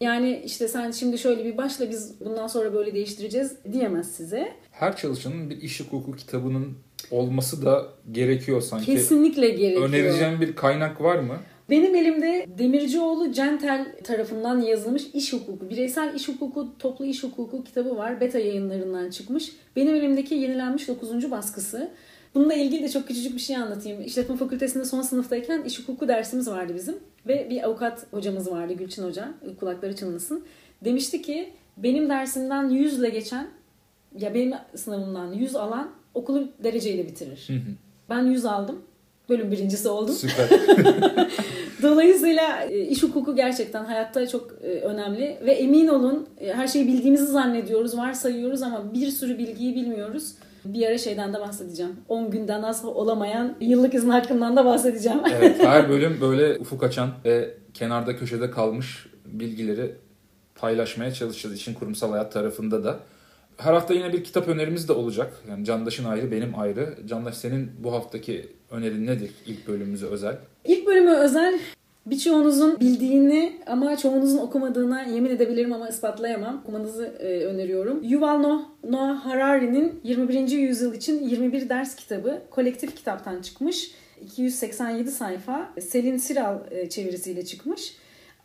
Yani 0.00 0.42
işte 0.44 0.68
sen 0.68 0.90
şimdi 0.90 1.18
şöyle 1.18 1.44
bir 1.44 1.56
başla 1.56 1.90
biz 1.90 2.20
bundan 2.20 2.46
sonra 2.46 2.74
böyle 2.74 2.94
değiştireceğiz 2.94 3.52
diyemez 3.72 4.10
size. 4.14 4.52
her 4.70 4.96
çalışanın 4.96 5.50
bir 5.50 5.62
iş 5.62 5.80
hukuku 5.80 6.16
kitabının 6.16 6.78
olması 7.10 7.64
da 7.64 7.88
gerekiyor 8.12 8.60
sanki. 8.60 8.86
Kesinlikle 8.86 9.48
gerekiyor. 9.48 9.88
Önereceğim 9.88 10.40
bir 10.40 10.56
kaynak 10.56 11.00
var 11.00 11.18
mı? 11.18 11.36
Benim 11.72 11.94
elimde 11.94 12.46
Demircioğlu 12.58 13.32
Centel 13.32 13.86
tarafından 14.04 14.60
yazılmış 14.60 15.02
iş 15.14 15.32
hukuku, 15.32 15.70
bireysel 15.70 16.14
iş 16.14 16.28
hukuku, 16.28 16.78
toplu 16.78 17.04
iş 17.04 17.22
hukuku 17.22 17.64
kitabı 17.64 17.96
var. 17.96 18.20
Beta 18.20 18.38
yayınlarından 18.38 19.10
çıkmış. 19.10 19.52
Benim 19.76 19.94
elimdeki 19.94 20.34
yenilenmiş 20.34 20.88
9. 20.88 21.30
baskısı. 21.30 21.90
Bununla 22.34 22.54
ilgili 22.54 22.82
de 22.82 22.88
çok 22.88 23.08
küçücük 23.08 23.34
bir 23.34 23.40
şey 23.40 23.56
anlatayım. 23.56 24.02
İşletme 24.02 24.36
fakültesinde 24.36 24.84
son 24.84 25.02
sınıftayken 25.02 25.62
iş 25.62 25.80
hukuku 25.80 26.08
dersimiz 26.08 26.50
vardı 26.50 26.72
bizim. 26.74 26.96
Ve 27.26 27.50
bir 27.50 27.62
avukat 27.62 28.06
hocamız 28.12 28.50
vardı 28.50 28.72
Gülçin 28.72 29.02
Hoca. 29.02 29.28
Kulakları 29.60 29.96
çınlasın. 29.96 30.44
Demişti 30.84 31.22
ki 31.22 31.52
benim 31.76 32.08
dersimden 32.08 32.68
100 32.68 32.98
ile 32.98 33.08
geçen 33.08 33.48
ya 34.18 34.34
benim 34.34 34.54
sınavımdan 34.74 35.32
100 35.32 35.56
alan 35.56 35.90
okulu 36.14 36.48
dereceyle 36.64 37.06
bitirir. 37.06 37.48
Ben 38.10 38.22
100 38.22 38.44
aldım. 38.44 38.82
Bölüm 39.28 39.52
birincisi 39.52 39.88
oldum. 39.88 40.14
Süper. 40.14 40.48
Dolayısıyla 41.82 42.64
e, 42.64 42.80
iş 42.80 43.02
hukuku 43.02 43.36
gerçekten 43.36 43.84
hayatta 43.84 44.28
çok 44.28 44.52
e, 44.62 44.66
önemli 44.66 45.38
ve 45.44 45.52
emin 45.52 45.88
olun 45.88 46.28
e, 46.40 46.52
her 46.52 46.68
şeyi 46.68 46.86
bildiğimizi 46.86 47.26
zannediyoruz, 47.26 47.98
varsayıyoruz 47.98 48.62
ama 48.62 48.94
bir 48.94 49.06
sürü 49.06 49.38
bilgiyi 49.38 49.74
bilmiyoruz. 49.74 50.34
Bir 50.64 50.86
ara 50.86 50.98
şeyden 50.98 51.34
de 51.34 51.40
bahsedeceğim. 51.40 51.92
10 52.08 52.30
günden 52.30 52.62
az 52.62 52.84
olamayan 52.84 53.54
yıllık 53.60 53.94
izin 53.94 54.10
hakkından 54.10 54.56
da 54.56 54.64
bahsedeceğim. 54.64 55.20
evet, 55.38 55.64
her 55.64 55.88
bölüm 55.88 56.18
böyle 56.20 56.58
ufuk 56.58 56.82
açan 56.82 57.10
ve 57.24 57.54
kenarda 57.74 58.16
köşede 58.16 58.50
kalmış 58.50 59.06
bilgileri 59.26 59.94
paylaşmaya 60.54 61.14
çalışacağız 61.14 61.56
işin 61.56 61.74
kurumsal 61.74 62.10
hayat 62.10 62.32
tarafında 62.32 62.84
da. 62.84 62.98
Her 63.56 63.72
hafta 63.72 63.94
yine 63.94 64.12
bir 64.12 64.24
kitap 64.24 64.48
önerimiz 64.48 64.88
de 64.88 64.92
olacak. 64.92 65.32
Yani 65.48 65.64
Candaş'ın 65.64 66.04
ayrı, 66.04 66.30
benim 66.30 66.58
ayrı. 66.58 66.96
Candaş 67.06 67.34
senin 67.34 67.70
bu 67.78 67.92
haftaki 67.92 68.48
önerin 68.70 69.06
nedir 69.06 69.30
ilk 69.46 69.68
bölümümüze 69.68 70.06
özel? 70.06 70.38
İlk 70.64 70.86
bölümü 70.86 71.10
özel 71.10 71.58
Birçoğunuzun 72.06 72.80
bildiğini 72.80 73.52
ama 73.66 73.96
çoğunuzun 73.96 74.38
okumadığına 74.38 75.02
yemin 75.02 75.30
edebilirim 75.30 75.72
ama 75.72 75.88
ispatlayamam. 75.88 76.60
Okumanızı 76.62 77.04
e, 77.04 77.44
öneriyorum. 77.44 78.02
Yuval 78.02 78.38
Noah, 78.88 79.26
Harari'nin 79.26 80.00
21. 80.04 80.48
yüzyıl 80.48 80.94
için 80.94 81.28
21 81.28 81.68
ders 81.68 81.96
kitabı 81.96 82.42
kolektif 82.50 82.96
kitaptan 82.96 83.42
çıkmış. 83.42 83.90
287 84.22 85.10
sayfa. 85.10 85.70
Selin 85.80 86.16
Siral 86.16 86.58
e, 86.70 86.88
çevirisiyle 86.88 87.44
çıkmış. 87.44 87.96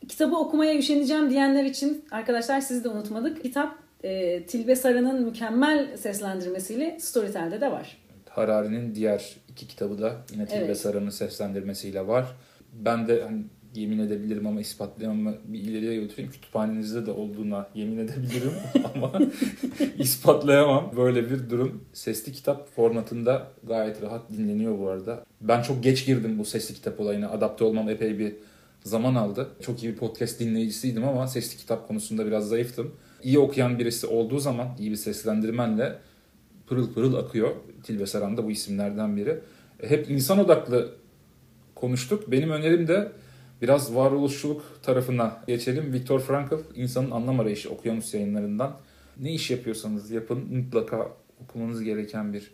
Kitabı 0.08 0.36
okumaya 0.36 0.78
üşeneceğim 0.78 1.30
diyenler 1.30 1.64
için 1.64 2.06
arkadaşlar 2.12 2.62
sizi 2.62 2.84
de 2.84 2.90
unutmadık. 2.90 3.44
Kitap 3.44 3.76
e, 4.04 4.44
Tilbe 4.44 4.76
Sarı'nın 4.76 5.26
mükemmel 5.26 5.98
seslendirmesiyle 5.98 6.98
Storytel'de 7.00 7.62
de 7.62 7.72
var. 7.72 8.07
Harari'nin 8.38 8.96
diğer 8.96 9.36
iki 9.50 9.68
kitabı 9.68 10.02
da 10.02 10.16
yine 10.34 10.46
Tilbe 10.46 10.66
Evet. 10.66 10.78
Sarı'nın 10.78 11.10
seslendirmesiyle 11.10 12.08
var. 12.08 12.26
Ben 12.74 13.08
de 13.08 13.24
hani 13.24 13.44
yemin 13.76 14.00
edebilirim 14.00 14.48
ama 14.48 14.62
ispatlayamam 14.62 15.36
bir 15.46 15.60
ileriye 15.60 15.96
götüreyim. 15.96 16.32
Kütüphanenizde 16.32 17.06
de 17.06 17.12
olduğuna 17.12 17.68
yemin 17.76 17.98
edebilirim 17.98 18.52
ama 18.96 19.12
ispatlayamam. 19.98 20.92
Böyle 20.98 21.30
bir 21.30 21.50
durum. 21.50 21.84
Sesli 21.94 22.32
kitap 22.32 22.76
formatında 22.76 23.48
gayet 23.64 24.02
rahat 24.02 24.32
dinleniyor 24.32 24.80
bu 24.80 24.90
arada. 24.90 25.26
Ben 25.42 25.62
çok 25.62 25.84
geç 25.84 26.06
girdim 26.06 26.40
bu 26.40 26.46
sesli 26.46 26.76
kitap 26.76 27.00
olayına. 27.00 27.30
Adapte 27.30 27.64
olmam 27.64 27.90
epey 27.90 28.20
bir 28.20 28.36
zaman 28.84 29.16
aldı. 29.16 29.48
Çok 29.62 29.84
iyi 29.84 29.94
bir 29.94 29.98
podcast 29.98 30.40
dinleyicisiydim 30.40 31.08
ama 31.08 31.28
sesli 31.28 31.58
kitap 31.58 31.88
konusunda 31.88 32.26
biraz 32.26 32.50
zayıftım. 32.50 32.96
İyi 33.24 33.40
okuyan 33.40 33.80
birisi 33.80 34.08
olduğu 34.08 34.40
zaman 34.40 34.68
iyi 34.80 34.92
bir 34.92 34.96
seslendirmenle 34.96 35.96
pırıl 36.68 36.94
pırıl 36.94 37.16
akıyor. 37.16 37.52
Tilbe 37.84 38.06
Saran 38.06 38.38
da 38.38 38.46
bu 38.46 38.52
isimlerden 38.52 39.18
biri. 39.18 39.40
E, 39.80 39.90
Hep 39.90 40.10
insan 40.10 40.40
odaklı 40.40 40.96
konuştuk. 41.76 42.32
Benim 42.32 42.52
önerim 42.52 42.88
de 42.88 43.12
biraz 43.62 43.96
varoluşçuluk 43.96 44.80
tarafına 44.84 45.44
geçelim. 45.48 45.94
Viktor 45.94 46.20
Frankl, 46.20 46.56
İnsanın 46.76 47.12
Anlam 47.12 47.40
Arayışı 47.40 47.70
Okyanus 47.70 48.14
yayınlarından. 48.14 48.78
Ne 49.20 49.34
iş 49.34 49.52
yapıyorsanız 49.52 50.12
yapın 50.12 50.56
mutlaka 50.56 51.12
okumanız 51.44 51.84
gereken 51.84 52.34
bir 52.34 52.52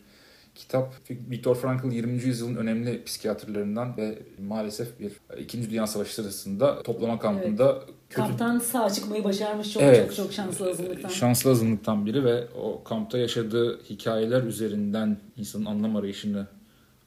kitap. 0.55 0.93
Viktor 1.09 1.55
Frankl 1.55 1.91
20. 1.91 2.13
yüzyılın 2.23 2.55
önemli 2.55 3.03
psikiyatrlarından 3.03 3.97
ve 3.97 4.19
maalesef 4.47 4.99
bir 4.99 5.11
İkinci 5.39 5.69
Dünya 5.69 5.87
Savaşı 5.87 6.13
sırasında 6.13 6.83
toplama 6.83 7.19
kampında 7.19 7.79
kötü 8.09 8.27
Kamptan 8.27 8.59
sağ 8.59 8.89
çıkmayı 8.89 9.23
başarmış 9.23 9.73
çok 9.73 9.83
Evet. 9.83 10.07
çok 10.07 10.15
çok 10.15 10.33
şanslı 10.33 10.69
azınlıktan. 10.69 11.09
Şanslı 11.09 11.51
azınlıktan 11.51 12.05
biri 12.05 12.23
ve 12.25 12.47
o 12.61 12.83
kampta 12.83 13.17
yaşadığı 13.17 13.83
hikayeler 13.83 14.43
üzerinden 14.43 15.17
insanın 15.37 15.65
anlam 15.65 15.95
arayışını 15.95 16.47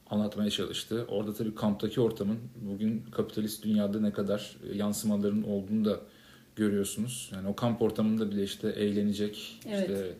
anlatmaya 0.09 0.49
çalıştı. 0.49 1.05
Orada 1.07 1.33
tabii 1.33 1.55
kamptaki 1.55 2.01
ortamın 2.01 2.37
bugün 2.61 3.03
kapitalist 3.11 3.63
dünyada 3.63 3.99
ne 3.99 4.11
kadar 4.11 4.57
yansımaların 4.73 5.43
olduğunu 5.43 5.85
da 5.85 5.99
görüyorsunuz. 6.55 7.31
Yani 7.35 7.47
o 7.47 7.55
kamp 7.55 7.81
ortamında 7.81 8.31
bile 8.31 8.43
işte 8.43 8.69
eğlenecek, 8.69 9.59
Evet. 9.69 9.81
işte 9.89 10.13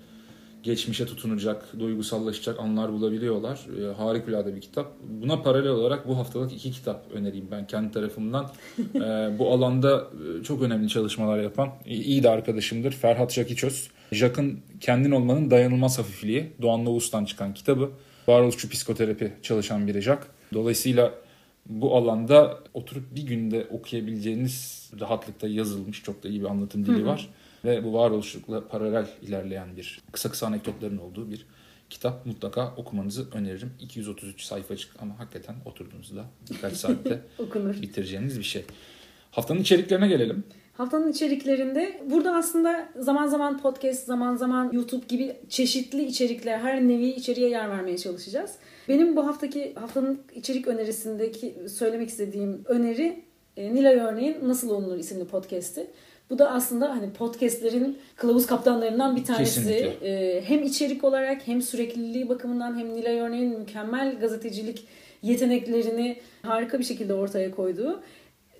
geçmişe 0.67 1.05
tutunacak, 1.05 1.79
duygusallaşacak 1.79 2.59
anlar 2.59 2.93
bulabiliyorlar. 2.93 3.59
E, 3.81 3.93
harikulade 3.93 4.55
bir 4.55 4.61
kitap. 4.61 4.91
Buna 5.09 5.41
paralel 5.41 5.69
olarak 5.69 6.07
bu 6.07 6.17
haftalık 6.17 6.53
iki 6.53 6.71
kitap 6.71 7.11
önereyim 7.13 7.47
ben 7.51 7.67
kendi 7.67 7.91
tarafımdan. 7.91 8.51
E, 8.95 9.39
bu 9.39 9.51
alanda 9.51 10.07
e, 10.41 10.43
çok 10.43 10.61
önemli 10.61 10.89
çalışmalar 10.89 11.39
yapan 11.39 11.69
iyi 11.85 12.23
de 12.23 12.29
arkadaşımdır 12.29 12.91
Ferhat 12.91 13.33
Jakiçöz. 13.33 13.89
Jack'ın 14.11 14.59
Kendin 14.79 15.11
Olmanın 15.11 15.51
Dayanılmaz 15.51 15.99
Hafifliği 15.99 16.53
Doğan 16.61 16.85
Novus'tan 16.85 17.25
çıkan 17.25 17.53
kitabı. 17.53 17.89
Varoluşçu 18.27 18.69
psikoterapi 18.69 19.33
çalışan 19.43 19.87
biri 19.87 20.01
Jack. 20.01 20.27
Dolayısıyla 20.53 21.13
bu 21.69 21.95
alanda 21.95 22.59
oturup 22.73 23.15
bir 23.15 23.23
günde 23.23 23.67
okuyabileceğiniz 23.71 24.89
rahatlıkta 24.99 25.47
yazılmış 25.47 26.03
çok 26.03 26.23
da 26.23 26.29
iyi 26.29 26.41
bir 26.41 26.45
anlatım 26.45 26.85
dili 26.85 27.05
var. 27.05 27.29
Ve 27.65 27.83
bu 27.83 27.93
varoluşlukla 27.93 28.67
paralel 28.67 29.07
ilerleyen 29.21 29.77
bir 29.77 30.01
kısa 30.11 30.31
kısa 30.31 30.47
anekdotların 30.47 30.97
olduğu 30.97 31.31
bir 31.31 31.45
kitap 31.89 32.25
mutlaka 32.25 32.73
okumanızı 32.77 33.31
öneririm. 33.31 33.71
233 33.79 34.41
sayfacık 34.41 34.91
ama 34.99 35.19
hakikaten 35.19 35.55
oturduğunuzda 35.65 36.25
birkaç 36.51 36.73
saatte 36.77 37.21
Okunur. 37.39 37.81
bitireceğiniz 37.81 38.39
bir 38.39 38.43
şey. 38.43 38.65
Haftanın 39.31 39.59
içeriklerine 39.59 40.07
gelelim. 40.07 40.43
Haftanın 40.73 41.11
içeriklerinde 41.11 42.01
burada 42.11 42.35
aslında 42.35 42.89
zaman 42.99 43.27
zaman 43.27 43.61
podcast, 43.61 44.05
zaman 44.05 44.35
zaman 44.35 44.71
YouTube 44.71 45.05
gibi 45.07 45.35
çeşitli 45.49 46.05
içerikler, 46.05 46.59
her 46.59 46.81
nevi 46.81 47.07
içeriğe 47.07 47.49
yer 47.49 47.69
vermeye 47.69 47.97
çalışacağız. 47.97 48.51
Benim 48.87 49.15
bu 49.15 49.27
haftaki 49.27 49.73
haftanın 49.75 50.19
içerik 50.35 50.67
önerisindeki 50.67 51.55
söylemek 51.69 52.09
istediğim 52.09 52.61
öneri 52.65 53.23
e, 53.57 53.75
Nilay 53.75 53.95
Örneğin 53.95 54.37
Nasıl 54.43 54.69
Olunur 54.69 54.97
isimli 54.97 55.25
podcast'i. 55.25 55.87
Bu 56.29 56.39
da 56.39 56.51
aslında 56.51 56.89
hani 56.89 57.13
podcastlerin 57.13 57.97
kılavuz 58.15 58.47
kaptanlarından 58.47 59.15
bir 59.15 59.23
tanesi. 59.23 59.55
Kesinlikle. 59.55 60.09
E, 60.09 60.41
hem 60.41 60.63
içerik 60.63 61.03
olarak 61.03 61.47
hem 61.47 61.61
sürekliliği 61.61 62.29
bakımından 62.29 62.79
hem 62.79 62.95
Nilay 62.95 63.19
Örneğin 63.19 63.59
mükemmel 63.59 64.19
gazetecilik 64.19 64.87
yeteneklerini 65.21 66.17
harika 66.41 66.79
bir 66.79 66.83
şekilde 66.83 67.13
ortaya 67.13 67.51
koyduğu. 67.51 68.01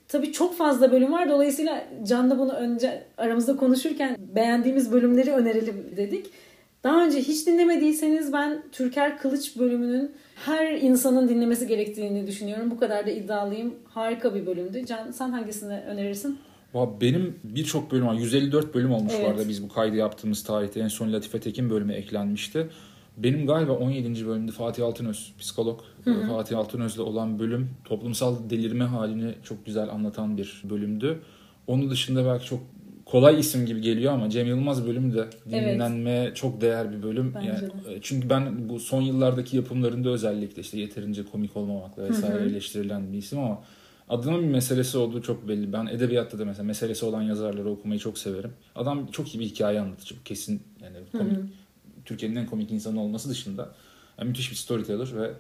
Tabii 0.08 0.32
çok 0.32 0.58
fazla 0.58 0.92
bölüm 0.92 1.12
var. 1.12 1.30
Dolayısıyla 1.30 1.88
Can'la 2.04 2.40
bunu 2.40 2.54
önce 2.54 3.04
aramızda 3.18 3.58
konuşurken 3.58 4.18
beğendiğimiz 4.36 4.92
bölümleri 4.92 5.32
önerelim 5.32 5.94
dedik. 5.98 6.26
Daha 6.88 7.06
önce 7.06 7.20
hiç 7.20 7.48
dinlemediyseniz 7.48 8.34
ben 8.34 8.64
Türker 8.72 9.18
Kılıç 9.18 9.58
bölümünün 9.58 10.12
her 10.36 10.72
insanın 10.72 11.30
dinlemesi 11.30 11.68
gerektiğini 11.68 12.28
düşünüyorum. 12.28 12.72
Bu 12.72 12.80
kadar 12.80 13.06
da 13.06 13.12
iddialıyım. 13.12 13.74
Harika 13.86 14.36
bir 14.36 14.46
bölümdü. 14.46 14.86
Can 14.86 15.12
sen 15.12 15.32
hangisini 15.32 15.74
önerirsin? 15.74 16.40
Benim 17.02 17.40
birçok 17.44 17.92
bölüm 17.92 18.08
var. 18.08 18.14
154 18.14 18.76
bölüm 18.76 18.92
olmuş 18.92 19.14
Evet. 19.18 19.30
arada 19.30 19.50
biz 19.50 19.64
bu 19.64 19.70
kaydı 19.70 19.96
yaptığımız 19.96 20.44
tarihte. 20.44 20.80
En 20.80 20.88
son 20.88 21.14
Latife 21.14 21.40
Tekin 21.40 21.70
bölümü 21.70 21.94
eklenmişti. 21.94 22.68
Benim 23.18 23.48
galiba 23.48 23.72
17. 23.72 24.28
bölümde 24.28 24.52
Fatih 24.52 24.86
Altınöz, 24.86 25.34
psikolog 25.40 25.80
Fatih 26.28 26.58
Altınöz'le 26.58 27.00
olan 27.00 27.40
bölüm 27.40 27.70
toplumsal 27.86 28.50
delirme 28.50 28.86
halini 28.86 29.34
çok 29.44 29.66
güzel 29.66 29.90
anlatan 29.90 30.38
bir 30.38 30.62
bölümdü. 30.70 31.20
Onun 31.68 31.90
dışında 31.90 32.26
belki 32.26 32.46
çok 32.46 32.60
kolay 33.12 33.40
isim 33.40 33.66
gibi 33.66 33.82
geliyor 33.82 34.14
ama 34.14 34.30
Cem 34.30 34.48
Yılmaz 34.48 34.88
bölümü 34.88 35.14
de 35.14 35.28
Evet. 35.52 35.74
dinlenmeye 35.76 36.34
çok 36.34 36.62
değer 36.62 36.92
bir 36.92 37.04
bölüm. 37.04 37.34
Bence 37.36 37.48
Yani, 37.48 37.62
de. 37.62 37.94
e, 37.96 38.00
çünkü 38.02 38.30
ben 38.30 38.70
bu 38.70 38.80
son 38.80 39.02
yıllardaki 39.02 39.58
yapımlarında 39.58 40.10
özellikle 40.10 40.62
işte 40.62 40.80
yeterince 40.80 41.24
komik 41.26 41.58
olmamakla 41.58 42.04
vesaire 42.04 42.44
eleştirilen 42.44 43.14
bir 43.14 43.18
isim 43.18 43.40
ama 43.40 43.64
adının 44.10 44.42
bir 44.42 44.48
meselesi 44.48 44.98
olduğu 44.98 45.22
çok 45.22 45.48
belli. 45.48 45.74
Ben 45.74 45.86
edebiyatta 45.86 46.40
da 46.40 46.46
mesela 46.46 46.64
meselesi 46.64 47.06
olan 47.06 47.22
yazarları 47.22 47.70
okumayı 47.70 48.00
çok 48.00 48.18
severim. 48.18 48.52
Adam 48.76 49.08
çok 49.08 49.36
iyi 49.36 49.40
bir 49.40 49.46
hikaye 49.46 49.80
anlatıcı. 49.80 50.16
Kesin 50.26 50.62
yani 50.84 50.98
komik, 51.12 51.38
Türkiye'nin 52.06 52.36
en 52.36 52.46
komik 52.46 52.72
insanı 52.72 53.02
olması 53.02 53.30
dışında 53.30 53.72
yani 54.20 54.28
müthiş 54.28 54.52
bir 54.52 54.56
storyteller 54.56 55.16
ve 55.16 55.32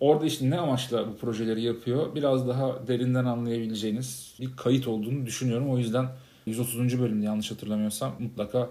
orada 0.00 0.26
işte 0.26 0.50
ne 0.50 0.58
amaçla 0.58 1.08
bu 1.08 1.16
projeleri 1.16 1.62
yapıyor 1.62 2.14
biraz 2.14 2.48
daha 2.48 2.86
derinden 2.86 3.24
anlayabileceğiniz 3.24 4.34
bir 4.40 4.56
kayıt 4.56 4.88
olduğunu 4.88 5.26
düşünüyorum. 5.26 5.70
O 5.70 5.78
yüzden 5.78 6.06
130. 6.46 7.00
bölümde 7.00 7.26
yanlış 7.26 7.50
hatırlamıyorsam 7.50 8.12
mutlaka 8.18 8.70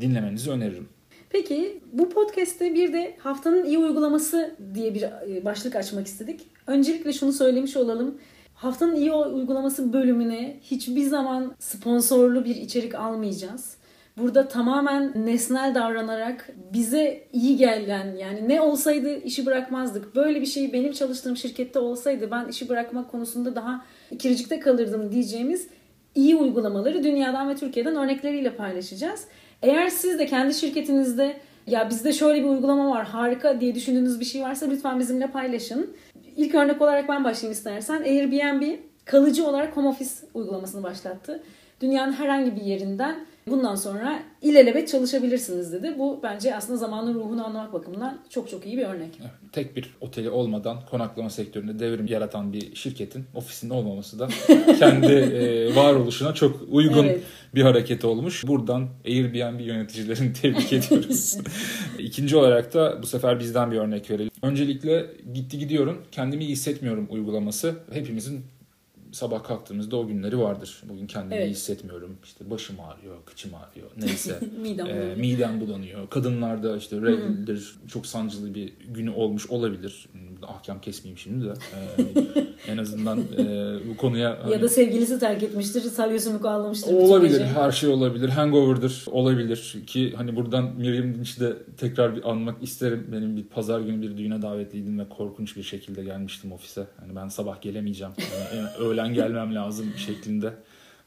dinlemenizi 0.00 0.50
öneririm. 0.50 0.88
Peki 1.30 1.80
bu 1.92 2.10
podcast'te 2.10 2.74
bir 2.74 2.92
de 2.92 3.16
haftanın 3.18 3.64
iyi 3.64 3.78
uygulaması 3.78 4.56
diye 4.74 4.94
bir 4.94 5.02
e, 5.02 5.44
başlık 5.44 5.76
açmak 5.76 6.06
istedik. 6.06 6.40
Öncelikle 6.66 7.12
şunu 7.12 7.32
söylemiş 7.32 7.76
olalım. 7.76 8.18
Haftanın 8.54 8.96
iyi 8.96 9.12
uygulaması 9.12 9.92
bölümüne 9.92 10.56
hiçbir 10.62 11.02
zaman 11.02 11.54
sponsorlu 11.58 12.44
bir 12.44 12.56
içerik 12.56 12.94
almayacağız. 12.94 13.76
Burada 14.18 14.48
tamamen 14.48 15.26
nesnel 15.26 15.74
davranarak 15.74 16.50
bize 16.72 17.26
iyi 17.32 17.56
gelen 17.56 18.16
yani 18.16 18.48
ne 18.48 18.60
olsaydı 18.60 19.16
işi 19.16 19.46
bırakmazdık. 19.46 20.16
Böyle 20.16 20.40
bir 20.40 20.46
şey 20.46 20.72
benim 20.72 20.92
çalıştığım 20.92 21.36
şirkette 21.36 21.78
olsaydı 21.78 22.30
ben 22.30 22.48
işi 22.48 22.68
bırakmak 22.68 23.10
konusunda 23.10 23.56
daha 23.56 23.84
ikircikte 24.10 24.60
kalırdım 24.60 25.12
diyeceğimiz 25.12 25.68
iyi 26.14 26.36
uygulamaları 26.36 27.04
dünyadan 27.04 27.48
ve 27.48 27.56
Türkiye'den 27.56 27.96
örnekleriyle 27.96 28.56
paylaşacağız. 28.56 29.24
Eğer 29.62 29.88
siz 29.88 30.18
de 30.18 30.26
kendi 30.26 30.54
şirketinizde 30.54 31.36
ya 31.66 31.90
bizde 31.90 32.12
şöyle 32.12 32.44
bir 32.44 32.48
uygulama 32.48 32.90
var 32.90 33.06
harika 33.06 33.60
diye 33.60 33.74
düşündüğünüz 33.74 34.20
bir 34.20 34.24
şey 34.24 34.42
varsa 34.42 34.66
lütfen 34.66 34.98
bizimle 34.98 35.26
paylaşın. 35.26 35.96
İlk 36.36 36.54
örnek 36.54 36.82
olarak 36.82 37.08
ben 37.08 37.24
başlayayım 37.24 37.52
istersen. 37.52 38.02
Airbnb 38.02 38.78
kalıcı 39.04 39.46
olarak 39.46 39.76
home 39.76 39.88
office 39.88 40.10
uygulamasını 40.34 40.82
başlattı. 40.82 41.42
Dünyanın 41.80 42.12
herhangi 42.12 42.56
bir 42.56 42.62
yerinden 42.62 43.16
bundan 43.48 43.74
sonra 43.74 44.22
ilelebet 44.42 44.88
çalışabilirsiniz 44.88 45.72
dedi. 45.72 45.94
Bu 45.98 46.20
bence 46.22 46.56
aslında 46.56 46.78
zamanın 46.78 47.14
ruhunu 47.14 47.46
anlamak 47.46 47.72
bakımından 47.72 48.20
çok 48.30 48.50
çok 48.50 48.66
iyi 48.66 48.76
bir 48.76 48.84
örnek. 48.84 49.20
Tek 49.52 49.76
bir 49.76 49.94
oteli 50.00 50.30
olmadan 50.30 50.78
konaklama 50.90 51.30
sektöründe 51.30 51.78
devrim 51.78 52.06
yaratan 52.06 52.52
bir 52.52 52.74
şirketin 52.74 53.24
ofisinde 53.34 53.74
olmaması 53.74 54.18
da 54.18 54.28
kendi 54.78 55.12
e, 55.12 55.74
varoluşuna 55.76 56.34
çok 56.34 56.60
uygun 56.70 57.04
Evet. 57.04 57.22
bir 57.54 57.62
hareket 57.62 58.04
olmuş. 58.04 58.46
Buradan 58.46 58.88
Airbnb 59.06 59.60
yöneticilerini 59.60 60.32
tebrik 60.42 60.72
ediyoruz. 60.72 61.38
İkinci 61.98 62.36
olarak 62.36 62.74
da 62.74 63.02
bu 63.02 63.06
sefer 63.06 63.40
bizden 63.40 63.70
bir 63.70 63.76
örnek 63.76 64.10
verelim. 64.10 64.30
Öncelikle 64.42 65.06
gitti 65.34 65.58
gidiyorum 65.58 66.02
kendimi 66.12 66.44
iyi 66.44 66.50
hissetmiyorum 66.52 67.06
uygulaması 67.10 67.74
hepimizin 67.92 68.44
sabah 69.14 69.44
kalktığımızda 69.44 69.96
o 69.96 70.06
günleri 70.06 70.38
vardır. 70.38 70.82
Bugün 70.88 71.06
kendimi 71.06 71.34
Evet. 71.34 71.46
iyi 71.46 71.50
hissetmiyorum. 71.50 72.16
İşte 72.24 72.50
başım 72.50 72.76
ağrıyor, 72.80 73.16
kıçım 73.26 73.50
ağrıyor. 73.54 73.90
Neyse. 73.96 74.40
Midem 74.62 74.86
bulanıyor. 74.86 75.16
midem 75.16 75.60
bulanıyor. 75.60 76.10
Kadınlarda 76.10 76.76
işte 76.76 77.02
regeldir 77.02 77.74
çok 77.88 78.06
sancılı 78.06 78.54
bir 78.54 78.72
günü 78.88 79.10
olmuş 79.10 79.50
olabilir. 79.50 80.08
Burada 80.44 80.52
ahkam 80.58 80.80
kesmeyeyim 80.80 81.18
şimdi 81.18 81.44
de. 81.44 81.52
Ee, 81.52 82.42
en 82.72 82.78
azından 82.78 83.18
e, 83.18 83.74
bu 83.92 83.96
konuya 83.96 84.38
Ya 84.50 84.62
da 84.62 84.68
sevgilisi 84.68 85.18
terk 85.18 85.42
etmiştir, 85.42 85.80
salyosunu 85.80 86.48
ağlamıştır. 86.48 86.92
olabilir. 86.94 87.30
gece. 87.30 87.44
Her 87.46 87.70
şey 87.70 87.90
olabilir. 87.90 88.28
Hangover'dır. 88.28 89.04
Olabilir 89.10 89.82
ki 89.86 90.14
hani 90.16 90.36
buradan 90.36 90.64
Miriam 90.78 91.14
Dinç'i 91.14 91.40
de 91.40 91.52
tekrar 91.78 92.16
bir 92.16 92.30
anmak 92.30 92.62
isterim. 92.62 93.06
Benim 93.12 93.36
bir 93.36 93.42
pazar 93.44 93.80
günü 93.80 94.02
bir 94.02 94.16
düğüne 94.16 94.42
davetliydim 94.42 94.98
ve 94.98 95.08
korkunç 95.08 95.56
bir 95.56 95.62
şekilde 95.62 96.04
gelmiştim 96.04 96.52
ofise. 96.52 96.86
Hani 97.00 97.16
ben 97.16 97.28
sabah 97.28 97.60
gelemeyeceğim. 97.60 98.12
Yani 98.18 98.60
en- 98.60 98.82
öğlen 98.86 99.14
gelmem 99.14 99.54
lazım 99.54 99.86
şeklinde. 100.06 100.54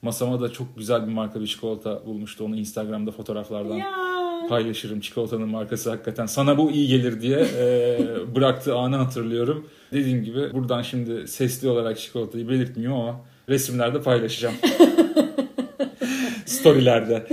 Masama 0.02 0.42
da 0.42 0.50
çok 0.52 0.78
güzel 0.78 1.08
bir 1.08 1.12
marka 1.14 1.42
bir 1.42 1.48
çikolata 1.48 2.06
bulmuştu. 2.06 2.44
Onu 2.46 2.56
Instagram'da 2.56 3.12
fotoğraflardan 3.12 3.76
Ya. 3.76 4.07
Paylaşırım. 4.50 5.00
Çikolatanın 5.00 5.50
markası 5.50 5.90
hakikaten 5.90 6.26
sana 6.26 6.58
bu 6.58 6.72
iyi 6.72 6.88
gelir 6.88 7.22
diye 7.22 7.40
e, 7.40 8.00
bıraktığı 8.36 8.76
anı 8.76 8.96
hatırlıyorum. 8.96 9.68
Dediğim 9.92 10.24
gibi 10.24 10.54
buradan 10.54 10.82
şimdi 10.82 11.28
sesli 11.28 11.70
olarak 11.70 12.00
çikolatayı 12.00 12.50
belirtmiyorum 12.50 13.00
ama 13.00 13.22
resimlerde 13.50 14.02
paylaşacağım. 14.02 14.56
Storylerde. 16.46 17.28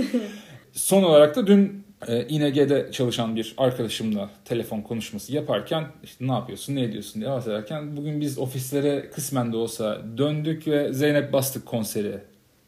Son 0.71 1.03
olarak 1.03 1.35
da 1.35 1.47
dün 1.47 1.85
e, 2.07 2.27
İNG'de 2.27 2.89
çalışan 2.91 3.35
bir 3.35 3.53
arkadaşımla 3.57 4.29
telefon 4.45 4.81
konuşması 4.81 5.33
yaparken 5.33 5.87
işte 6.03 6.27
ne 6.27 6.31
yapıyorsun 6.31 6.75
ne 6.75 6.83
ediyorsun 6.83 7.21
diye 7.21 7.31
bahsederken 7.31 7.97
bugün 7.97 8.21
biz 8.21 8.39
ofislere 8.39 9.09
kısmen 9.09 9.53
de 9.53 9.57
olsa 9.57 10.01
döndük 10.17 10.67
ve 10.67 10.93
Zeynep 10.93 11.33
Bastık 11.33 11.65
konseri 11.65 12.17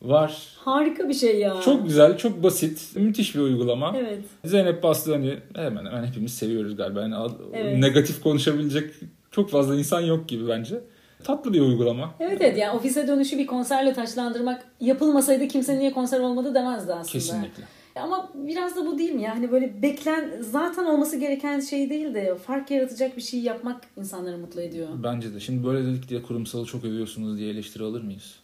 var. 0.01 0.47
Harika 0.57 1.09
bir 1.09 1.13
şey 1.13 1.39
ya. 1.39 1.61
Çok 1.65 1.85
güzel, 1.85 2.17
çok 2.17 2.43
basit, 2.43 2.89
müthiş 2.95 3.35
bir 3.35 3.39
uygulama. 3.39 3.95
Evet. 3.97 4.19
Zeynep 4.45 4.83
Bastık'ı 4.83 5.15
hani 5.15 5.37
hemen 5.55 5.85
hemen 5.85 6.05
hepimiz 6.05 6.33
seviyoruz 6.33 6.75
galiba. 6.75 7.01
Yani 7.01 7.15
Evet. 7.53 7.77
negatif 7.77 8.23
konuşabilecek 8.23 8.93
çok 9.31 9.49
fazla 9.49 9.75
insan 9.75 10.01
yok 10.01 10.29
gibi 10.29 10.47
bence. 10.47 10.81
Tatlı 11.23 11.53
bir 11.53 11.61
uygulama. 11.61 12.13
Evet 12.19 12.41
evet 12.41 12.57
yani 12.57 12.77
ofise 12.77 13.07
dönüşü 13.07 13.37
bir 13.37 13.47
konserle 13.47 13.93
taçlandırmak 13.93 14.65
yapılmasaydı 14.79 15.47
kimse 15.47 15.79
niye 15.79 15.91
konser 15.91 16.19
olmadı 16.19 16.55
demezdi 16.55 16.93
aslında. 16.93 17.11
Kesinlikle. 17.11 17.63
Ama 17.95 18.29
biraz 18.35 18.75
da 18.75 18.85
bu 18.85 18.97
değil 18.97 19.11
mi? 19.11 19.21
Yani 19.21 19.51
böyle 19.51 19.81
beklen 19.81 20.31
zaten 20.41 20.85
olması 20.85 21.17
gereken 21.17 21.59
şey 21.59 21.89
değil 21.89 22.13
de 22.13 22.35
fark 22.35 22.71
yaratacak 22.71 23.17
bir 23.17 23.21
şey 23.21 23.39
yapmak 23.39 23.81
insanları 23.97 24.37
mutlu 24.37 24.61
ediyor. 24.61 24.87
Bence 25.03 25.33
de. 25.33 25.39
Şimdi 25.39 25.67
böyle 25.67 25.85
dedik 25.87 26.09
diye 26.09 26.21
kurumsalı 26.21 26.65
çok 26.65 26.85
övüyorsunuz 26.85 27.37
diye 27.37 27.49
eleştiri 27.51 27.83
alır 27.83 28.01
mıyız? 28.01 28.35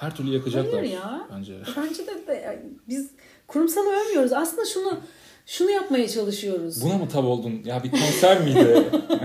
Her 0.00 0.16
türlü 0.16 0.34
yakacaklar. 0.34 0.80
Hayır 0.80 0.92
ya. 0.92 1.28
Bence. 1.36 1.52
Bence 1.76 2.06
de, 2.06 2.26
de 2.26 2.62
biz 2.88 3.10
kurumsalı 3.46 3.86
övmüyoruz. 3.86 4.32
Aslında 4.32 4.64
şunu 4.64 5.00
şunu 5.46 5.70
yapmaya 5.70 6.08
çalışıyoruz. 6.08 6.84
Buna 6.84 6.98
mı 6.98 7.08
tav 7.08 7.24
oldun? 7.24 7.62
Ya 7.64 7.84
bir 7.84 7.90
konser 7.90 8.40
miydi? 8.40 8.84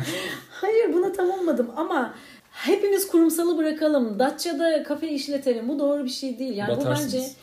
Hayır 0.50 0.94
buna 0.94 1.12
tam 1.12 1.30
olmadım 1.30 1.72
ama 1.76 2.16
hepimiz 2.52 3.08
kurumsalı 3.08 3.58
bırakalım. 3.58 4.20
Datça'da 4.20 4.84
kafe 4.84 5.10
işletelim. 5.10 5.70
Bu 5.70 5.80
doğru 5.80 6.04
bir 6.04 6.10
şey 6.10 6.40
değil. 6.40 6.56
Yani 6.56 6.72
bu 6.72 6.78
bence 6.78 6.86
Batarsınız. 6.86 7.36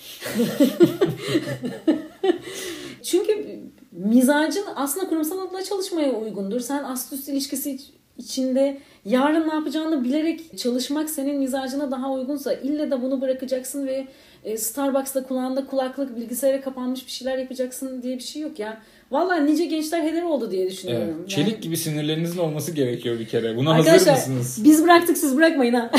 Çünkü 3.02 3.60
mizacın 3.92 4.64
aslında 4.76 5.08
kurumsal 5.08 5.38
adına 5.38 5.64
çalışmaya 5.64 6.12
uygundur. 6.12 6.60
Sen 6.60 6.84
ast 6.84 7.12
üst 7.12 7.28
ilişkisi 7.28 7.78
içinde 8.18 8.78
yarın 9.04 9.48
ne 9.48 9.54
yapacağını 9.54 10.04
bilerek 10.04 10.58
çalışmak 10.58 11.10
senin 11.10 11.38
mizacına 11.38 11.90
daha 11.90 12.12
uygunsa 12.12 12.52
ille 12.52 12.90
de 12.90 13.02
bunu 13.02 13.20
bırakacaksın 13.20 13.86
ve 13.86 14.06
e, 14.44 14.56
Starbucks'ta 14.56 15.22
kulağında 15.26 15.66
kulaklık 15.66 16.16
bilgisayara 16.16 16.60
kapanmış 16.60 17.06
bir 17.06 17.10
şeyler 17.10 17.38
yapacaksın 17.38 18.02
diye 18.02 18.16
bir 18.16 18.22
şey 18.22 18.42
yok 18.42 18.58
ya. 18.58 18.82
Vallahi 19.10 19.46
nice 19.46 19.64
gençler 19.64 20.02
heder 20.02 20.22
oldu 20.22 20.50
diye 20.50 20.70
düşünüyorum. 20.70 21.06
Evet. 21.08 21.16
Yani- 21.18 21.28
Çelik 21.28 21.62
gibi 21.62 21.76
sinirlerinizin 21.76 22.38
olması 22.38 22.72
gerekiyor 22.72 23.18
bir 23.18 23.26
kere. 23.28 23.56
Buna 23.56 23.76
hazır 23.76 23.90
Arkadaşlar 23.90 24.14
mısınız? 24.14 24.60
biz 24.64 24.84
bıraktık 24.84 25.18
siz 25.18 25.36
bırakmayın 25.36 25.74
ha. 25.74 25.90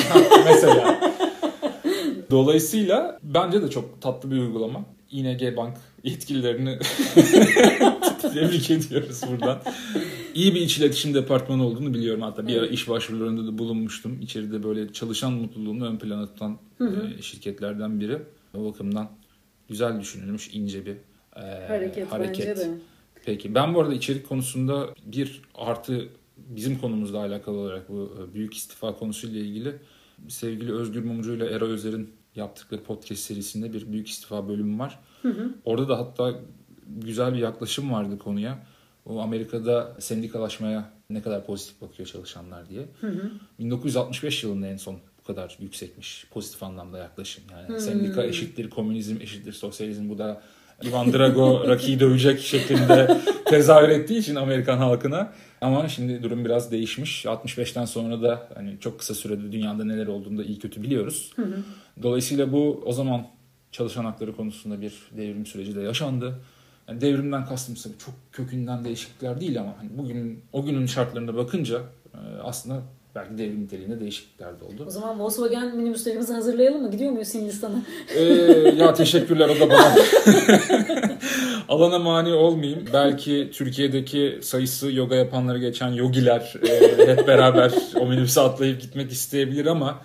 Mesela. 0.45 0.99
Dolayısıyla 2.31 3.19
bence 3.23 3.61
de 3.61 3.69
çok 3.69 4.01
tatlı 4.01 4.31
bir 4.31 4.37
uygulama. 4.37 4.85
ING 5.11 5.57
Bank 5.57 5.77
yetkililerini 6.03 6.77
tebrik 8.21 8.71
ediyoruz 8.71 9.21
buradan. 9.31 9.59
İyi 10.33 10.55
bir 10.55 10.61
iç 10.61 10.77
iletişim 10.77 11.13
departmanı 11.13 11.65
olduğunu 11.65 11.93
biliyorum. 11.93 12.21
Hatta 12.21 12.47
bir 12.47 12.57
ara 12.57 12.67
iş 12.67 12.89
başvurularında 12.89 13.47
da 13.47 13.57
bulunmuştum. 13.57 14.21
İçeride 14.21 14.63
böyle 14.63 14.93
çalışan 14.93 15.33
mutluluğunu 15.33 15.87
ön 15.87 15.97
plana 15.97 16.25
tutan 16.25 16.57
e, 17.19 17.21
şirketlerden 17.21 17.99
biri. 17.99 18.17
O 18.57 18.65
bakımdan 18.65 19.09
güzel 19.69 20.01
düşünülmüş 20.01 20.49
ince 20.53 20.85
bir 20.85 20.95
e, 21.35 21.67
hareket, 22.11 22.11
bence 22.45 22.55
de. 22.57 22.77
Peki 23.25 23.55
ben 23.55 23.73
bu 23.73 23.81
arada 23.81 23.93
içerik 23.93 24.29
konusunda 24.29 24.89
bir 25.05 25.41
artı 25.55 26.07
bizim 26.37 26.79
konumuzla 26.79 27.17
alakalı 27.19 27.57
olarak 27.57 27.89
bu 27.89 28.17
e, 28.19 28.33
büyük 28.33 28.53
istifa 28.53 28.95
konusuyla 28.95 29.39
ilgili 29.39 29.75
sevgili 30.27 30.73
Özgür 30.73 31.03
Mumcu 31.03 31.33
ile 31.33 31.45
Era 31.45 31.65
Özer'in 31.65 32.09
yaptıkları 32.35 32.83
podcast 32.83 33.21
serisinde 33.21 33.73
bir 33.73 33.91
büyük 33.91 34.07
istifa 34.09 34.47
bölümü 34.49 34.79
var. 34.79 34.99
Orada 35.65 35.89
da 35.89 35.97
hatta 35.99 36.39
güzel 36.87 37.33
bir 37.33 37.39
yaklaşım 37.39 37.91
vardı 37.91 38.17
konuya. 38.17 38.65
O 39.05 39.19
Amerika'da 39.21 39.95
sendikalaşmaya 39.99 40.89
ne 41.09 41.21
kadar 41.21 41.45
pozitif 41.45 41.81
bakıyor 41.81 42.07
çalışanlar 42.09 42.69
diye. 42.69 42.85
1965 43.59 44.43
yılında 44.43 44.67
en 44.67 44.77
son 44.77 44.99
bu 45.19 45.23
kadar 45.27 45.57
yüksekmiş 45.59 46.25
pozitif 46.31 46.63
anlamda 46.63 46.97
yaklaşım. 46.97 47.43
Yani 47.51 47.81
sendika 47.81 48.23
eşittir 48.23 48.69
komünizm 48.69 49.15
eşittir 49.21 49.53
sosyalizm 49.53 50.09
bu 50.09 50.17
da 50.17 50.41
Ivan 50.83 51.13
Drago 51.13 51.63
Rocky'yi 51.67 51.99
dövecek 51.99 52.39
şeklinde 52.39 53.17
tezahür 53.45 53.89
ettiği 53.89 54.19
için 54.19 54.35
Amerikan 54.35 54.77
halkına. 54.77 55.33
Ama 55.61 55.87
şimdi 55.89 56.23
durum 56.23 56.45
biraz 56.45 56.71
değişmiş. 56.71 57.25
65'ten 57.25 57.85
sonra 57.85 58.21
da 58.21 58.49
hani 58.55 58.77
çok 58.79 58.99
kısa 58.99 59.13
sürede 59.13 59.51
dünyada 59.51 59.85
neler 59.85 60.07
olduğunu 60.07 60.37
da 60.37 60.43
iyi 60.43 60.59
kötü 60.59 60.83
biliyoruz. 60.83 61.33
Dolayısıyla 62.03 62.51
bu 62.51 62.83
o 62.85 62.93
zaman 62.93 63.27
çalışan 63.71 64.05
hakları 64.05 64.35
konusunda 64.35 64.81
bir 64.81 64.93
devrim 65.17 65.45
süreci 65.45 65.75
de 65.75 65.81
yaşandı. 65.81 66.39
Yani 66.93 67.01
devrimden 67.01 67.45
kastım 67.45 67.75
tabii 67.83 67.97
çok 68.05 68.15
kökünden 68.31 68.85
değişiklikler 68.85 69.41
değil 69.41 69.59
ama 69.59 69.75
hani 69.77 69.89
bugün 69.97 70.43
o 70.53 70.65
günün 70.65 70.85
şartlarına 70.85 71.35
bakınca 71.35 71.77
e, 72.13 72.17
aslında 72.43 72.81
belki 73.15 73.37
devrim 73.37 73.63
niteliğinde 73.63 73.99
değişiklikler 73.99 74.59
de 74.59 74.63
oldu. 74.63 74.83
O 74.87 74.89
zaman 74.89 75.19
Volkswagen 75.19 75.77
minibüslerimizi 75.77 76.33
hazırlayalım 76.33 76.81
mı? 76.81 76.91
Gidiyor 76.91 77.11
muyuz 77.11 77.33
Hindistan'a? 77.33 77.81
Ee, 78.15 78.23
ya 78.77 78.93
teşekkürler 78.93 79.49
o 79.49 79.59
da 79.59 79.69
bana. 79.69 79.95
Alana 81.69 81.99
mani 81.99 82.33
olmayayım. 82.33 82.85
Belki 82.93 83.49
Türkiye'deki 83.53 84.39
sayısı 84.41 84.91
yoga 84.91 85.15
yapanları 85.15 85.59
geçen 85.59 85.89
yogiler 85.89 86.53
e, 86.69 87.07
hep 87.07 87.27
beraber 87.27 87.71
o 87.99 88.05
minibüse 88.05 88.41
atlayıp 88.41 88.81
gitmek 88.81 89.11
isteyebilir 89.11 89.65
ama 89.65 89.99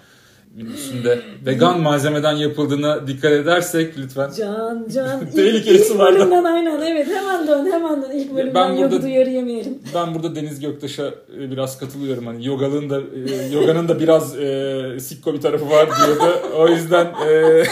minibüsünde 0.62 1.18
vegan 1.46 1.80
malzemeden 1.80 2.32
yapıldığına 2.32 3.06
dikkat 3.06 3.32
edersek 3.32 3.98
lütfen. 3.98 4.30
Can 4.38 4.86
can. 4.94 5.30
Tehlikeli 5.36 5.78
sularda. 5.78 6.18
bölümden 6.18 6.44
aynen 6.44 6.80
evet 6.80 7.06
hemen 7.06 7.46
dön 7.46 7.72
hemen 7.72 8.02
dön. 8.02 8.10
İlk 8.14 8.34
bölümden 8.34 8.54
Ben 8.54 8.76
burada- 8.76 9.02
duyarı 9.02 9.30
yemeyelim. 9.30 9.78
Ben 9.94 10.14
burada 10.14 10.34
Deniz 10.36 10.60
Göktaş'a 10.60 11.06
e, 11.38 11.50
biraz 11.50 11.78
katılıyorum. 11.78 12.26
Hani 12.26 12.46
yoganın 12.46 12.90
da 12.90 13.00
e, 13.00 13.46
yoganın 13.54 13.88
da 13.88 14.00
biraz 14.00 14.38
e, 14.38 15.00
sikko 15.00 15.34
bir 15.34 15.40
tarafı 15.40 15.70
var 15.70 15.88
diyordu. 15.96 16.40
O 16.56 16.68
yüzden 16.68 17.04
e, 17.06 17.62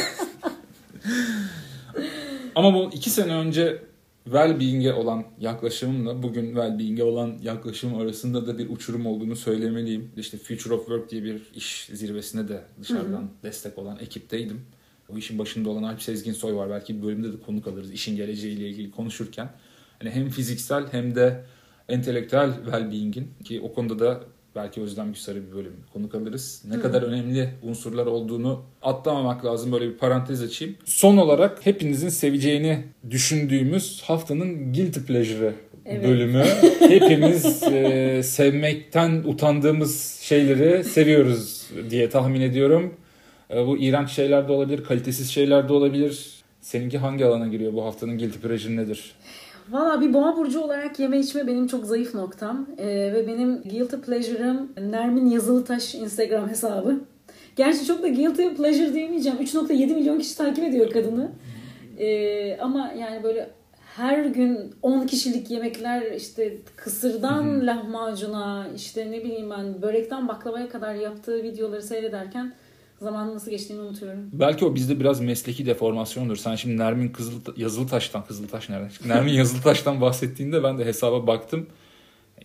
ama 2.55 2.75
bu 2.75 2.91
iki 2.93 3.11
sene 3.11 3.35
önce 3.35 3.79
well-being'e 4.27 4.93
olan 4.93 5.25
yaklaşımımla 5.41 6.23
bugün 6.23 6.47
well-being'e 6.47 7.03
olan 7.03 7.39
yaklaşımım 7.43 8.01
arasında 8.01 8.47
da 8.47 8.59
bir 8.59 8.71
uçurum 8.71 9.07
olduğunu 9.07 9.37
söylemeliyim. 9.37 10.11
İşte 10.17 10.39
Future 10.39 10.75
of 10.75 10.81
Work 10.81 11.11
diye 11.11 11.25
bir 11.25 11.43
iş 11.55 11.91
zirvesine 11.93 12.49
de 12.49 12.65
dışarıdan 12.81 13.31
destek 13.43 13.79
olan 13.79 13.99
ekipteydim. 14.01 14.61
O 15.09 15.19
işin 15.19 15.39
başında 15.39 15.71
olan 15.71 15.83
Alp 15.83 16.03
Sezgin 16.03 16.33
Soy 16.33 16.55
var. 16.55 16.71
Belki 16.71 16.99
bir 16.99 17.03
bölümde 17.03 17.33
de 17.33 17.41
konuk 17.47 17.67
alırız 17.67 17.93
işin 17.93 18.17
geleceğiyle 18.17 18.69
ilgili 18.69 18.91
konuşurken. 18.91 19.51
Hani 19.99 20.11
hem 20.11 20.29
fiziksel 20.29 20.93
hem 20.93 21.15
de 21.15 21.45
entelektüel 21.89 22.51
well-being'in 22.65 23.29
ki 23.45 23.61
o 23.61 23.75
konuda 23.75 23.99
da 23.99 24.25
belki 24.57 24.81
Özlem 24.83 25.13
Güsar'ı 25.13 25.47
bir 25.51 25.57
bölüm 25.57 25.73
konuk 25.93 26.15
alırız. 26.15 26.63
Ne 26.69 26.81
kadar 26.81 27.03
önemli 27.03 27.49
unsurlar 27.63 28.07
olduğunu 28.07 28.63
atlamamak 28.83 29.45
lazım. 29.45 29.73
Böyle 29.73 29.89
bir 29.89 29.97
parantez 29.97 30.43
açayım. 30.43 30.77
Son 30.85 31.17
olarak 31.17 31.67
hepinizin 31.67 32.09
seveceğini 32.09 32.85
düşündüğümüz 33.11 34.03
haftanın 34.03 34.73
Guilty 34.73 35.01
Pleasure'ı 35.01 35.55
Evet. 35.87 36.05
bölümü. 36.09 36.45
Hepimiz 36.79 37.63
e, 37.63 38.21
sevmekten 38.25 39.23
utandığımız 39.25 40.19
şeyleri 40.23 40.85
seviyoruz 40.85 41.67
diye 41.91 42.11
tahmin 42.11 42.41
ediyorum. 42.41 42.95
E, 43.51 43.67
bu 43.67 43.79
iğrenç 43.79 44.11
şeyler 44.11 44.49
de 44.49 44.53
olabilir, 44.53 44.85
kalitesiz 44.85 45.31
şeyler 45.31 45.69
de 45.69 45.73
olabilir. 45.73 46.31
Seninki 46.61 46.99
hangi 46.99 47.25
alana 47.27 47.47
giriyor 47.49 47.73
bu 47.73 47.85
haftanın 47.85 48.19
Guilty 48.19 48.39
Pleasure 48.39 48.77
nedir? 48.77 49.13
Valla 49.71 50.01
bir 50.01 50.15
boğa 50.15 50.37
burcu 50.37 50.61
olarak 50.61 50.99
yeme 50.99 51.19
içme 51.19 51.47
benim 51.47 51.67
çok 51.67 51.85
zayıf 51.85 52.15
noktam. 52.15 52.67
Ee, 52.79 52.87
ve 52.87 53.27
benim 53.27 53.63
guilty 53.63 53.97
pleasure'ım 53.97 54.73
Nermin 54.91 55.27
Yazılıtaş 55.27 55.95
Instagram 55.95 56.49
hesabı. 56.49 57.01
Gerçi 57.57 57.87
çok 57.87 58.03
da 58.03 58.09
guilty 58.09 58.49
pleasure 58.49 58.95
diyemeyeceğim. 58.95 59.39
3.7 59.39 59.95
milyon 59.95 60.19
kişi 60.19 60.37
takip 60.37 60.65
ediyor 60.65 60.91
kadını. 60.91 61.31
Ee, 61.99 62.59
ama 62.61 62.93
yani 62.99 63.23
böyle 63.23 63.51
her 63.97 64.25
gün 64.25 64.75
10 64.83 65.07
kişilik 65.07 65.51
yemekler 65.51 66.13
işte 66.13 66.57
kısırdan 66.77 67.67
lahmacuna 67.67 68.67
işte 68.77 69.11
ne 69.11 69.25
bileyim 69.25 69.51
ben 69.51 69.83
börekten 69.83 70.29
baklavaya 70.29 70.69
kadar 70.69 70.95
yaptığı 70.95 71.43
videoları 71.43 71.83
seyrederken 71.83 72.53
zamanın 73.01 73.35
nasıl 73.35 73.51
geçtiğini 73.51 73.81
unutuyorum. 73.81 74.19
Belki 74.33 74.65
o 74.65 74.75
bizde 74.75 75.01
biraz 75.01 75.21
mesleki 75.21 75.67
deformasyondur. 75.67 76.37
Sen 76.37 76.55
şimdi 76.55 76.77
Nermin 76.79 77.09
Kızıl, 77.09 77.33
Yazılıtaş'tan, 77.57 78.25
Kızıltaş 78.25 78.69
nereden 78.69 78.89
çıktı? 78.89 79.09
Nermin 79.09 79.33
Yazılıtaş'tan 79.43 80.01
bahsettiğinde 80.01 80.63
ben 80.63 80.79
de 80.79 80.85
hesaba 80.85 81.27
baktım. 81.27 81.67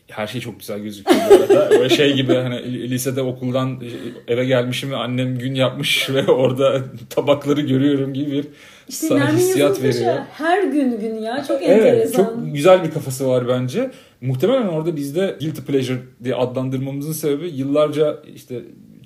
Her 0.07 0.27
şey 0.27 0.41
çok 0.41 0.59
güzel 0.59 0.79
gözüküyor 0.79 1.19
bu 1.29 1.33
arada. 1.35 1.69
Böyle 1.69 1.89
şey 1.89 2.13
gibi 2.15 2.33
hani 2.33 2.89
lisede 2.89 3.21
okuldan 3.21 3.81
eve 4.27 4.45
gelmişim 4.45 4.91
ve 4.91 4.95
annem 4.95 5.37
gün 5.37 5.55
yapmış 5.55 6.09
ve 6.13 6.25
orada 6.31 6.81
tabakları 7.09 7.61
görüyorum 7.61 8.13
gibi 8.13 8.31
bir 8.31 8.47
İşte 8.89 9.07
sana 9.07 9.19
Nermin 9.19 9.37
hissiyat 9.37 9.83
veriyor. 9.83 10.15
her 10.33 10.63
gün 10.63 10.99
gün 10.99 11.15
ya 11.15 11.43
çok 11.47 11.61
Evet, 11.63 11.85
enteresan. 11.85 12.23
çok 12.23 12.53
güzel 12.53 12.83
bir 12.83 12.91
kafası 12.91 13.27
var 13.27 13.47
bence. 13.47 13.91
Muhtemelen 14.21 14.67
orada 14.67 14.95
bizde 14.95 15.35
guilty 15.39 15.61
pleasure 15.61 15.99
diye 16.23 16.35
adlandırmamızın 16.35 17.11
sebebi 17.11 17.49
yıllarca 17.49 18.17
işte 18.35 18.61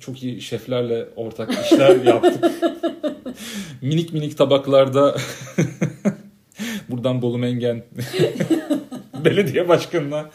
çok 0.06 0.22
iyi 0.22 0.40
şeflerle 0.42 1.08
ortak 1.16 1.64
işler 1.64 1.96
yaptık. 2.04 2.44
minik 3.82 4.12
minik 4.12 4.38
tabaklarda 4.38 5.16
buradan 6.88 7.22
Bolu 7.22 7.38
Mengen 7.38 7.84
belediye 9.24 9.68
başkanına 9.68 10.30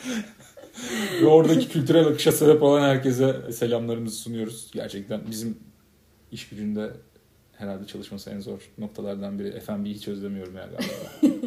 ve 1.21 1.25
oradaki 1.25 1.69
kültürel 1.69 2.07
akışa 2.07 2.31
sebep 2.31 2.63
olan 2.63 2.81
herkese 2.81 3.51
selamlarımızı 3.51 4.15
sunuyoruz. 4.15 4.71
Gerçekten 4.73 5.21
bizim 5.31 5.57
iş 6.31 6.49
gücünde 6.49 6.91
herhalde 7.51 7.87
çalışması 7.87 8.29
en 8.29 8.39
zor 8.39 8.59
noktalardan 8.77 9.39
biri. 9.39 9.59
F&B'yi 9.59 9.93
hiç 9.95 10.07
özlemiyorum 10.07 10.55
ya 10.55 10.69
galiba. 10.71 11.37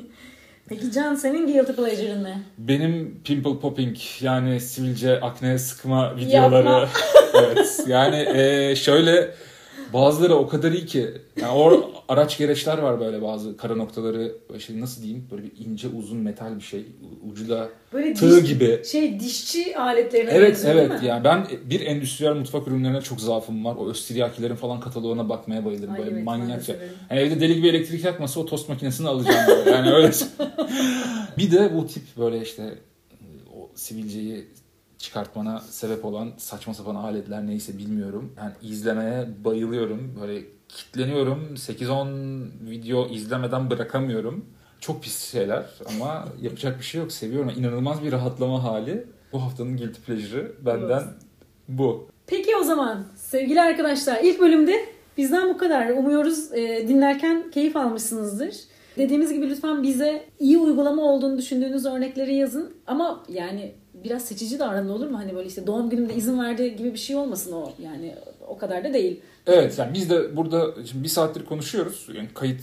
Peki 0.69 0.93
Can 0.93 1.15
senin 1.15 1.47
guilty 1.47 1.73
pleasure'ın 1.73 2.25
ne? 2.25 2.39
Benim 2.59 3.21
pimple 3.25 3.59
popping 3.61 3.97
yani 4.21 4.61
sivilce 4.61 5.21
akne 5.21 5.59
sıkma 5.59 6.17
videoları. 6.17 6.89
Evet 7.35 7.81
yani 7.87 8.17
e, 8.35 8.77
şöyle 8.77 9.35
bazıları 9.95 10.35
o 10.35 10.49
kadar 10.49 10.73
iyi 10.73 10.87
ki. 10.87 11.11
Yani 11.41 11.53
o 11.53 11.91
araç 12.09 12.39
gereçler 12.39 12.79
var 12.79 13.01
böyle 13.01 13.23
bazı 13.23 13.57
kara 13.57 13.77
noktaları 13.77 14.33
şey 14.59 14.81
nasıl 14.81 15.03
diyeyim 15.03 15.29
böyle 15.31 15.43
bir 15.43 15.53
ince 15.67 15.89
uzun 15.89 16.19
metal 16.19 16.57
bir 16.57 16.61
şey 16.63 16.87
ucu 17.31 17.49
da 17.49 17.69
Böyle 17.93 18.15
tığ 18.15 18.43
diş, 18.43 18.51
gibi. 18.51 18.83
şey 18.85 19.21
dişçi 19.21 19.79
aletlerine 19.79 20.31
Evet 20.31 20.51
benziyor, 20.51 20.75
evet 20.75 21.03
yani 21.03 21.25
ben 21.25 21.47
bir 21.65 21.81
endüstriyel 21.81 22.35
mutfak 22.35 22.69
ürünlerine 22.69 23.01
çok 23.01 23.21
zaafım 23.21 23.65
var. 23.65 23.77
O 23.77 23.91
Östriyakilerin 23.91 24.55
falan 24.57 24.81
kataloğuna 24.81 25.29
bakmaya 25.29 25.65
bayılırım 25.65 25.95
Ay 25.95 25.99
böyle 25.99 26.11
evet, 26.11 26.25
manyakça. 26.25 26.73
severim. 26.73 26.93
Yani 27.11 27.21
evde 27.21 27.41
deli 27.41 27.55
gibi 27.55 27.69
elektrik 27.69 28.05
yakmasa 28.05 28.41
o 28.41 28.47
tost 28.47 28.69
makinesini 28.69 29.09
alacağım 29.09 29.47
böyle. 29.49 29.71
Yani 29.71 29.93
öyle. 29.93 30.11
bir 31.39 31.51
de 31.51 31.77
bu 31.77 31.87
tip 31.87 32.03
böyle 32.19 32.43
işte 32.43 32.79
o 33.57 33.71
sivilceyi 33.75 34.47
çıkartmana 34.99 35.61
sebep 35.61 36.05
olan 36.05 36.33
saçma 36.37 36.75
sapan 36.75 36.95
aletler 36.95 37.47
neyse 37.47 37.79
bilmiyorum. 37.79 38.33
Yani 38.39 38.53
izlemeye 38.63 39.29
bayılıyorum. 39.45 40.19
Böyle 40.21 40.43
kitleniyorum. 40.69 41.55
8-10 41.55 42.71
video 42.71 43.09
izlemeden 43.09 43.71
bırakamıyorum. 43.71 44.45
Çok 44.81 45.03
pis 45.03 45.33
şeyler 45.33 45.65
ama 45.87 46.25
yapacak 46.43 46.79
bir 46.79 46.85
şey 46.85 47.01
yok. 47.01 47.13
Seviyorum. 47.13 47.53
İnanılmaz 47.57 48.03
bir 48.03 48.13
rahatlama 48.13 48.63
hali. 48.65 49.07
Bu 49.33 49.43
haftanın 49.43 49.77
guilty 49.77 50.01
pleasure'ı 50.01 50.53
benden 50.67 51.03
Evet. 51.03 51.15
bu. 51.69 52.09
Peki 52.27 52.57
o 52.61 52.63
zaman 52.65 53.05
sevgili 53.17 53.61
arkadaşlar 53.61 54.21
ilk 54.23 54.41
bölümde 54.41 54.85
bizden 55.17 55.49
bu 55.55 55.59
kadar. 55.59 55.91
Umuyoruz 55.91 56.53
e, 56.53 56.89
dinlerken 56.89 57.51
keyif 57.51 57.77
almışsınızdır. 57.77 58.55
Dediğimiz 58.97 59.33
gibi 59.33 59.51
lütfen 59.51 59.83
bize 59.83 60.25
iyi 60.39 60.59
uygulama 60.59 61.03
olduğunu 61.03 61.39
düşündüğünüz 61.39 61.87
örnekleri 61.87 62.35
yazın. 62.35 62.75
Ama 62.87 63.25
yani 63.29 63.75
biraz 64.05 64.25
seçici 64.25 64.59
davranın 64.59 64.89
olur 64.89 65.09
mu? 65.09 65.19
Hani 65.19 65.35
böyle 65.35 65.49
işte 65.49 65.67
doğum 65.67 65.91
günümde 65.91 66.15
izin 66.15 66.39
verdi 66.39 66.77
gibi 66.77 66.93
bir 66.93 66.99
şey 66.99 67.17
olmasın 67.17 67.53
o. 67.53 67.73
Yani 67.83 68.15
o 68.49 68.59
kadar 68.59 68.85
da 68.85 68.95
değil. 68.95 69.21
Evet 69.47 69.79
yani 69.79 69.95
biz 69.95 70.11
de 70.11 70.37
burada 70.37 70.75
şimdi 70.87 71.05
bir 71.05 71.09
saattir 71.09 71.45
konuşuyoruz. 71.45 72.09
Yani 72.15 72.29
kayıt 72.35 72.61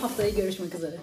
Haftaya 0.01 0.28
görüşmek 0.28 0.74
üzere. 0.74 0.97